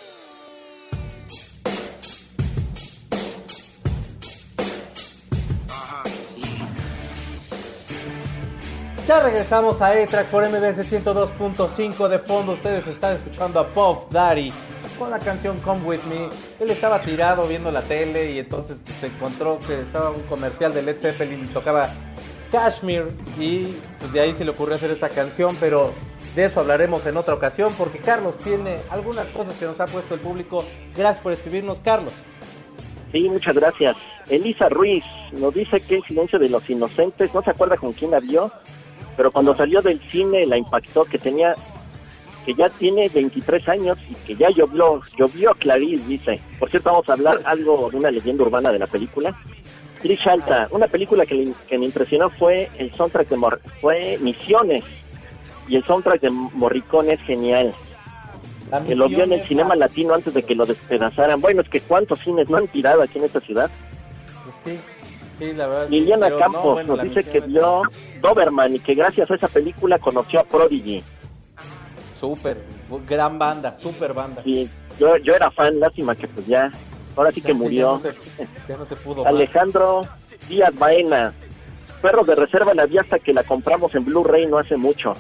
Ya 9.11 9.19
regresamos 9.19 9.83
a 9.83 9.89
A-Track 9.89 10.29
por 10.29 10.49
MBS 10.49 10.89
102.5. 10.89 12.07
De 12.07 12.21
fondo 12.21 12.53
ustedes 12.53 12.87
están 12.87 13.17
escuchando 13.17 13.59
a 13.59 13.67
Puff 13.67 14.09
Daddy 14.09 14.53
con 15.01 15.11
la 15.11 15.19
canción 15.19 15.59
Come 15.59 15.85
With 15.85 16.05
Me. 16.05 16.29
Él 16.61 16.71
estaba 16.71 17.03
tirado 17.03 17.49
viendo 17.49 17.73
la 17.73 17.83
tele 17.83 18.31
y 18.31 18.39
entonces 18.39 18.79
pues, 18.85 18.97
se 18.99 19.07
encontró 19.09 19.59
que 19.67 19.81
estaba 19.81 20.11
un 20.11 20.23
comercial 20.29 20.73
de 20.73 20.83
Led 20.83 21.01
Zeppelin 21.01 21.43
y 21.43 21.49
tocaba 21.49 21.89
Kashmir 22.53 23.09
y 23.37 23.75
pues, 23.99 24.13
de 24.13 24.21
ahí 24.21 24.35
se 24.39 24.45
le 24.45 24.53
ocurrió 24.53 24.77
hacer 24.77 24.93
esta 24.93 25.09
canción, 25.09 25.57
pero 25.59 25.93
de 26.37 26.45
eso 26.45 26.61
hablaremos 26.61 27.05
en 27.05 27.17
otra 27.17 27.35
ocasión 27.35 27.75
porque 27.77 27.99
Carlos 27.99 28.39
tiene 28.39 28.77
algunas 28.91 29.27
cosas 29.31 29.57
que 29.57 29.65
nos 29.65 29.81
ha 29.81 29.87
puesto 29.87 30.15
el 30.15 30.21
público. 30.21 30.65
Gracias 30.97 31.21
por 31.21 31.33
escribirnos, 31.33 31.79
Carlos. 31.83 32.13
Sí, 33.11 33.29
muchas 33.29 33.57
gracias. 33.57 33.97
Elisa 34.29 34.69
Ruiz 34.69 35.03
nos 35.33 35.53
dice 35.53 35.81
que 35.81 35.97
el 35.97 36.05
silencio 36.05 36.39
de 36.39 36.49
los 36.49 36.71
inocentes, 36.71 37.35
no 37.35 37.43
se 37.43 37.51
acuerda 37.51 37.77
con 37.77 37.93
quién 37.93 38.13
la 38.13 38.21
vio, 38.21 38.53
pero 39.17 39.31
cuando 39.31 39.57
salió 39.57 39.83
del 39.83 40.01
cine 40.11 40.47
la 40.47 40.57
impactó 40.57 41.05
que 41.05 41.19
tenía, 41.19 41.55
que 42.47 42.55
ya 42.55 42.69
tiene 42.71 43.09
23 43.09 43.69
años 43.69 43.99
y 44.09 44.15
que 44.15 44.35
ya 44.37 44.49
llovió, 44.51 45.01
llovió 45.19 45.53
Clarice, 45.59 46.07
dice. 46.07 46.41
Por 46.59 46.71
cierto, 46.71 46.91
vamos 46.91 47.09
a 47.09 47.13
hablar 47.15 47.41
algo 47.45 47.91
de 47.91 47.97
una 47.99 48.11
leyenda 48.11 48.43
urbana 48.45 48.73
de 48.73 48.79
la 48.79 48.87
película. 48.87 49.35
Trish 50.01 50.27
Alta, 50.29 50.69
una 50.71 50.87
película 50.87 51.27
que, 51.27 51.35
le- 51.35 51.53
que 51.69 51.77
me 51.77 51.85
impresionó 51.85 52.31
fue 52.31 52.71
el 52.79 52.93
soundtrack 52.95 53.29
de 53.29 53.37
Mor- 53.37 53.61
fue 53.83 54.19
Misiones 54.23 54.83
y 55.69 55.77
el 55.77 55.85
soundtrack 55.85 56.23
de 56.23 56.31
Morricone 56.31 57.13
es 57.13 57.21
genial. 57.21 57.75
La 58.71 58.81
Que 58.83 58.95
lo 58.95 59.09
vio 59.09 59.25
en 59.25 59.33
el 59.33 59.47
cinema 59.47 59.75
latino 59.77 60.15
antes 60.15 60.33
de 60.33 60.43
que 60.45 60.55
lo 60.55 60.65
despedazaran. 60.65 61.41
Bueno, 61.41 61.61
es 61.61 61.69
que 61.69 61.81
cuántos 61.83 62.21
cines 62.21 62.49
no 62.49 62.57
han 62.57 62.69
tirado 62.69 63.03
aquí 63.03 63.19
en 63.19 63.25
esta 63.25 63.41
ciudad. 63.41 63.69
Pues 64.65 64.77
sí, 64.77 64.81
sí, 65.41 65.53
la 65.55 65.67
verdad. 65.67 65.89
Liliana 65.89 66.27
pero 66.27 66.39
no, 66.39 66.45
Campos 66.45 66.73
bueno, 66.75 66.95
nos 66.97 67.03
dice 67.05 67.25
que 67.25 67.39
es- 67.39 67.47
vio 67.49 67.83
Doberman 68.21 68.77
y 68.77 68.79
que 68.79 68.95
gracias 68.95 69.29
a 69.29 69.35
esa 69.35 69.49
película 69.49 69.99
conoció 69.99 70.39
a 70.41 70.45
Prodigy. 70.45 71.03
Súper, 72.21 72.59
gran 73.09 73.39
banda, 73.39 73.77
súper 73.81 74.13
banda. 74.13 74.43
Y 74.45 74.69
yo, 74.99 75.17
yo 75.17 75.35
era 75.35 75.51
fan, 75.51 75.81
lástima 75.81 76.15
que 76.15 76.29
pues 76.29 76.47
ya, 76.47 76.71
ahora 77.17 77.33
sí 77.33 77.41
que 77.41 77.49
Ya 77.49 77.55
murió. 77.55 77.93
no 77.93 78.01
se, 78.01 78.15
ya 78.69 78.77
no 78.77 78.85
se 78.87 78.95
pudo 78.97 79.25
más. 79.25 79.33
Alejandro 79.33 80.03
Díaz 80.49 80.75
Baena, 80.79 81.33
Perros 82.03 82.27
de 82.27 82.35
Reserva 82.35 82.75
la 82.75 82.87
vi 82.87 82.99
hasta 82.99 83.19
que 83.19 83.33
la 83.33 83.43
compramos 83.43 83.95
en 83.95 84.05
Blu-ray 84.05 84.47
no 84.47 84.59
hace 84.59 84.77
mucho. 84.77 85.15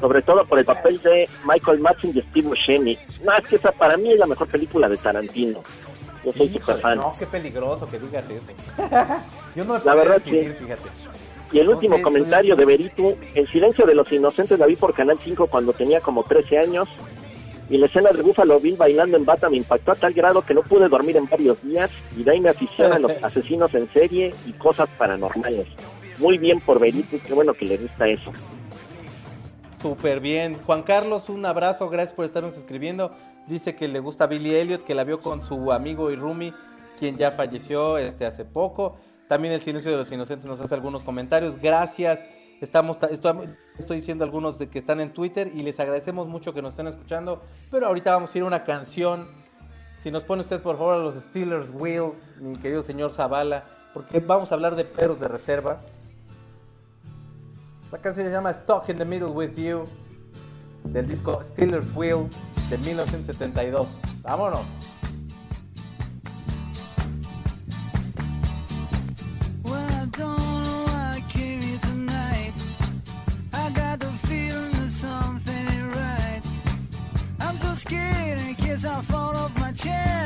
Sobre 0.00 0.20
todo 0.22 0.44
por 0.44 0.58
el 0.58 0.64
papel 0.66 1.00
de 1.02 1.26
Michael 1.48 1.80
Madsen 1.80 2.10
y 2.14 2.20
Steve 2.20 2.48
Buscemi. 2.48 2.98
No, 3.24 3.32
es 3.34 3.48
que 3.48 3.56
esa 3.56 3.72
para 3.72 3.96
mí 3.96 4.12
es 4.12 4.18
la 4.18 4.26
mejor 4.26 4.46
película 4.48 4.88
de 4.90 4.98
Tarantino. 4.98 5.62
Yo 6.26 6.32
soy 6.32 6.48
super 6.48 6.76
fan. 6.78 6.98
No, 6.98 7.14
qué 7.18 7.24
peligroso 7.26 7.88
que 7.88 7.98
digas 8.00 8.24
eso. 8.28 8.52
Yo 9.54 9.64
no 9.64 9.74
me 9.74 9.80
La 9.84 9.94
verdad, 9.94 10.20
sí. 10.24 10.30
fíjate. 10.58 10.82
Y 11.52 11.60
el 11.60 11.68
último 11.68 11.96
Ok, 11.96 12.02
comentario 12.02 12.56
de 12.56 12.64
Veritu, 12.64 13.16
El 13.34 13.46
silencio 13.48 13.86
de 13.86 13.94
los 13.94 14.10
inocentes 14.10 14.58
la 14.58 14.66
vi 14.66 14.74
por 14.74 14.92
Canal 14.92 15.16
5 15.22 15.46
cuando 15.46 15.72
tenía 15.72 16.00
como 16.00 16.24
13 16.24 16.58
años 16.58 16.88
y 17.70 17.78
la 17.78 17.86
escena 17.86 18.10
de 18.10 18.22
Buffalo 18.22 18.58
Bill 18.60 18.76
bailando 18.76 19.16
en 19.16 19.24
bata 19.24 19.48
me 19.48 19.56
impactó 19.56 19.92
a 19.92 19.94
tal 19.96 20.12
grado 20.12 20.42
que 20.42 20.54
no 20.54 20.62
pude 20.62 20.88
dormir 20.88 21.16
en 21.16 21.26
varios 21.28 21.60
días 21.62 21.90
y 22.16 22.22
de 22.24 22.32
ahí 22.32 22.40
me 22.40 22.50
aficionan 22.50 22.92
a 22.94 22.98
los 23.08 23.12
asesinos 23.24 23.72
en 23.74 23.88
serie 23.92 24.34
y 24.46 24.52
cosas 24.54 24.88
paranormales. 24.98 25.66
Muy 26.18 26.38
bien 26.38 26.60
por 26.60 26.80
Veritu, 26.80 27.20
qué 27.24 27.32
bueno 27.32 27.54
que 27.54 27.66
le 27.66 27.76
gusta 27.76 28.08
eso. 28.08 28.32
Súper 29.88 30.18
bien. 30.20 30.58
Juan 30.66 30.82
Carlos, 30.82 31.28
un 31.28 31.46
abrazo, 31.46 31.88
gracias 31.88 32.12
por 32.14 32.24
estarnos 32.24 32.56
escribiendo. 32.56 33.12
Dice 33.46 33.76
que 33.76 33.86
le 33.86 34.00
gusta 34.00 34.26
Billy 34.26 34.52
Elliot, 34.54 34.84
que 34.84 34.94
la 34.96 35.04
vio 35.04 35.20
con 35.20 35.44
su 35.44 35.70
amigo 35.70 36.10
y 36.10 36.16
Rumi, 36.16 36.52
quien 36.98 37.16
ya 37.16 37.30
falleció 37.30 37.96
este 37.98 38.26
hace 38.26 38.44
poco. 38.44 38.96
También 39.28 39.54
el 39.54 39.60
silencio 39.60 39.90
de 39.92 39.96
los 39.96 40.10
inocentes 40.10 40.46
nos 40.46 40.58
hace 40.60 40.74
algunos 40.74 41.04
comentarios. 41.04 41.56
Gracias. 41.60 42.18
Estamos 42.60 42.98
ta- 42.98 43.06
estoy, 43.08 43.96
diciendo 43.96 44.24
algunos 44.24 44.58
de 44.58 44.68
que 44.68 44.80
están 44.80 45.00
en 45.00 45.12
Twitter 45.12 45.52
y 45.54 45.62
les 45.62 45.78
agradecemos 45.78 46.26
mucho 46.26 46.52
que 46.52 46.62
nos 46.62 46.72
estén 46.72 46.88
escuchando. 46.88 47.42
Pero 47.70 47.86
ahorita 47.86 48.10
vamos 48.12 48.34
a 48.34 48.38
ir 48.38 48.42
a 48.42 48.46
una 48.48 48.64
canción. 48.64 49.28
Si 50.02 50.10
nos 50.10 50.24
pone 50.24 50.42
usted 50.42 50.60
por 50.62 50.78
favor 50.78 50.94
a 50.94 50.98
los 50.98 51.14
Steelers 51.22 51.68
Wheel, 51.72 52.12
mi 52.40 52.56
querido 52.56 52.82
señor 52.82 53.12
Zavala, 53.12 53.64
porque 53.94 54.18
vamos 54.18 54.50
a 54.50 54.56
hablar 54.56 54.74
de 54.74 54.84
perros 54.84 55.20
de 55.20 55.28
reserva. 55.28 55.80
La 57.96 58.02
canción 58.02 58.26
se 58.26 58.30
llama 58.30 58.52
Stuck 58.52 58.90
in 58.90 58.98
the 58.98 59.06
Middle 59.06 59.30
with 59.30 59.56
You 59.56 59.88
del 60.84 61.06
disco 61.06 61.42
Steelers 61.42 61.86
Wheel 61.96 62.28
de 62.68 62.76
1972. 62.76 63.88
Vámonos. 64.22 64.60
Well, 69.64 69.74
I 69.74 70.04
don't 70.10 70.36
know 70.36 70.84
why 70.84 71.16
I 71.16 71.24
came 71.32 71.62
here 71.62 71.78
tonight. 71.78 72.52
I 73.54 73.70
got 73.70 74.00
the 74.00 74.12
feeling 74.28 74.72
that 74.72 74.90
something 74.90 75.54
ain't 75.56 75.94
right. 75.94 76.42
I'm 77.40 77.56
so 77.60 77.74
scared 77.76 78.38
in 78.40 78.56
case 78.56 78.84
I 78.84 79.00
fall 79.00 79.34
off 79.34 79.58
my 79.58 79.72
chair. 79.72 80.25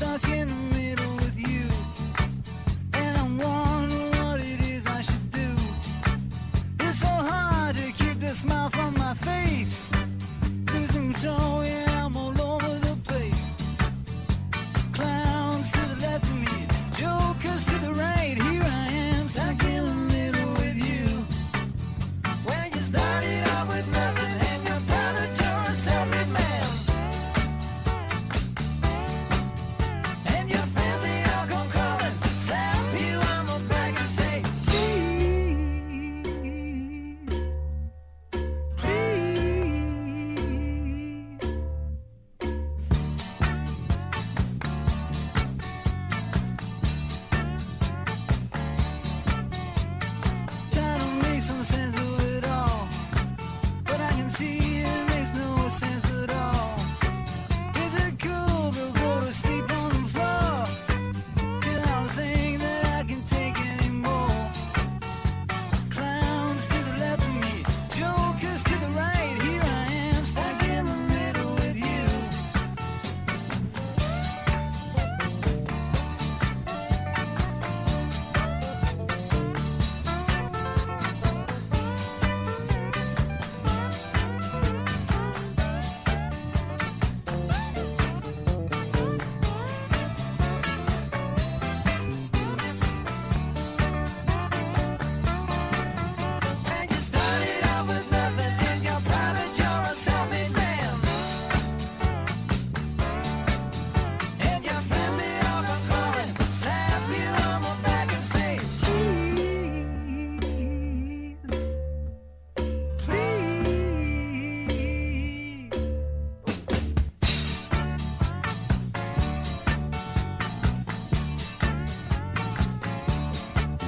Stuck 0.00 0.28
in 0.30 0.59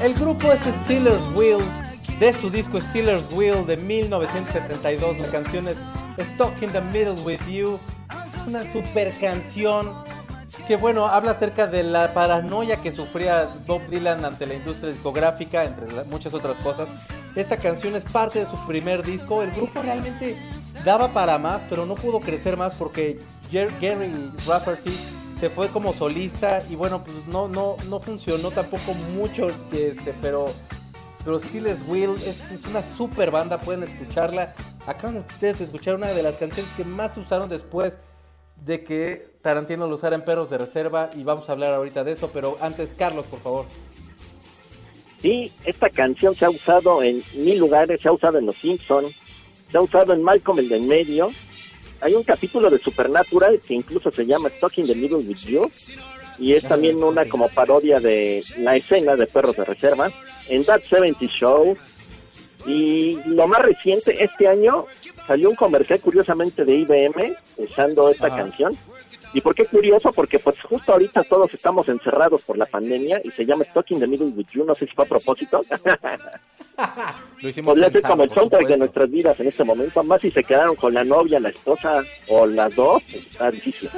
El 0.02 0.14
grupo 0.14 0.52
es 0.52 0.60
Steelers 0.84 1.22
Wheel 1.34 1.60
de 2.18 2.32
su 2.32 2.50
disco 2.50 2.80
Steelers 2.80 3.30
Wheel 3.32 3.64
de 3.66 3.76
1972. 3.76 5.16
Su 5.24 5.30
canción 5.30 5.68
es 5.68 5.76
Stuck 6.34 6.60
in 6.62 6.72
the 6.72 6.80
Middle 6.80 7.20
with 7.24 7.40
You. 7.48 7.78
Una 8.46 8.70
super 8.72 9.12
canción 9.20 9.92
que, 10.66 10.76
bueno, 10.76 11.06
habla 11.06 11.32
acerca 11.32 11.66
de 11.66 11.82
la 11.82 12.12
paranoia 12.12 12.76
que 12.76 12.92
sufría 12.92 13.46
Bob 13.66 13.80
Dylan 13.88 14.24
ante 14.24 14.46
la 14.46 14.54
industria 14.54 14.90
discográfica, 14.90 15.64
entre 15.64 15.90
la- 15.92 16.04
muchas 16.04 16.34
otras 16.34 16.58
cosas. 16.58 16.88
Esta 17.34 17.56
canción 17.56 17.94
es 17.96 18.02
parte 18.04 18.40
de 18.40 18.46
su 18.50 18.56
primer 18.66 19.02
disco. 19.02 19.42
El 19.42 19.50
grupo 19.52 19.80
realmente 19.82 20.36
daba 20.84 21.08
para 21.08 21.38
más, 21.38 21.60
pero 21.70 21.86
no 21.86 21.94
pudo 21.94 22.20
crecer 22.20 22.56
más 22.56 22.74
porque 22.74 23.18
Gary 23.50 24.30
Rafferty 24.46 24.98
se 25.42 25.50
fue 25.50 25.66
como 25.70 25.92
solista 25.92 26.62
y 26.70 26.76
bueno, 26.76 27.02
pues 27.02 27.26
no, 27.26 27.48
no, 27.48 27.76
no 27.88 27.98
funcionó 27.98 28.52
tampoco 28.52 28.94
mucho, 28.94 29.48
este, 29.72 30.14
pero, 30.22 30.52
pero 31.24 31.40
Steelers 31.40 31.80
Wheel 31.88 32.14
es, 32.24 32.40
es 32.52 32.64
una 32.70 32.80
super 32.96 33.32
banda, 33.32 33.58
pueden 33.58 33.82
escucharla. 33.82 34.54
Acaban 34.86 35.14
de 35.14 35.20
ustedes 35.22 35.58
de 35.58 35.64
escuchar 35.64 35.96
una 35.96 36.12
de 36.12 36.22
las 36.22 36.36
canciones 36.36 36.70
que 36.76 36.84
más 36.84 37.16
usaron 37.16 37.48
después 37.48 37.94
de 38.64 38.84
que 38.84 39.20
Tarantino 39.42 39.88
lo 39.88 39.96
usara 39.96 40.14
en 40.14 40.24
Perros 40.24 40.48
de 40.48 40.58
Reserva 40.58 41.10
y 41.16 41.24
vamos 41.24 41.48
a 41.48 41.52
hablar 41.54 41.74
ahorita 41.74 42.04
de 42.04 42.12
eso, 42.12 42.30
pero 42.32 42.56
antes, 42.60 42.90
Carlos, 42.96 43.26
por 43.26 43.40
favor. 43.40 43.66
Sí, 45.22 45.52
esta 45.64 45.90
canción 45.90 46.36
se 46.36 46.44
ha 46.44 46.50
usado 46.50 47.02
en 47.02 47.20
mil 47.34 47.58
lugares, 47.58 48.00
se 48.00 48.06
ha 48.06 48.12
usado 48.12 48.38
en 48.38 48.46
Los 48.46 48.58
Simpsons, 48.58 49.12
se 49.72 49.76
ha 49.76 49.80
usado 49.80 50.12
en 50.12 50.22
Malcolm 50.22 50.60
el 50.60 50.68
de 50.68 50.76
en 50.76 50.86
medio. 50.86 51.30
Hay 52.02 52.14
un 52.14 52.24
capítulo 52.24 52.68
de 52.68 52.78
Supernatural 52.78 53.60
que 53.60 53.74
incluso 53.74 54.10
se 54.10 54.26
llama 54.26 54.50
in 54.76 54.86
the 54.86 54.94
Middle 54.94 55.18
with 55.18 55.44
You 55.46 55.70
y 56.36 56.54
es 56.54 56.64
también 56.64 57.02
una 57.02 57.24
como 57.26 57.48
parodia 57.48 58.00
de 58.00 58.42
la 58.58 58.74
escena 58.74 59.14
de 59.14 59.28
Perros 59.28 59.56
de 59.56 59.64
Reserva 59.64 60.10
en 60.48 60.64
That 60.64 60.80
70 60.82 61.26
Show. 61.26 61.76
Y 62.66 63.18
lo 63.26 63.46
más 63.46 63.62
reciente, 63.62 64.22
este 64.22 64.48
año 64.48 64.86
salió 65.28 65.50
un 65.50 65.54
comercial 65.54 66.00
curiosamente 66.00 66.64
de 66.64 66.74
IBM 66.74 67.36
usando 67.58 68.08
esta 68.08 68.26
Ajá. 68.26 68.36
canción. 68.36 68.76
¿Y 69.32 69.40
por 69.40 69.54
qué 69.54 69.66
curioso? 69.66 70.12
Porque 70.12 70.40
pues 70.40 70.56
justo 70.62 70.92
ahorita 70.92 71.22
todos 71.22 71.54
estamos 71.54 71.88
encerrados 71.88 72.42
por 72.42 72.58
la 72.58 72.66
pandemia 72.66 73.20
y 73.22 73.30
se 73.30 73.46
llama 73.46 73.64
in 73.88 74.00
the 74.00 74.06
Middle 74.08 74.28
with 74.28 74.46
You, 74.52 74.64
no 74.64 74.74
sé 74.74 74.86
si 74.86 74.92
fue 74.94 75.04
a 75.04 75.08
propósito. 75.08 75.60
Lo 77.40 77.48
hicimos 77.48 77.72
Podría 77.72 77.86
ser 77.86 78.02
pensando, 78.02 78.08
como 78.08 78.24
el 78.24 78.30
soundtrack 78.30 78.68
de 78.68 78.76
nuestras 78.76 79.10
vidas 79.10 79.38
en 79.40 79.48
este 79.48 79.64
momento, 79.64 80.02
más 80.02 80.20
si 80.20 80.30
se 80.30 80.42
quedaron 80.42 80.76
con 80.76 80.94
la 80.94 81.04
novia, 81.04 81.40
la 81.40 81.50
esposa 81.50 82.02
o 82.28 82.46
las 82.46 82.74
dos, 82.74 83.02
pues, 83.10 83.26
está 83.26 83.50
difícil. 83.50 83.90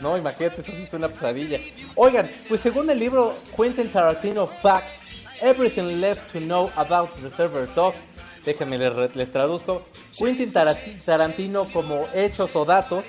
No, 0.00 0.16
imagínate, 0.16 0.60
eso 0.62 0.72
sí 0.72 0.82
es 0.82 0.92
una 0.92 1.08
pesadilla. 1.08 1.58
Oigan, 1.94 2.28
pues 2.48 2.60
según 2.60 2.88
el 2.90 2.98
libro 2.98 3.34
Quentin 3.56 3.88
Tarantino 3.88 4.46
Facts, 4.46 5.00
Everything 5.40 6.00
Left 6.00 6.32
to 6.32 6.38
Know 6.38 6.70
About 6.76 7.10
Reservoir 7.22 7.66
Dogs, 7.74 7.98
déjenme 8.44 8.78
les, 8.78 9.16
les 9.16 9.32
traduzco, 9.32 9.82
Quentin 10.16 10.52
Tarantino 10.52 11.64
como 11.72 12.06
hechos 12.14 12.54
o 12.54 12.64
datos, 12.64 13.04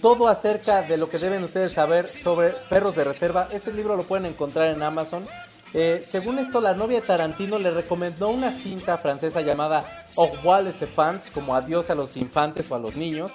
todo 0.00 0.28
acerca 0.28 0.82
de 0.82 0.96
lo 0.96 1.08
que 1.08 1.18
deben 1.18 1.42
ustedes 1.42 1.72
saber 1.72 2.06
sobre 2.06 2.50
perros 2.68 2.94
de 2.94 3.04
reserva. 3.04 3.48
Este 3.52 3.72
libro 3.72 3.96
lo 3.96 4.04
pueden 4.04 4.26
encontrar 4.26 4.72
en 4.72 4.82
Amazon. 4.82 5.26
Eh, 5.78 6.06
según 6.08 6.38
esto, 6.38 6.62
la 6.62 6.72
novia 6.72 7.02
de 7.02 7.06
Tarantino 7.06 7.58
le 7.58 7.70
recomendó 7.70 8.30
una 8.30 8.50
cinta 8.50 8.96
francesa 8.96 9.42
llamada 9.42 10.06
Au 10.16 10.34
revoir 10.34 10.64
les 10.64 10.80
enfants, 10.80 11.28
como 11.30 11.54
adiós 11.54 11.90
a 11.90 11.94
los 11.94 12.16
infantes 12.16 12.70
o 12.70 12.76
a 12.76 12.78
los 12.78 12.96
niños. 12.96 13.30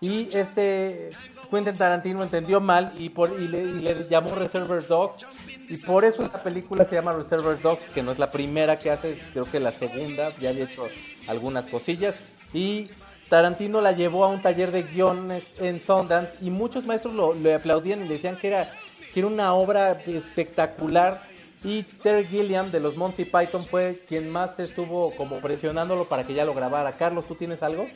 Y 0.00 0.34
este 0.34 1.10
Quentin 1.50 1.74
Tarantino 1.74 2.22
entendió 2.22 2.62
mal 2.62 2.88
y, 2.98 3.10
por, 3.10 3.38
y, 3.38 3.46
le, 3.46 3.58
y 3.58 3.80
le 3.80 4.08
llamó 4.08 4.34
Reservoir 4.34 4.86
Dogs. 4.86 5.26
Y 5.68 5.76
por 5.76 6.06
eso 6.06 6.22
esta 6.22 6.42
película 6.42 6.86
se 6.86 6.94
llama 6.94 7.12
Reservoir 7.12 7.60
Dogs, 7.60 7.84
que 7.90 8.02
no 8.02 8.12
es 8.12 8.18
la 8.18 8.30
primera 8.30 8.78
que 8.78 8.90
hace, 8.90 9.18
creo 9.34 9.44
que 9.44 9.60
la 9.60 9.72
segunda, 9.72 10.30
ya 10.40 10.48
había 10.48 10.64
hecho 10.64 10.86
algunas 11.28 11.66
cosillas. 11.66 12.14
Y 12.54 12.88
Tarantino 13.28 13.82
la 13.82 13.92
llevó 13.92 14.24
a 14.24 14.28
un 14.28 14.40
taller 14.40 14.70
de 14.72 14.84
guiones 14.84 15.44
en 15.60 15.78
Sundance 15.78 16.32
y 16.40 16.48
muchos 16.48 16.86
maestros 16.86 17.12
lo, 17.12 17.34
le 17.34 17.54
aplaudían 17.54 18.02
y 18.02 18.08
le 18.08 18.14
decían 18.14 18.36
que 18.36 18.48
era, 18.48 18.72
que 19.12 19.20
era 19.20 19.26
una 19.26 19.52
obra 19.52 19.92
espectacular 20.06 21.31
Y 21.64 21.84
Terry 22.02 22.24
Gilliam 22.24 22.70
de 22.70 22.80
los 22.80 22.96
Monty 22.96 23.24
Python 23.24 23.64
fue 23.64 24.00
quien 24.08 24.28
más 24.30 24.58
estuvo 24.58 25.14
como 25.14 25.40
presionándolo 25.40 26.08
para 26.08 26.26
que 26.26 26.34
ya 26.34 26.44
lo 26.44 26.54
grabara. 26.54 26.92
Carlos, 26.92 27.26
¿tú 27.28 27.34
tienes 27.36 27.62
algo? 27.62 27.86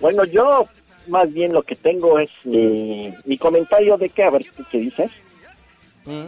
Bueno, 0.00 0.24
yo 0.24 0.66
más 1.06 1.32
bien 1.32 1.52
lo 1.52 1.62
que 1.62 1.76
tengo 1.76 2.18
es 2.18 2.30
mi, 2.44 3.14
mi 3.24 3.38
comentario 3.38 3.96
de 3.96 4.08
que, 4.08 4.24
a 4.24 4.30
ver, 4.30 4.44
¿tú 4.56 4.64
¿qué 4.70 4.78
dices? 4.78 5.10
Mm. 6.04 6.26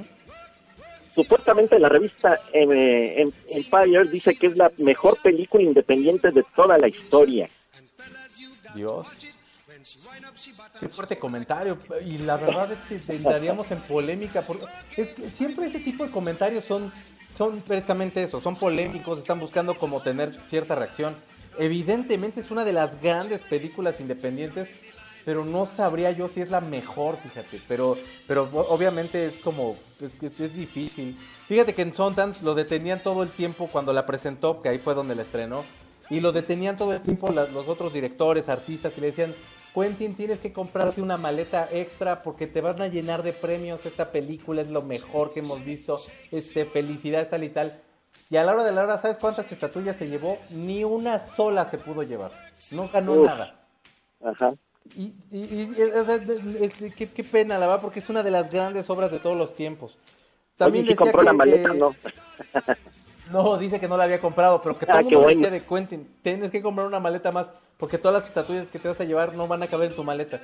Supuestamente 1.14 1.78
la 1.80 1.88
revista 1.88 2.40
eh, 2.52 3.14
em- 3.16 3.32
Empire 3.48 4.08
dice 4.08 4.36
que 4.36 4.46
es 4.46 4.56
la 4.56 4.70
mejor 4.78 5.18
película 5.20 5.64
independiente 5.64 6.30
de 6.30 6.44
toda 6.54 6.78
la 6.78 6.86
historia. 6.86 7.50
Dios. 8.74 9.06
Qué 10.80 10.88
fuerte 10.88 11.18
comentario. 11.18 11.78
Y 12.04 12.18
la 12.18 12.36
verdad 12.36 12.72
es 12.72 12.78
que 12.88 13.12
entraríamos 13.14 13.70
en 13.70 13.80
polémica. 13.80 14.42
Porque 14.42 14.66
es 14.96 15.08
que 15.14 15.30
siempre 15.30 15.66
ese 15.66 15.80
tipo 15.80 16.04
de 16.04 16.10
comentarios 16.10 16.64
son, 16.64 16.92
son 17.36 17.60
precisamente 17.62 18.22
eso, 18.22 18.40
son 18.40 18.56
polémicos, 18.56 19.20
están 19.20 19.40
buscando 19.40 19.78
como 19.78 20.02
tener 20.02 20.34
cierta 20.48 20.74
reacción. 20.74 21.16
Evidentemente 21.58 22.40
es 22.40 22.50
una 22.50 22.64
de 22.64 22.72
las 22.72 23.00
grandes 23.02 23.40
películas 23.42 23.98
independientes, 24.00 24.68
pero 25.24 25.44
no 25.44 25.66
sabría 25.66 26.12
yo 26.12 26.28
si 26.28 26.40
es 26.40 26.50
la 26.50 26.60
mejor, 26.60 27.16
fíjate. 27.16 27.60
Pero, 27.66 27.98
pero 28.26 28.48
obviamente 28.52 29.26
es 29.26 29.34
como, 29.38 29.76
es, 30.00 30.56
difícil. 30.56 31.18
Fíjate 31.48 31.74
que 31.74 31.82
en 31.82 31.94
Sundance 31.94 32.42
lo 32.42 32.54
detenían 32.54 33.00
todo 33.00 33.22
el 33.22 33.30
tiempo 33.30 33.68
cuando 33.70 33.92
la 33.92 34.06
presentó, 34.06 34.62
que 34.62 34.68
ahí 34.68 34.78
fue 34.78 34.94
donde 34.94 35.14
la 35.14 35.22
estrenó. 35.22 35.64
Y 36.10 36.20
lo 36.20 36.32
detenían 36.32 36.76
todo 36.76 36.94
el 36.94 37.02
tiempo 37.02 37.30
los 37.30 37.68
otros 37.68 37.92
directores, 37.92 38.48
artistas, 38.48 38.94
y 38.96 39.00
le 39.02 39.08
decían, 39.08 39.34
Quentin, 39.74 40.14
tienes 40.14 40.38
que 40.40 40.52
comprarte 40.52 41.00
una 41.00 41.16
maleta 41.16 41.68
extra 41.72 42.22
porque 42.22 42.46
te 42.46 42.60
van 42.60 42.80
a 42.82 42.88
llenar 42.88 43.22
de 43.22 43.32
premios. 43.32 43.84
Esta 43.86 44.10
película 44.10 44.62
es 44.62 44.68
lo 44.68 44.82
mejor 44.82 45.32
que 45.32 45.40
hemos 45.40 45.64
visto. 45.64 45.98
Este, 46.32 46.64
felicidad, 46.64 47.28
tal 47.28 47.44
y 47.44 47.50
tal. 47.50 47.80
Y 48.30 48.36
a 48.36 48.44
la 48.44 48.52
hora 48.52 48.64
de 48.64 48.72
la 48.72 48.82
hora, 48.82 48.98
¿sabes 49.00 49.16
cuántas 49.18 49.50
estatuillas 49.50 49.96
se 49.96 50.08
llevó? 50.08 50.38
Ni 50.50 50.84
una 50.84 51.18
sola 51.18 51.70
se 51.70 51.78
pudo 51.78 52.02
llevar. 52.02 52.32
No 52.72 52.88
ganó 52.92 53.14
Uf. 53.14 53.26
nada. 53.26 53.54
Ajá. 54.24 54.54
Y, 54.96 55.12
y- 55.30 55.44
y- 55.44 55.74
y- 55.78 55.82
o 55.82 56.04
sea, 56.04 56.14
es- 56.16 56.72
es- 56.82 56.94
qué, 56.94 57.10
qué 57.10 57.24
pena, 57.24 57.58
la 57.58 57.66
verdad, 57.66 57.82
porque 57.82 58.00
es 58.00 58.08
una 58.08 58.22
de 58.22 58.30
las 58.30 58.50
grandes 58.50 58.88
obras 58.90 59.10
de 59.10 59.18
todos 59.18 59.36
los 59.36 59.54
tiempos. 59.54 59.96
También 60.56 60.84
si 60.84 60.90
decía 60.90 60.96
compró 61.04 61.22
la 61.22 61.32
maleta, 61.32 61.70
que- 61.72 61.78
no. 61.78 61.94
No, 63.30 63.56
dice 63.58 63.78
que 63.80 63.88
no 63.88 63.96
la 63.96 64.04
había 64.04 64.20
comprado, 64.20 64.60
pero 64.62 64.78
que 64.78 64.86
todo 64.86 64.96
Ah, 64.96 65.00
el 65.00 65.06
qué 65.08 65.14
mundo 65.16 65.20
bueno. 65.24 65.40
decía 65.40 65.50
de 65.50 65.64
Quentin, 65.64 66.08
tienes 66.22 66.50
que 66.50 66.62
comprar 66.62 66.86
una 66.86 67.00
maleta 67.00 67.30
más, 67.32 67.46
porque 67.76 67.98
todas 67.98 68.20
las 68.20 68.28
estatuillas 68.28 68.68
que 68.68 68.78
te 68.78 68.88
vas 68.88 69.00
a 69.00 69.04
llevar 69.04 69.34
no 69.34 69.46
van 69.46 69.62
a 69.62 69.66
caber 69.66 69.90
en 69.90 69.96
tu 69.96 70.04
maleta. 70.04 70.40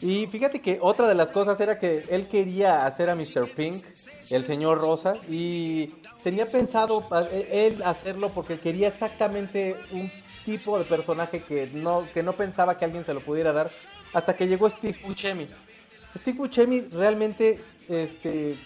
Y 0.00 0.26
fíjate 0.26 0.60
que 0.60 0.78
otra 0.80 1.06
de 1.08 1.14
las 1.14 1.30
cosas 1.30 1.58
era 1.60 1.78
que 1.78 2.04
él 2.08 2.28
quería 2.28 2.86
hacer 2.86 3.10
a 3.10 3.14
Mr. 3.16 3.48
Pink, 3.54 3.84
el 4.30 4.44
señor 4.46 4.80
Rosa, 4.80 5.14
y 5.28 5.88
tenía 6.22 6.46
pensado 6.46 7.04
a- 7.10 7.22
él 7.22 7.82
hacerlo 7.84 8.30
porque 8.30 8.58
quería 8.58 8.88
exactamente 8.88 9.76
un 9.92 10.10
tipo 10.44 10.78
de 10.78 10.84
personaje 10.84 11.42
que 11.42 11.68
no, 11.72 12.04
que 12.14 12.22
no 12.22 12.32
pensaba 12.32 12.76
que 12.78 12.84
alguien 12.84 13.04
se 13.04 13.14
lo 13.14 13.20
pudiera 13.20 13.52
dar, 13.52 13.70
hasta 14.12 14.34
que 14.36 14.46
llegó 14.46 14.68
Steve 14.70 14.98
Buscemi. 15.04 15.46
Steve 16.20 16.38
Buscemi 16.38 16.80
realmente 16.80 17.60
este, 17.88 18.56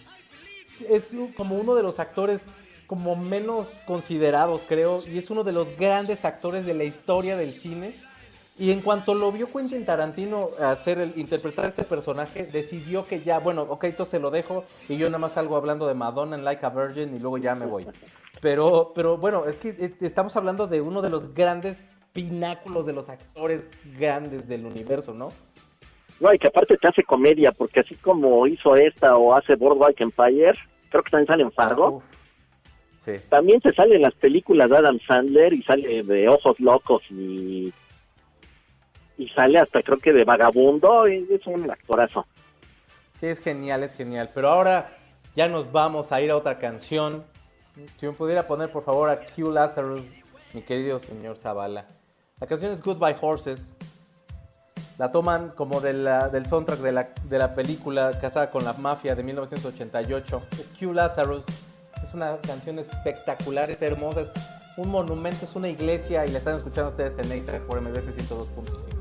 es 0.88 1.05
como 1.37 1.57
uno 1.57 1.75
de 1.75 1.83
los 1.83 1.99
actores 1.99 2.41
como 2.93 3.17
menos 3.17 3.69
considerados, 3.87 4.65
creo, 4.69 5.03
y 5.11 5.17
es 5.17 5.31
uno 5.31 5.45
de 5.45 5.53
los 5.53 5.79
grandes 5.79 6.27
actores 6.27 6.67
de 6.67 6.75
la 6.75 6.85
historia 6.85 7.39
del 7.39 7.55
cine. 7.55 7.95
Y 8.59 8.71
en 8.71 8.83
cuanto 8.83 9.15
lo 9.15 9.33
vio 9.33 9.51
Quentin 9.51 9.87
Tarantino 9.87 10.51
hacer 10.61 10.99
el, 10.99 11.15
interpretar 11.17 11.65
este 11.65 11.85
personaje, 11.85 12.45
decidió 12.53 13.07
que 13.07 13.21
ya, 13.21 13.39
bueno, 13.39 13.63
ok, 13.63 13.85
entonces 13.85 14.11
se 14.11 14.21
lo 14.21 14.31
dejo 14.31 14.67
y 14.91 14.99
yo 14.99 15.09
nada 15.09 15.21
más 15.21 15.33
salgo 15.33 15.57
hablando 15.57 15.87
de 15.87 15.95
Madonna 15.95 16.37
en 16.37 16.45
Like 16.45 16.67
a 16.67 16.69
Virgin 16.69 17.17
y 17.17 17.19
luego 17.19 17.39
ya 17.39 17.55
me 17.55 17.65
voy. 17.65 17.87
Pero, 18.43 18.93
pero 18.95 19.17
bueno, 19.17 19.47
es 19.47 19.57
que 19.57 19.71
eh, 19.71 19.95
estamos 20.03 20.37
hablando 20.37 20.67
de 20.67 20.83
uno 20.83 21.01
de 21.01 21.09
los 21.09 21.33
grandes 21.33 21.79
pináculos 22.13 22.85
de 22.85 22.93
los 22.93 23.09
actores 23.09 23.63
grandes 23.99 24.47
del 24.47 24.67
universo, 24.67 25.15
¿no? 25.15 25.33
No, 26.21 26.35
y 26.35 26.39
que 26.39 26.49
aparte 26.49 26.77
te 26.77 26.89
hace 26.89 27.05
comedia, 27.05 27.53
porque 27.53 27.81
así 27.81 27.95
como 27.95 28.47
hizo 28.47 28.77
esta 28.77 29.17
o 29.17 29.33
hace 29.33 29.55
Boardwalk 29.55 29.99
Empire, 29.99 30.59
creo 30.91 31.03
que 31.03 31.11
también 31.11 31.27
sale 31.27 31.43
en 31.43 31.53
Fargo. 31.53 32.03
Sí. 33.05 33.15
también 33.29 33.61
se 33.61 33.73
sale 33.73 33.97
en 33.97 34.03
las 34.03 34.15
películas 34.15 34.71
de 34.71 34.77
Adam 34.77 34.99
Sandler 35.07 35.53
y 35.53 35.62
sale 35.65 36.03
de 36.05 36.29
Ojos 36.29 36.61
Locos 36.61 37.03
y 37.11 37.73
y 39.19 39.29
sale 39.29 39.59
hasta 39.59 39.83
creo 39.83 39.99
que 39.99 40.12
de 40.12 40.25
Vagabundo, 40.25 41.07
y 41.07 41.27
es 41.31 41.47
un 41.47 41.71
actorazo. 41.71 42.27
Sí, 43.21 43.27
es 43.27 43.38
genial, 43.41 43.83
es 43.85 43.95
genial. 43.95 44.31
Pero 44.35 44.49
ahora 44.49 44.97
ya 45.37 45.49
nos 45.49 45.71
vamos 45.71 46.11
a 46.12 46.21
ir 46.21 46.31
a 46.31 46.37
otra 46.37 46.59
canción. 46.59 47.23
Si 48.01 48.07
me 48.07 48.12
pudiera 48.12 48.47
poner 48.47 48.71
por 48.71 48.85
favor 48.85 49.11
a 49.11 49.19
Q 49.21 49.51
Lazarus, 49.53 50.01
mi 50.55 50.62
querido 50.62 50.99
señor 50.99 51.37
Zavala. 51.37 51.87
La 52.41 52.47
canción 52.47 52.73
es 52.73 52.83
Goodbye 52.83 53.17
Horses. 53.21 53.61
La 54.98 55.13
toman 55.13 55.50
como 55.50 55.81
de 55.81 55.92
la- 55.92 56.29
del 56.29 56.46
soundtrack 56.46 56.81
de 56.81 56.92
la, 56.92 57.09
de 57.29 57.38
la 57.38 57.55
película 57.55 58.11
Casada 58.21 58.50
con 58.50 58.65
la 58.65 58.73
Mafia 58.73 59.15
de 59.15 59.23
1988. 59.23 60.42
Es 60.53 60.71
Q 60.79 60.92
Lazarus. 60.94 61.44
Es 62.03 62.15
una 62.15 62.37
canción 62.38 62.79
espectacular, 62.79 63.71
es 63.71 63.81
hermosa, 63.81 64.23
es 64.23 64.31
un 64.77 64.88
monumento, 64.88 65.44
es 65.44 65.55
una 65.55 65.69
iglesia 65.69 66.27
y 66.27 66.31
la 66.31 66.38
están 66.38 66.57
escuchando 66.57 66.90
ustedes 66.90 67.19
en 67.19 67.29
Neitra 67.29 67.61
por 67.61 67.81
MBS 67.81 68.17
102.5. 68.17 68.92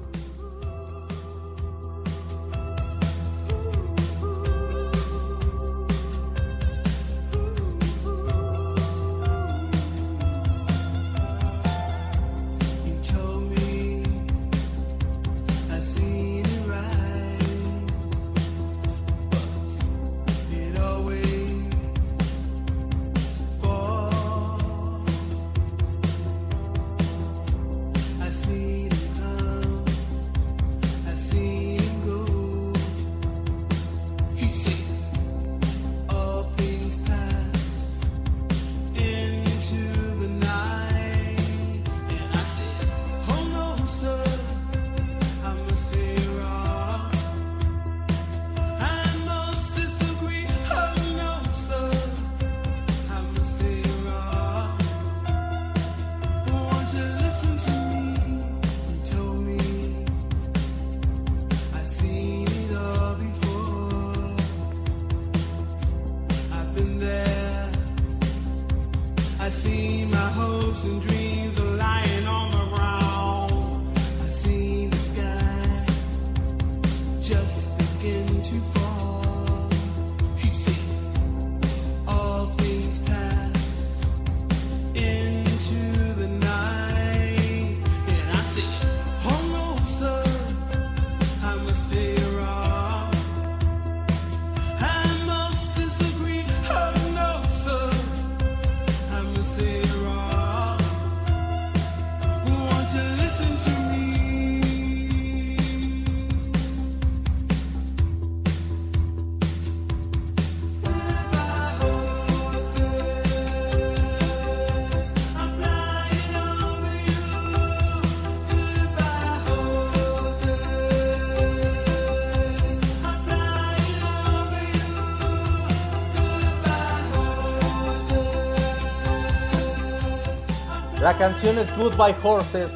La 131.11 131.17
canción 131.17 131.59
es 131.59 131.67
Goodbye 131.77 132.15
Horses, 132.23 132.69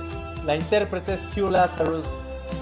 la 0.46 0.58
intérprete 0.58 1.14
es 1.14 1.38
Hugh 1.38 1.52
Lazarus, 1.52 2.04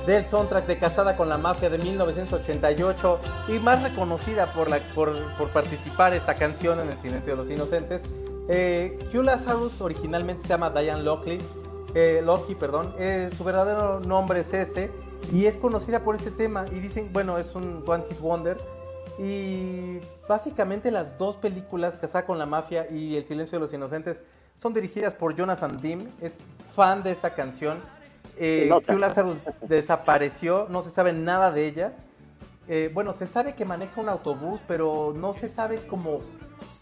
del 0.05 0.23
soundtrack 0.27 0.67
de 0.67 0.77
Casada 0.77 1.17
con 1.17 1.29
la 1.29 1.39
Mafia 1.39 1.67
de 1.67 1.79
1988 1.79 3.19
y 3.47 3.53
más 3.53 3.81
reconocida 3.81 4.53
por, 4.53 4.69
la, 4.69 4.77
por, 4.93 5.17
participar 5.51 6.13
esta 6.13 6.35
canción 6.35 6.79
en 6.79 6.89
El 6.89 6.99
Silencio 6.99 7.35
de 7.35 7.37
los 7.37 7.49
Inocentes. 7.49 8.01
Eh, 8.49 8.99
Hugh 9.11 9.23
Lazarus 9.23 9.81
originalmente 9.81 10.43
se 10.43 10.49
llama 10.49 10.69
Diane 10.69 11.01
Lockley, 11.01 11.39
eh, 11.95 12.23
perdón, 12.59 12.93
eh, 12.99 13.31
su 13.35 13.43
verdadero 13.43 13.99
nombre 13.99 14.41
es 14.41 14.53
ese 14.53 14.91
y 15.31 15.47
es 15.47 15.57
conocida 15.57 16.01
por 16.01 16.15
este 16.15 16.29
tema 16.29 16.65
y 16.71 16.81
dicen, 16.81 17.09
bueno, 17.11 17.39
es 17.39 17.55
un 17.55 17.83
One 17.83 18.03
Hit 18.07 18.19
Wonder 18.19 18.57
y 19.17 19.97
básicamente 20.29 20.91
las 20.91 21.17
dos 21.17 21.37
películas, 21.37 21.95
Casada 21.95 22.27
con 22.27 22.37
la 22.37 22.45
Mafia 22.45 22.85
y 22.91 23.15
El 23.15 23.25
Silencio 23.25 23.57
de 23.57 23.61
los 23.61 23.73
Inocentes, 23.73 24.17
son 24.57 24.73
dirigidas 24.73 25.13
por 25.13 25.35
Jonathan 25.35 25.77
Dim, 25.77 26.07
es 26.21 26.33
fan 26.75 27.03
de 27.03 27.11
esta 27.11 27.33
canción. 27.33 27.79
Eh. 28.37 28.69
Hugh 28.71 28.99
Lazarus 28.99 29.37
desapareció, 29.67 30.67
no 30.69 30.83
se 30.83 30.89
sabe 30.89 31.13
nada 31.13 31.51
de 31.51 31.67
ella. 31.67 31.93
Eh, 32.67 32.89
bueno, 32.93 33.13
se 33.13 33.27
sabe 33.27 33.55
que 33.55 33.65
maneja 33.65 33.99
un 33.99 34.09
autobús, 34.09 34.59
pero 34.67 35.13
no 35.15 35.33
se 35.33 35.49
sabe 35.49 35.79
cómo, 35.87 36.19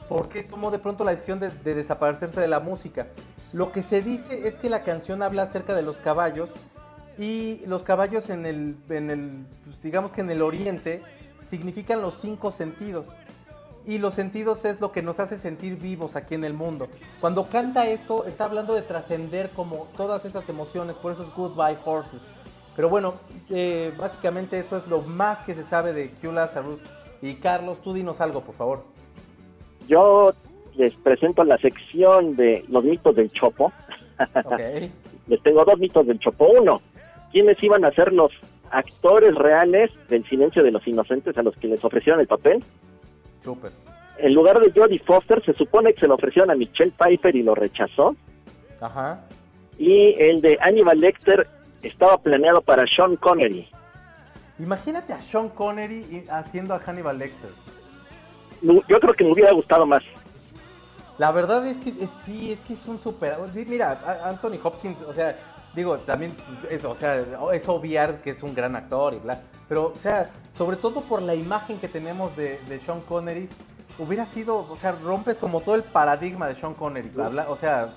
por 0.08 0.30
qué 0.30 0.44
tomó 0.44 0.70
de 0.72 0.80
pronto 0.80 1.04
la 1.04 1.12
decisión 1.12 1.40
de, 1.40 1.50
de 1.50 1.74
desaparecerse 1.74 2.40
de 2.40 2.48
la 2.48 2.60
música. 2.60 3.08
Lo 3.54 3.72
que 3.72 3.82
se 3.82 4.02
dice 4.02 4.48
es 4.48 4.56
que 4.56 4.70
la 4.70 4.84
canción 4.84 5.22
habla 5.24 5.44
acerca 5.44 5.76
de 5.76 5.82
los 5.82 5.98
caballos 5.98 6.50
y 7.18 7.62
los 7.66 7.84
caballos 7.84 8.30
en 8.30 8.46
el, 8.46 8.76
en 8.90 9.12
el 9.12 9.46
pues, 9.66 9.82
digamos 9.82 10.12
que 10.12 10.22
en 10.22 10.30
el 10.30 10.42
oriente 10.42 11.02
significan 11.50 12.02
los 12.02 12.16
cinco 12.22 12.52
sentidos. 12.52 13.06
Y 13.86 13.98
los 13.98 14.14
sentidos 14.14 14.64
es 14.66 14.80
lo 14.80 14.92
que 14.92 15.02
nos 15.02 15.20
hace 15.20 15.40
sentir 15.40 15.78
vivos 15.78 16.16
aquí 16.16 16.36
en 16.36 16.44
el 16.44 16.54
mundo. 16.54 16.88
Cuando 17.20 17.48
canta 17.48 17.88
esto, 17.88 18.26
está 18.26 18.46
hablando 18.46 18.76
de 18.76 18.84
trascender 18.84 19.50
como 19.52 19.88
todas 19.98 20.24
esas 20.26 20.48
emociones, 20.50 20.96
por 20.98 21.14
eso 21.14 21.24
es 21.24 21.34
Goodbye 21.34 21.78
Horses. 21.84 22.22
Pero 22.76 22.90
bueno, 22.90 23.16
eh, 23.50 23.92
básicamente 23.98 24.60
eso 24.60 24.78
es 24.78 24.88
lo 24.88 25.02
más 25.02 25.40
que 25.46 25.56
se 25.56 25.64
sabe 25.64 25.94
de 25.94 26.12
Hugh 26.22 26.34
Lazarus. 26.34 26.80
Y 27.22 27.36
Carlos, 27.36 27.82
tú 27.84 27.94
dinos 27.94 28.22
algo, 28.22 28.42
por 28.42 28.56
favor. 28.56 28.84
Yo 29.88 30.32
les 30.76 30.96
presento 30.96 31.44
la 31.44 31.58
sección 31.58 32.36
de 32.36 32.64
los 32.70 32.84
mitos 32.84 33.16
del 33.16 33.32
Chopo. 33.32 33.72
Ok. 34.46 34.60
Les 35.28 35.42
tengo 35.44 35.64
dos 35.64 35.78
mitos 35.78 36.06
del 36.08 36.20
Chopo. 36.20 36.48
Uno, 36.48 36.82
¿quiénes 37.32 37.62
iban 37.64 37.86
a 37.86 37.92
ser 37.92 38.12
los 38.12 38.32
actores 38.72 39.36
reales 39.36 39.92
del 40.10 40.26
Silencio 40.26 40.64
de 40.64 40.72
los 40.72 40.86
Inocentes 40.88 41.38
a 41.38 41.44
los 41.44 41.56
que 41.56 41.68
les 41.68 41.84
ofrecieron 41.86 42.20
el 42.20 42.28
papel? 42.28 42.64
En 44.18 44.34
lugar 44.34 44.60
de 44.60 44.72
Jodie 44.72 45.00
Foster, 45.00 45.44
se 45.44 45.54
supone 45.54 45.94
que 45.94 46.02
se 46.02 46.08
lo 46.08 46.16
ofrecieron 46.16 46.52
a 46.52 46.56
Michelle 46.56 46.92
Pfeiffer 46.98 47.36
y 47.36 47.44
lo 47.44 47.56
rechazó. 47.56 48.16
Ajá. 48.80 49.22
Y 49.78 50.14
el 50.22 50.42
de 50.42 50.58
Hannibal 50.62 51.00
Lecter 51.00 51.48
estaba 51.82 52.18
planeado 52.18 52.62
para 52.62 52.86
Sean 52.86 53.16
Connery. 53.16 53.68
Imagínate 54.60 55.14
a 55.14 55.22
Sean 55.22 55.50
Connery 55.50 56.26
haciendo 56.30 56.74
a 56.76 56.80
Hannibal 56.80 57.18
Lecter. 57.18 57.50
Yo 58.62 59.00
creo 59.00 59.14
que 59.14 59.24
me 59.24 59.32
hubiera 59.32 59.52
gustado 59.54 59.86
más. 59.88 60.04
La 61.18 61.32
verdad 61.32 61.66
es 61.66 61.78
que 61.78 61.90
es- 61.90 62.10
sí, 62.26 62.52
es 62.52 62.60
que 62.60 62.74
es 62.74 62.86
un 62.88 63.00
super. 63.00 63.36
sí, 63.54 63.66
mira, 63.68 64.00
Anthony 64.24 64.60
Hopkins, 64.64 64.98
o 65.08 65.14
sea, 65.14 65.36
digo, 65.76 65.98
también, 66.00 66.36
es, 66.70 66.84
o 66.86 66.96
sea, 66.96 67.18
es 67.54 67.68
obviar 67.70 68.22
que 68.22 68.32
es 68.32 68.44
un 68.44 68.54
gran 68.54 68.76
actor 68.76 69.14
y 69.14 69.20
bla. 69.20 69.42
Pero, 69.70 69.88
o 69.88 69.96
sea, 69.96 70.30
sobre 70.56 70.78
todo 70.78 71.02
por 71.02 71.22
la 71.22 71.34
imagen 71.36 71.80
que 71.80 71.88
tenemos 71.88 72.36
de, 72.36 72.60
de 72.68 72.80
Sean 72.80 73.02
Connery, 73.02 73.48
hubiera 74.00 74.26
sido, 74.26 74.58
o 74.58 74.76
sea, 74.78 74.92
rompes 74.94 75.38
como 75.38 75.62
todo 75.62 75.76
el 75.76 75.84
paradigma 75.84 76.48
de 76.48 76.56
Sean 76.56 76.74
Connery, 76.74 77.12
habla- 77.22 77.50
o 77.50 77.56
sea, 77.56 77.90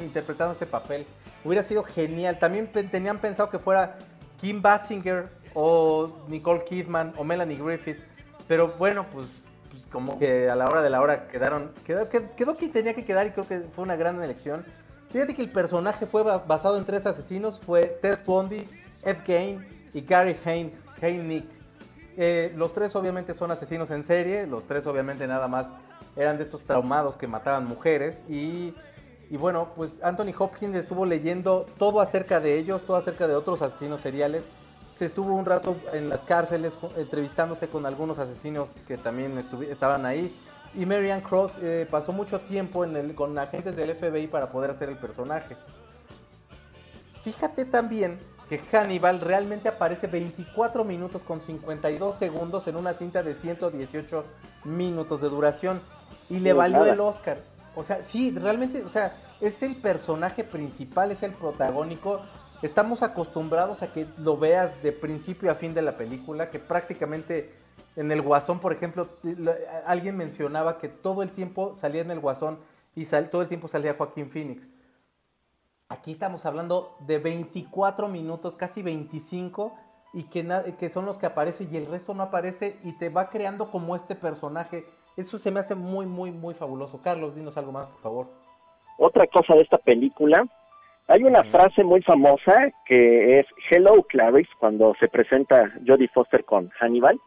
interpretando 0.00 0.52
ese 0.54 0.66
papel. 0.66 1.06
Hubiera 1.44 1.62
sido 1.66 1.82
genial. 1.82 2.38
También 2.38 2.70
tenían 2.90 3.18
pensado 3.18 3.48
que 3.50 3.58
fuera 3.58 3.96
Kim 4.40 4.60
Basinger 4.60 5.28
o 5.54 6.10
Nicole 6.28 6.64
Kidman 6.64 7.14
o 7.16 7.24
Melanie 7.24 7.56
Griffith. 7.56 7.98
Pero 8.46 8.74
bueno, 8.78 9.06
pues, 9.12 9.26
pues 9.70 9.86
como 9.86 10.18
que 10.18 10.50
a 10.50 10.54
la 10.56 10.66
hora 10.66 10.82
de 10.82 10.90
la 10.90 11.00
hora 11.00 11.28
quedaron. 11.28 11.72
Quedó, 11.86 12.10
qued- 12.10 12.34
quedó 12.34 12.54
que 12.54 12.68
tenía 12.68 12.94
que 12.94 13.04
quedar 13.04 13.26
y 13.26 13.30
creo 13.30 13.46
que 13.48 13.60
fue 13.74 13.84
una 13.84 13.96
gran 13.96 14.22
elección. 14.22 14.64
Fíjate 15.12 15.34
que 15.34 15.42
el 15.42 15.50
personaje 15.50 16.06
fue 16.06 16.22
ba- 16.22 16.38
basado 16.38 16.76
en 16.78 16.84
tres 16.84 17.04
asesinos: 17.06 17.60
fue 17.60 17.98
Ted 18.00 18.18
Bundy, 18.24 18.64
Ed 19.02 19.16
Gein 19.24 19.64
y 19.92 20.00
Gary 20.02 20.36
Hein, 20.44 20.72
Heinick. 21.00 21.46
Eh, 22.16 22.52
los 22.56 22.72
tres 22.72 22.94
obviamente 22.96 23.34
son 23.34 23.50
asesinos 23.50 23.90
en 23.90 24.04
serie, 24.04 24.46
los 24.46 24.66
tres 24.66 24.86
obviamente 24.86 25.26
nada 25.26 25.48
más 25.48 25.66
eran 26.16 26.36
de 26.36 26.44
estos 26.44 26.60
traumados 26.62 27.16
que 27.16 27.26
mataban 27.26 27.66
mujeres 27.66 28.16
y, 28.28 28.74
y 29.30 29.36
bueno, 29.36 29.68
pues 29.76 29.92
Anthony 30.02 30.34
Hopkins 30.38 30.74
estuvo 30.76 31.06
leyendo 31.06 31.66
todo 31.78 32.00
acerca 32.00 32.40
de 32.40 32.58
ellos, 32.58 32.82
todo 32.82 32.96
acerca 32.96 33.26
de 33.26 33.34
otros 33.34 33.62
asesinos 33.62 34.00
seriales. 34.00 34.42
Se 34.92 35.06
estuvo 35.06 35.32
un 35.34 35.46
rato 35.46 35.76
en 35.94 36.08
las 36.10 36.20
cárceles 36.20 36.74
entrevistándose 36.96 37.68
con 37.68 37.86
algunos 37.86 38.18
asesinos 38.18 38.68
que 38.86 38.98
también 38.98 39.42
estaban 39.70 40.04
ahí. 40.04 40.30
Y 40.74 40.86
Marianne 40.86 41.22
Cross 41.22 41.52
eh, 41.60 41.86
pasó 41.90 42.12
mucho 42.12 42.40
tiempo 42.40 42.84
en 42.84 42.96
el- 42.96 43.14
con 43.14 43.36
agentes 43.38 43.74
del 43.74 43.90
FBI 43.90 44.28
para 44.28 44.50
poder 44.50 44.70
hacer 44.70 44.88
el 44.88 44.96
personaje. 44.96 45.56
Fíjate 47.24 47.64
también 47.64 48.18
que 48.48 48.58
Hannibal 48.58 49.20
realmente 49.20 49.68
aparece 49.68 50.06
24 50.06 50.84
minutos 50.84 51.22
con 51.22 51.40
52 51.40 52.16
segundos 52.18 52.66
en 52.66 52.76
una 52.76 52.94
cinta 52.94 53.22
de 53.22 53.34
118 53.34 54.24
minutos 54.64 55.20
de 55.20 55.28
duración 55.28 55.80
y 56.28 56.38
le 56.40 56.52
valió 56.52 56.80
nada. 56.80 56.92
el 56.92 57.00
Oscar. 57.00 57.38
O 57.76 57.84
sea, 57.84 58.00
sí, 58.08 58.30
realmente, 58.32 58.82
o 58.82 58.88
sea, 58.88 59.14
es 59.40 59.62
el 59.62 59.76
personaje 59.76 60.42
principal, 60.44 61.12
es 61.12 61.22
el 61.22 61.32
protagónico. 61.32 62.20
Estamos 62.62 63.02
acostumbrados 63.02 63.82
a 63.82 63.92
que 63.92 64.06
lo 64.18 64.36
veas 64.36 64.82
de 64.82 64.92
principio 64.92 65.50
a 65.50 65.54
fin 65.54 65.72
de 65.72 65.82
la 65.82 65.96
película, 65.96 66.50
que 66.50 66.58
prácticamente 66.58 67.54
en 67.96 68.10
el 68.12 68.22
Guasón, 68.22 68.60
por 68.60 68.72
ejemplo, 68.72 69.08
lo- 69.22 69.54
alguien 69.86 70.16
mencionaba 70.16 70.78
que 70.78 70.88
todo 70.88 71.22
el 71.22 71.30
tiempo 71.32 71.76
salía 71.80 72.02
en 72.02 72.10
el 72.10 72.20
Guasón 72.20 72.58
y 72.94 73.06
sal- 73.06 73.30
todo 73.30 73.42
el 73.42 73.48
tiempo 73.48 73.68
salía 73.68 73.94
Joaquín 73.94 74.30
Phoenix. 74.30 74.66
Aquí 75.88 76.12
estamos 76.12 76.46
hablando 76.46 76.96
de 77.00 77.18
24 77.18 78.06
minutos, 78.08 78.54
casi 78.56 78.80
25, 78.82 79.74
y 80.12 80.24
que, 80.24 80.74
que 80.78 80.90
son 80.90 81.04
los 81.04 81.18
que 81.18 81.26
aparecen 81.26 81.68
y 81.72 81.76
el 81.76 81.86
resto 81.86 82.14
no 82.14 82.24
aparece 82.24 82.76
y 82.84 82.92
te 82.92 83.08
va 83.10 83.28
creando 83.28 83.70
como 83.70 83.94
este 83.96 84.14
personaje. 84.14 84.84
Eso 85.16 85.38
se 85.38 85.50
me 85.50 85.60
hace 85.60 85.74
muy, 85.74 86.06
muy, 86.06 86.30
muy 86.30 86.54
fabuloso. 86.54 87.00
Carlos, 87.02 87.34
dinos 87.34 87.56
algo 87.56 87.72
más, 87.72 87.86
por 87.88 88.00
favor. 88.00 88.26
Otra 88.98 89.26
cosa 89.26 89.54
de 89.54 89.62
esta 89.62 89.78
película, 89.78 90.44
hay 91.08 91.24
una 91.24 91.42
frase 91.44 91.82
muy 91.82 92.02
famosa 92.02 92.70
que 92.86 93.40
es 93.40 93.46
Hello 93.70 94.02
Clarice 94.04 94.50
cuando 94.60 94.94
se 95.00 95.08
presenta 95.08 95.70
Jodie 95.86 96.08
Foster 96.08 96.44
con 96.44 96.68
Hannibal. 96.78 97.18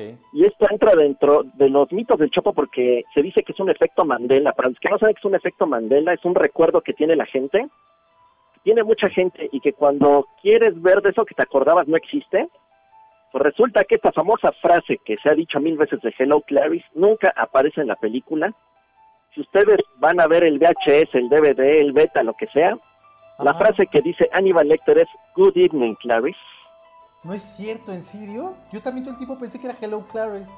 Sí. 0.00 0.16
Y 0.32 0.44
esto 0.44 0.66
entra 0.70 0.94
dentro 0.94 1.42
de 1.54 1.68
los 1.68 1.92
mitos 1.92 2.18
del 2.18 2.30
Chopo 2.30 2.52
porque 2.52 3.02
se 3.14 3.22
dice 3.22 3.42
que 3.42 3.52
es 3.52 3.60
un 3.60 3.70
efecto 3.70 4.04
Mandela. 4.04 4.52
Para 4.52 4.70
los 4.70 4.78
que 4.78 4.88
no 4.88 4.98
saben 4.98 5.14
que 5.14 5.20
es 5.20 5.24
un 5.24 5.34
efecto 5.34 5.66
Mandela, 5.66 6.14
es 6.14 6.24
un 6.24 6.34
recuerdo 6.34 6.80
que 6.80 6.94
tiene 6.94 7.16
la 7.16 7.26
gente. 7.26 7.66
Tiene 8.62 8.82
mucha 8.82 9.08
gente 9.08 9.48
y 9.52 9.60
que 9.60 9.72
cuando 9.72 10.26
quieres 10.42 10.80
ver 10.80 11.02
de 11.02 11.10
eso 11.10 11.24
que 11.24 11.34
te 11.34 11.42
acordabas 11.42 11.88
no 11.88 11.96
existe. 11.96 12.48
Pues 13.32 13.44
resulta 13.44 13.84
que 13.84 13.96
esta 13.96 14.12
famosa 14.12 14.52
frase 14.52 14.98
que 15.04 15.16
se 15.18 15.28
ha 15.28 15.34
dicho 15.34 15.60
mil 15.60 15.76
veces 15.76 16.00
de 16.00 16.14
Hello 16.18 16.40
Clarice 16.40 16.86
nunca 16.94 17.32
aparece 17.36 17.80
en 17.80 17.86
la 17.86 17.96
película. 17.96 18.52
Si 19.34 19.42
ustedes 19.42 19.78
van 19.98 20.20
a 20.20 20.26
ver 20.26 20.44
el 20.44 20.58
VHS, 20.58 21.14
el 21.14 21.28
DVD, 21.28 21.80
el 21.80 21.92
beta, 21.92 22.22
lo 22.22 22.34
que 22.34 22.46
sea, 22.48 22.76
la 23.38 23.54
frase 23.54 23.86
que 23.86 24.02
dice 24.02 24.28
Hannibal 24.32 24.68
Lecter 24.68 24.98
es 24.98 25.08
Good 25.36 25.56
evening, 25.56 25.94
Clarice. 25.94 26.38
No 27.22 27.34
es 27.34 27.42
cierto, 27.56 27.92
¿en 27.92 28.04
serio? 28.04 28.54
Yo 28.72 28.80
también 28.80 29.04
todo 29.04 29.12
el 29.12 29.18
tiempo 29.18 29.38
pensé 29.38 29.58
que 29.60 29.66
era 29.68 29.76
Hello 29.80 30.00
Clarice. 30.10 30.50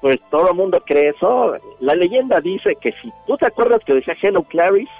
pues 0.00 0.18
todo 0.30 0.48
el 0.48 0.56
mundo 0.56 0.82
cree 0.84 1.10
eso. 1.10 1.54
La 1.80 1.94
leyenda 1.94 2.40
dice 2.40 2.74
que 2.76 2.92
si 2.92 3.12
tú 3.26 3.36
te 3.36 3.46
acuerdas 3.46 3.82
que 3.84 3.94
decía 3.94 4.16
Hello 4.20 4.42
Clarice, 4.42 4.90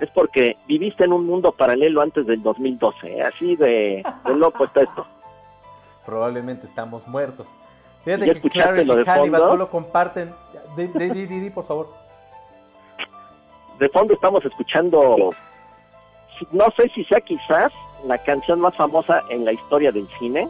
es 0.00 0.10
porque 0.10 0.56
viviste 0.66 1.04
en 1.04 1.12
un 1.12 1.26
mundo 1.26 1.52
paralelo 1.52 2.00
antes 2.00 2.26
del 2.26 2.42
2012. 2.42 3.18
¿eh? 3.18 3.22
Así 3.22 3.54
de, 3.56 4.02
de 4.24 4.34
loco 4.34 4.64
está 4.64 4.82
esto. 4.82 5.06
Probablemente 6.06 6.66
estamos 6.66 7.06
muertos. 7.06 7.46
¿Ya 8.04 8.16
Fíjate 8.18 8.40
que 8.40 8.50
Clarice 8.50 8.84
lo 8.86 8.94
y 9.00 9.04
de 9.04 9.10
Hannibal 9.10 9.40
fondo? 9.40 9.54
solo 9.54 9.70
comparten. 9.70 10.34
De, 10.76 11.50
por 11.54 11.64
favor. 11.64 11.94
De 13.78 13.88
fondo 13.88 14.14
estamos 14.14 14.44
escuchando, 14.44 15.30
no 16.52 16.70
sé 16.76 16.88
si 16.90 17.04
sea 17.04 17.20
quizás 17.20 17.72
la 18.06 18.18
canción 18.18 18.60
más 18.60 18.74
famosa 18.76 19.22
en 19.28 19.44
la 19.44 19.52
historia 19.52 19.90
del 19.92 20.08
cine. 20.18 20.48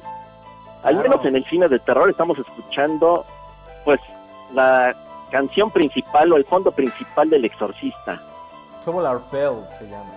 Al 0.82 0.94
Claro. 0.94 1.09
menos 1.11 1.24
en 1.26 1.36
el 1.36 1.44
cine 1.44 1.68
de 1.68 1.78
terror 1.78 2.11
estamos 2.11 2.38
escuchando, 2.38 3.24
pues, 3.84 4.00
la 4.52 4.94
canción 5.30 5.70
principal 5.70 6.32
o 6.32 6.36
el 6.36 6.44
fondo 6.44 6.70
principal 6.72 7.30
del 7.30 7.44
exorcista. 7.44 8.20
Our 8.86 9.22
Bells 9.32 9.68
se 9.78 9.88
llama. 9.88 10.12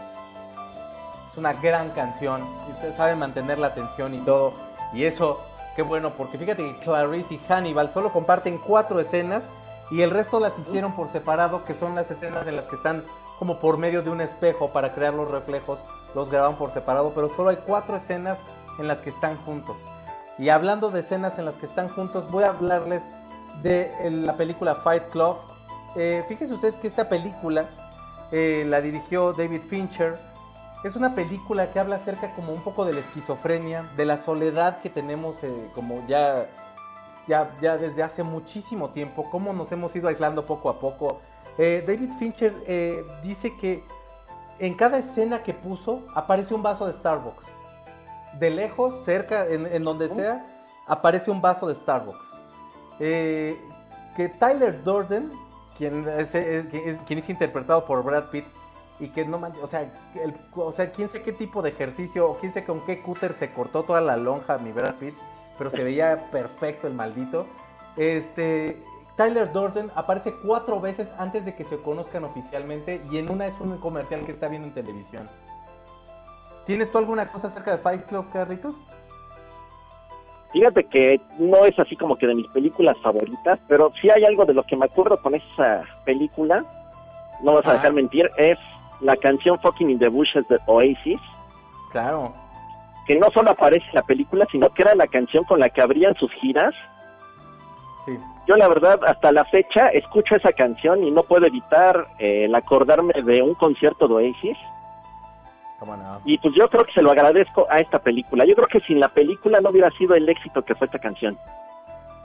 Es 1.31 1.37
una 1.37 1.53
gran 1.53 1.89
canción. 1.91 2.43
Y 2.67 2.71
usted 2.73 2.95
sabe 2.97 3.15
mantener 3.15 3.59
la 3.59 3.67
atención 3.67 4.13
y 4.13 4.19
todo. 4.19 4.53
Y 4.93 5.05
eso, 5.05 5.41
qué 5.75 5.81
bueno, 5.83 6.13
porque 6.13 6.37
fíjate 6.37 6.63
que 6.63 6.79
Clarice 6.79 7.35
y 7.35 7.37
Hannibal 7.47 7.91
solo 7.91 8.11
comparten 8.11 8.57
cuatro 8.57 8.99
escenas 8.99 9.43
y 9.89 10.01
el 10.01 10.11
resto 10.11 10.39
las 10.41 10.57
hicieron 10.59 10.93
por 10.95 11.09
separado, 11.11 11.63
que 11.63 11.73
son 11.73 11.95
las 11.95 12.11
escenas 12.11 12.45
en 12.45 12.57
las 12.57 12.65
que 12.65 12.75
están 12.75 13.05
como 13.39 13.59
por 13.59 13.77
medio 13.77 14.01
de 14.01 14.09
un 14.09 14.19
espejo 14.19 14.69
para 14.73 14.93
crear 14.93 15.13
los 15.13 15.29
reflejos, 15.31 15.79
los 16.17 16.31
grabaron 16.31 16.55
por 16.55 16.73
separado, 16.73 17.11
pero 17.13 17.29
solo 17.29 17.49
hay 17.49 17.57
cuatro 17.57 17.95
escenas 17.95 18.39
en 18.79 18.87
las 18.87 18.97
que 18.99 19.11
están 19.11 19.37
juntos. 19.37 19.77
Y 20.39 20.49
hablando 20.49 20.89
de 20.89 21.01
escenas 21.01 21.37
en 21.37 21.45
las 21.45 21.53
que 21.55 21.67
están 21.67 21.89
juntos, 21.89 22.31
voy 22.31 22.43
a 22.43 22.49
hablarles 22.49 23.03
de 23.61 23.91
eh, 23.99 24.09
la 24.09 24.33
película 24.33 24.73
Fight 24.73 25.03
Club. 25.11 25.35
Eh, 25.95 26.23
fíjense 26.27 26.55
ustedes 26.55 26.73
que 26.77 26.87
esta 26.87 27.07
película 27.07 27.69
eh, 28.31 28.65
la 28.67 28.81
dirigió 28.81 29.31
David 29.33 29.61
Fincher. 29.69 30.19
Es 30.83 30.95
una 30.95 31.13
película 31.13 31.71
que 31.71 31.79
habla 31.79 31.97
acerca 31.97 32.33
como 32.33 32.51
un 32.51 32.63
poco 32.63 32.83
de 32.83 32.93
la 32.93 33.01
esquizofrenia, 33.01 33.87
de 33.95 34.05
la 34.05 34.17
soledad 34.17 34.81
que 34.81 34.89
tenemos 34.89 35.43
eh, 35.43 35.69
como 35.75 36.03
ya, 36.07 36.47
ya, 37.27 37.51
ya 37.61 37.77
desde 37.77 38.01
hace 38.01 38.23
muchísimo 38.23 38.89
tiempo, 38.89 39.29
cómo 39.29 39.53
nos 39.53 39.71
hemos 39.71 39.95
ido 39.95 40.07
aislando 40.07 40.47
poco 40.47 40.69
a 40.69 40.79
poco. 40.79 41.21
David 41.57 42.11
Fincher 42.19 42.53
dice 43.23 43.51
que 43.59 43.83
en 44.59 44.73
cada 44.75 44.97
escena 44.99 45.43
que 45.43 45.53
puso 45.53 46.03
aparece 46.15 46.53
un 46.53 46.63
vaso 46.63 46.85
de 46.87 46.93
Starbucks. 46.93 47.45
De 48.39 48.49
lejos, 48.49 49.03
cerca, 49.05 49.45
en, 49.47 49.65
en 49.67 49.83
donde 49.83 50.09
sea, 50.09 50.45
aparece 50.87 51.31
un 51.31 51.41
vaso 51.41 51.67
de 51.67 51.75
Starbucks. 51.75 52.25
Eh, 52.99 53.55
que 54.15 54.29
Tyler 54.29 54.83
Durden, 54.83 55.31
quien 55.77 56.07
es, 56.07 56.33
es- 56.33 56.65
quien 56.67 56.89
es- 56.89 56.97
quien 57.05 57.19
es 57.19 57.29
interpretado 57.29 57.85
por 57.85 58.03
Brad 58.03 58.25
Pitt, 58.31 58.45
y 58.99 59.09
que 59.09 59.25
no 59.25 59.37
manches, 59.37 59.61
o 59.63 59.67
sea, 59.67 59.81
el- 60.15 60.35
o 60.55 60.71
sea, 60.71 60.91
quién 60.91 61.09
sé 61.11 61.21
qué 61.21 61.31
tipo 61.31 61.61
de 61.61 61.69
ejercicio, 61.69 62.29
o 62.31 62.37
quién 62.39 62.51
sé 62.53 62.65
con 62.65 62.81
qué 62.85 62.99
cúter 63.01 63.35
se 63.37 63.51
cortó 63.53 63.83
toda 63.83 64.01
la 64.01 64.17
lonja 64.17 64.55
a 64.55 64.57
mi 64.57 64.71
Brad 64.71 64.95
Pitt, 64.95 65.13
pero 65.57 65.69
se 65.69 65.83
veía 65.83 66.19
perfecto 66.31 66.87
el 66.87 66.93
maldito. 66.93 67.45
Este, 67.95 68.81
Tyler 69.17 69.51
Durden 69.51 69.89
aparece 69.95 70.33
cuatro 70.45 70.79
veces 70.79 71.07
antes 71.17 71.43
de 71.43 71.55
que 71.55 71.63
se 71.63 71.77
conozcan 71.81 72.23
oficialmente, 72.23 73.01
y 73.11 73.17
en 73.17 73.31
una 73.31 73.47
es 73.47 73.59
un 73.59 73.75
comercial 73.79 74.23
que 74.25 74.31
está 74.33 74.47
viendo 74.47 74.67
en 74.67 74.73
televisión. 74.75 75.27
¿Tienes 76.67 76.91
tú 76.91 76.99
alguna 76.99 77.27
cosa 77.27 77.47
acerca 77.47 77.71
de 77.71 77.77
Fight 77.79 78.05
Club, 78.05 78.25
Carlitos? 78.31 78.75
Fíjate 80.53 80.85
que 80.85 81.19
no 81.39 81.65
es 81.65 81.77
así 81.79 81.95
como 81.95 82.15
que 82.15 82.27
de 82.27 82.35
mis 82.35 82.47
películas 82.49 82.97
favoritas, 83.01 83.59
pero 83.67 83.91
sí 84.01 84.09
hay 84.09 84.23
algo 84.23 84.45
de 84.45 84.53
lo 84.53 84.63
que 84.63 84.75
me 84.77 84.85
acuerdo 84.85 85.21
con 85.21 85.33
esa 85.35 85.83
película, 86.05 86.63
no 87.43 87.53
vas 87.53 87.65
a 87.65 87.71
Ah. 87.71 87.73
dejar 87.73 87.93
mentir, 87.93 88.29
es 88.37 88.57
la 89.01 89.17
canción 89.17 89.59
Fucking 89.59 89.89
in 89.89 89.99
the 89.99 90.07
Bushes 90.09 90.47
de 90.47 90.57
Oasis, 90.67 91.19
Claro. 91.91 92.33
que 93.07 93.15
no 93.17 93.29
solo 93.31 93.51
aparece 93.51 93.85
en 93.87 93.95
la 93.95 94.03
película, 94.03 94.45
sino 94.51 94.69
que 94.69 94.83
era 94.83 94.95
la 94.95 95.07
canción 95.07 95.43
con 95.43 95.59
la 95.59 95.69
que 95.69 95.81
abrían 95.81 96.15
sus 96.15 96.31
giras. 96.33 96.73
Yo 98.47 98.55
la 98.55 98.69
verdad, 98.69 98.99
hasta 99.05 99.31
la 99.33 99.43
fecha, 99.43 99.89
escucho 99.89 100.35
esa 100.35 100.53
canción 100.53 101.03
y 101.03 101.11
no 101.11 101.23
puedo 101.23 101.45
evitar 101.45 102.07
eh, 102.17 102.45
el 102.45 102.55
acordarme 102.55 103.13
de 103.21 103.41
un 103.41 103.55
concierto 103.55 104.07
de 104.07 104.13
Oasis. 104.13 104.57
¿Cómo 105.79 105.97
no? 105.97 106.21
Y 106.23 106.37
pues 106.37 106.55
yo 106.55 106.69
creo 106.69 106.85
que 106.85 106.93
se 106.93 107.01
lo 107.01 107.11
agradezco 107.11 107.67
a 107.69 107.79
esta 107.79 107.99
película. 107.99 108.45
Yo 108.45 108.55
creo 108.55 108.67
que 108.67 108.79
sin 108.79 109.01
la 109.01 109.09
película 109.09 109.59
no 109.59 109.69
hubiera 109.69 109.91
sido 109.91 110.15
el 110.15 110.27
éxito 110.29 110.63
que 110.63 110.75
fue 110.75 110.85
esta 110.85 110.97
canción. 110.97 111.37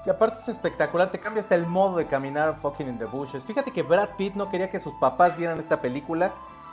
Y 0.06 0.10
aparte 0.10 0.42
es 0.42 0.48
espectacular, 0.48 1.10
te 1.10 1.18
cambia 1.18 1.42
hasta 1.42 1.54
el 1.54 1.66
modo 1.66 1.96
de 1.96 2.06
caminar 2.06 2.56
fucking 2.60 2.88
in 2.88 2.98
the 2.98 3.04
bushes. 3.04 3.44
Fíjate 3.44 3.72
que 3.72 3.82
Brad 3.82 4.08
Pitt 4.16 4.34
no 4.34 4.48
quería 4.48 4.70
que 4.70 4.80
sus 4.80 4.94
papás 4.94 5.36
vieran 5.36 5.58
esta 5.58 5.80
película 5.80 6.32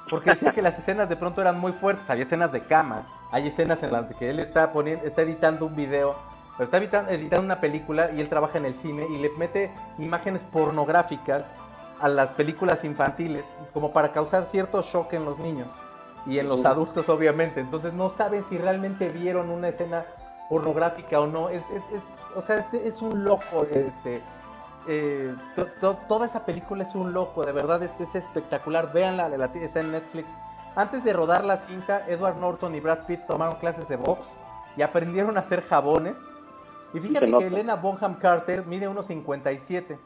porque 0.09 0.31
decía 0.31 0.51
que 0.51 0.61
las 0.61 0.77
escenas 0.77 1.09
de 1.09 1.15
pronto 1.15 1.41
eran 1.41 1.59
muy 1.59 1.71
fuertes. 1.71 2.09
Había 2.09 2.23
escenas 2.23 2.51
de 2.51 2.61
cama, 2.61 3.03
hay 3.31 3.47
escenas 3.47 3.81
en 3.83 3.91
las 3.91 4.15
que 4.15 4.29
él 4.29 4.39
está 4.39 4.71
poniendo, 4.71 5.05
está 5.05 5.21
editando 5.21 5.65
un 5.65 5.75
video, 5.75 6.15
pero 6.59 6.65
está 6.65 6.77
editando, 6.77 7.11
editando 7.11 7.45
una 7.45 7.61
película 7.61 8.11
y 8.11 8.19
él 8.19 8.27
trabaja 8.27 8.57
en 8.57 8.65
el 8.65 8.73
cine 8.73 9.07
y 9.09 9.17
le 9.17 9.29
mete 9.37 9.71
imágenes 9.97 10.41
pornográficas 10.51 11.43
a 12.01 12.09
las 12.09 12.31
películas 12.31 12.83
infantiles 12.83 13.45
como 13.73 13.93
para 13.93 14.11
causar 14.11 14.45
cierto 14.51 14.81
shock 14.81 15.13
en 15.13 15.23
los 15.23 15.39
niños 15.39 15.67
y 16.25 16.37
en 16.37 16.49
los 16.49 16.65
adultos 16.65 17.07
obviamente. 17.07 17.61
Entonces 17.61 17.93
no 17.93 18.09
saben 18.09 18.43
si 18.49 18.57
realmente 18.57 19.07
vieron 19.07 19.49
una 19.49 19.69
escena 19.69 20.03
pornográfica 20.49 21.21
o 21.21 21.27
no. 21.27 21.47
Es, 21.47 21.61
es, 21.71 21.83
es- 21.93 22.35
o 22.35 22.41
sea, 22.41 22.57
es, 22.59 22.73
es 22.73 23.01
un 23.01 23.23
loco. 23.23 23.65
Este, 23.71 24.21
eh, 24.87 25.33
to- 25.55 25.67
to- 25.79 25.97
toda 26.09 26.25
esa 26.25 26.45
película 26.45 26.83
es 26.83 26.93
un 26.93 27.13
loco, 27.13 27.45
de 27.45 27.53
verdad 27.53 27.81
es, 27.83 27.91
es 28.01 28.13
espectacular. 28.15 28.91
Véanla, 28.91 29.29
la, 29.29 29.45
está 29.45 29.79
en 29.79 29.93
Netflix. 29.93 30.27
Antes 30.75 31.03
de 31.05 31.13
rodar 31.13 31.43
la 31.45 31.55
cinta, 31.57 32.03
Edward 32.07 32.35
Norton 32.37 32.75
y 32.75 32.81
Brad 32.81 33.05
Pitt 33.07 33.25
tomaron 33.27 33.55
clases 33.55 33.87
de 33.87 33.95
box 33.95 34.21
y 34.77 34.81
aprendieron 34.81 35.37
a 35.37 35.39
hacer 35.39 35.61
jabones. 35.63 36.15
Y 36.93 36.99
fíjate 36.99 37.31
que 37.31 37.47
Elena 37.47 37.75
Bonham 37.75 38.15
Carter 38.15 38.65
mide 38.65 38.87
unos 38.87 39.07
57 39.07 39.99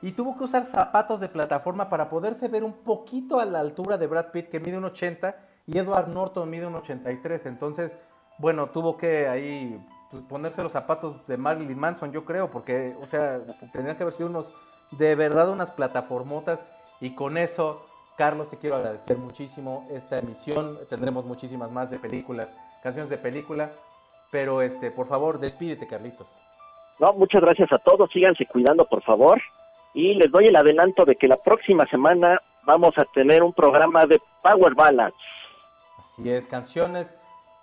y 0.00 0.12
tuvo 0.12 0.36
que 0.36 0.44
usar 0.44 0.66
zapatos 0.66 1.20
de 1.20 1.28
plataforma 1.28 1.88
para 1.88 2.08
poderse 2.08 2.48
ver 2.48 2.62
un 2.62 2.72
poquito 2.72 3.40
a 3.40 3.44
la 3.44 3.60
altura 3.60 3.98
de 3.98 4.06
Brad 4.06 4.30
Pitt, 4.30 4.48
que 4.48 4.60
mide 4.60 4.78
un 4.78 4.84
80, 4.84 5.34
y 5.66 5.78
Edward 5.78 6.08
Norton 6.08 6.48
mide 6.48 6.66
un 6.66 6.76
83. 6.76 7.46
Entonces, 7.46 7.92
bueno, 8.38 8.68
tuvo 8.68 8.96
que 8.96 9.26
ahí 9.28 9.84
pues, 10.10 10.22
ponerse 10.24 10.62
los 10.62 10.72
zapatos 10.72 11.26
de 11.26 11.36
Marilyn 11.36 11.78
Manson, 11.78 12.12
yo 12.12 12.24
creo, 12.24 12.50
porque, 12.50 12.94
o 13.02 13.06
sea, 13.06 13.40
tendrían 13.72 13.96
que 13.96 14.04
haber 14.04 14.14
sido 14.14 14.28
unos, 14.28 14.54
de 14.92 15.14
verdad, 15.16 15.50
unas 15.50 15.72
plataformotas. 15.72 16.60
Y 17.00 17.14
con 17.14 17.36
eso, 17.36 17.84
Carlos, 18.16 18.50
te 18.50 18.56
quiero 18.56 18.76
agradecer 18.76 19.18
muchísimo 19.18 19.86
esta 19.90 20.18
emisión. 20.18 20.78
Tendremos 20.88 21.24
muchísimas 21.24 21.72
más 21.72 21.90
de 21.90 21.98
películas, 21.98 22.48
canciones 22.82 23.10
de 23.10 23.18
película. 23.18 23.70
Pero, 24.30 24.62
este, 24.62 24.90
por 24.90 25.08
favor, 25.08 25.38
despídete, 25.38 25.86
Carlitos. 25.86 26.26
No, 26.98 27.12
muchas 27.12 27.40
gracias 27.40 27.72
a 27.72 27.78
todos. 27.78 28.10
Síganse 28.10 28.46
cuidando, 28.46 28.84
por 28.84 29.02
favor. 29.02 29.40
Y 29.94 30.14
les 30.14 30.30
doy 30.30 30.48
el 30.48 30.56
adelanto 30.56 31.04
de 31.04 31.14
que 31.16 31.28
la 31.28 31.36
próxima 31.36 31.86
semana 31.86 32.40
vamos 32.64 32.98
a 32.98 33.04
tener 33.06 33.42
un 33.42 33.52
programa 33.52 34.06
de 34.06 34.20
Power 34.42 34.74
Ballads. 34.74 35.16
Y 36.18 36.30
es 36.30 36.44
canciones 36.46 37.06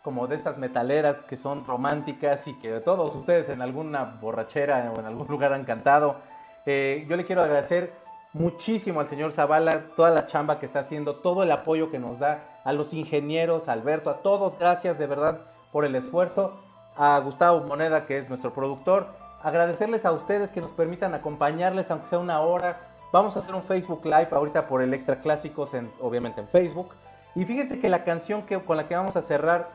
como 0.03 0.27
de 0.27 0.35
estas 0.35 0.57
metaleras 0.57 1.23
que 1.23 1.35
son 1.35 1.65
románticas 1.65 2.47
y 2.47 2.57
que 2.59 2.79
todos 2.79 3.13
ustedes 3.15 3.49
en 3.49 3.61
alguna 3.61 4.17
borrachera 4.21 4.91
o 4.95 4.99
en 4.99 5.05
algún 5.05 5.27
lugar 5.27 5.53
han 5.53 5.65
cantado. 5.65 6.17
Eh, 6.65 7.05
yo 7.09 7.17
le 7.17 7.25
quiero 7.25 7.41
agradecer 7.41 7.93
muchísimo 8.33 8.99
al 8.99 9.07
señor 9.07 9.33
Zavala 9.33 9.85
toda 9.95 10.11
la 10.11 10.25
chamba 10.25 10.59
que 10.59 10.65
está 10.65 10.79
haciendo, 10.79 11.17
todo 11.17 11.43
el 11.43 11.51
apoyo 11.51 11.91
que 11.91 11.99
nos 11.99 12.19
da, 12.19 12.43
a 12.63 12.73
los 12.73 12.93
ingenieros, 12.93 13.67
a 13.67 13.73
Alberto, 13.73 14.09
a 14.09 14.21
todos, 14.21 14.57
gracias 14.59 14.97
de 14.99 15.07
verdad 15.07 15.41
por 15.75 15.83
el 15.83 15.93
esfuerzo, 15.97 16.57
a 16.95 17.19
Gustavo 17.19 17.59
Moneda 17.67 18.05
que 18.05 18.17
es 18.17 18.29
nuestro 18.29 18.53
productor, 18.53 19.07
agradecerles 19.43 20.05
a 20.05 20.13
ustedes 20.13 20.49
que 20.49 20.61
nos 20.61 20.71
permitan 20.71 21.13
acompañarles 21.13 21.91
aunque 21.91 22.07
sea 22.07 22.19
una 22.19 22.39
hora. 22.39 22.77
Vamos 23.11 23.35
a 23.35 23.39
hacer 23.39 23.53
un 23.53 23.61
Facebook 23.61 24.05
Live 24.05 24.29
ahorita 24.31 24.69
por 24.69 24.81
Electra 24.81 25.19
Clásicos, 25.19 25.73
en, 25.73 25.91
obviamente 25.99 26.39
en 26.39 26.47
Facebook. 26.47 26.95
Y 27.35 27.43
fíjense 27.43 27.81
que 27.81 27.89
la 27.89 28.05
canción 28.05 28.45
que, 28.45 28.57
con 28.57 28.77
la 28.77 28.87
que 28.87 28.95
vamos 28.95 29.17
a 29.17 29.21
cerrar 29.21 29.67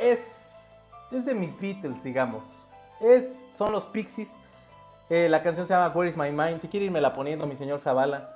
es, 0.00 0.20
es 1.12 1.26
de 1.26 1.34
mis 1.34 1.60
Beatles, 1.60 2.02
digamos. 2.02 2.42
Es, 3.02 3.24
son 3.58 3.72
los 3.72 3.84
Pixies. 3.84 4.30
Eh, 5.10 5.28
la 5.28 5.42
canción 5.42 5.66
se 5.66 5.74
llama 5.74 5.94
Where 5.94 6.08
is 6.08 6.16
My 6.16 6.32
Mind. 6.32 6.62
Si 6.62 6.68
quiere 6.68 6.86
irme 6.86 7.02
la 7.02 7.12
poniendo, 7.12 7.46
mi 7.46 7.56
señor 7.56 7.82
Zavala. 7.82 8.30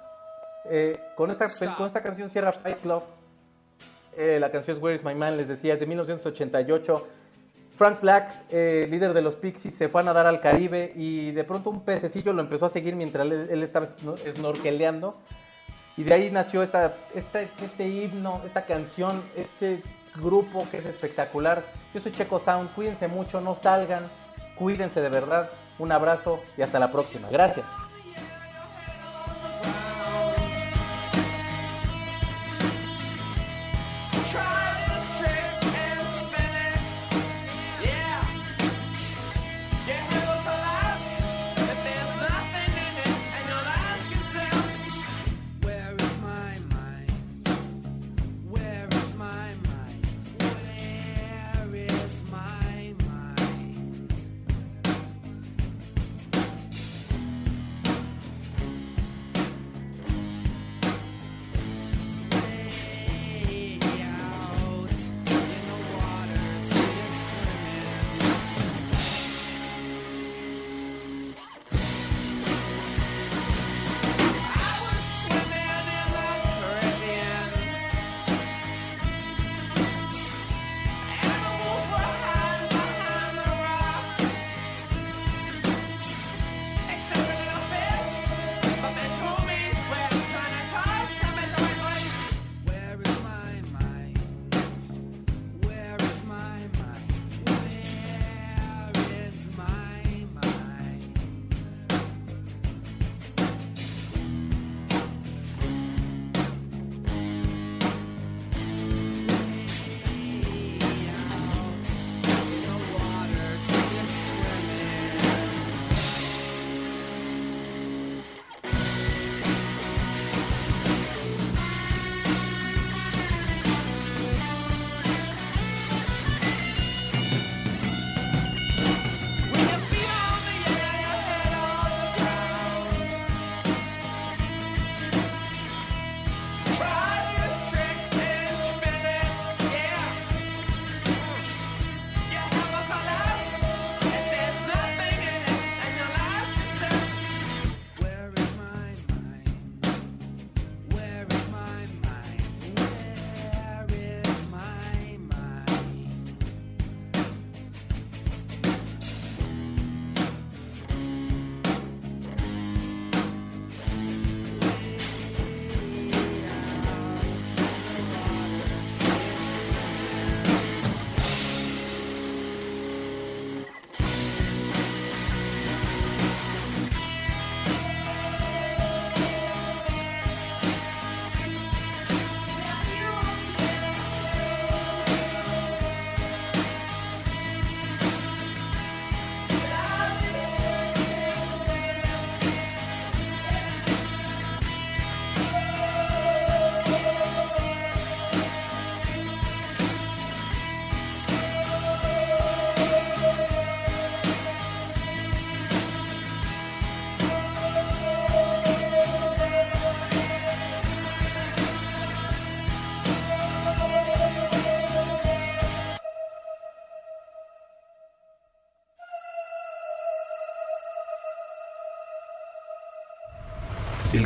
Eh, 0.66 1.01
con, 1.16 1.30
esta, 1.30 1.46
con 1.78 1.86
esta 1.86 2.03
canción 2.03 2.28
cierra 2.28 2.53
Fight 2.53 2.80
Club. 2.82 3.03
Eh, 4.16 4.38
la 4.40 4.50
canción 4.50 4.78
Where 4.82 4.96
is 4.96 5.04
My 5.04 5.14
Mind, 5.14 5.36
les 5.36 5.48
decía, 5.48 5.74
es 5.74 5.80
de 5.80 5.86
1988. 5.86 7.08
Frank 7.78 8.00
Black, 8.02 8.30
eh, 8.50 8.86
líder 8.90 9.14
de 9.14 9.22
los 9.22 9.36
Pixies, 9.36 9.74
se 9.74 9.88
fue 9.88 10.02
a 10.02 10.04
nadar 10.04 10.26
al 10.26 10.40
Caribe 10.40 10.92
y 10.94 11.30
de 11.30 11.44
pronto 11.44 11.70
un 11.70 11.80
pececillo 11.82 12.32
lo 12.34 12.42
empezó 12.42 12.66
a 12.66 12.70
seguir 12.70 12.94
mientras 12.94 13.26
él, 13.30 13.62
estaba 13.62 13.86
snor- 13.96 14.18
snorkeleando. 14.36 15.16
Y 15.96 16.02
de 16.04 16.12
ahí 16.14 16.30
nació 16.30 16.62
esta- 16.62 16.94
este 17.14 17.88
himno, 17.88 18.42
esta 18.46 18.66
canción, 18.66 19.22
este 19.36 19.82
grupo 20.16 20.66
que 20.70 20.78
es 20.78 20.86
espectacular. 20.86 21.62
Yo 21.94 22.00
soy 22.00 22.12
Checo 22.12 22.38
Sound, 22.38 22.74
cuídense 22.74 23.08
mucho, 23.08 23.40
no 23.40 23.54
salgan, 23.54 24.04
cuídense 24.56 25.00
de 25.00 25.08
verdad. 25.08 25.50
Un 25.78 25.92
abrazo 25.92 26.40
y 26.58 26.62
hasta 26.62 26.78
la 26.78 26.92
próxima. 26.92 27.28
Gracias. 27.30 27.64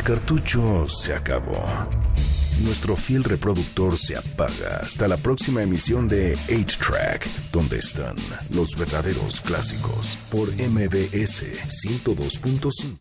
Cartucho 0.05 0.87
se 0.87 1.15
acabó. 1.15 1.65
Nuestro 2.63 2.95
fiel 2.95 3.25
reproductor 3.25 3.97
se 3.97 4.17
apaga 4.17 4.81
hasta 4.83 5.09
la 5.09 5.17
próxima 5.17 5.63
emisión 5.63 6.07
de 6.09 6.37
8-Track, 6.37 7.27
donde 7.51 7.79
están 7.79 8.15
los 8.51 8.77
verdaderos 8.77 9.41
clásicos 9.41 10.19
por 10.31 10.49
MBS 10.53 11.43
102.5. 11.69 12.93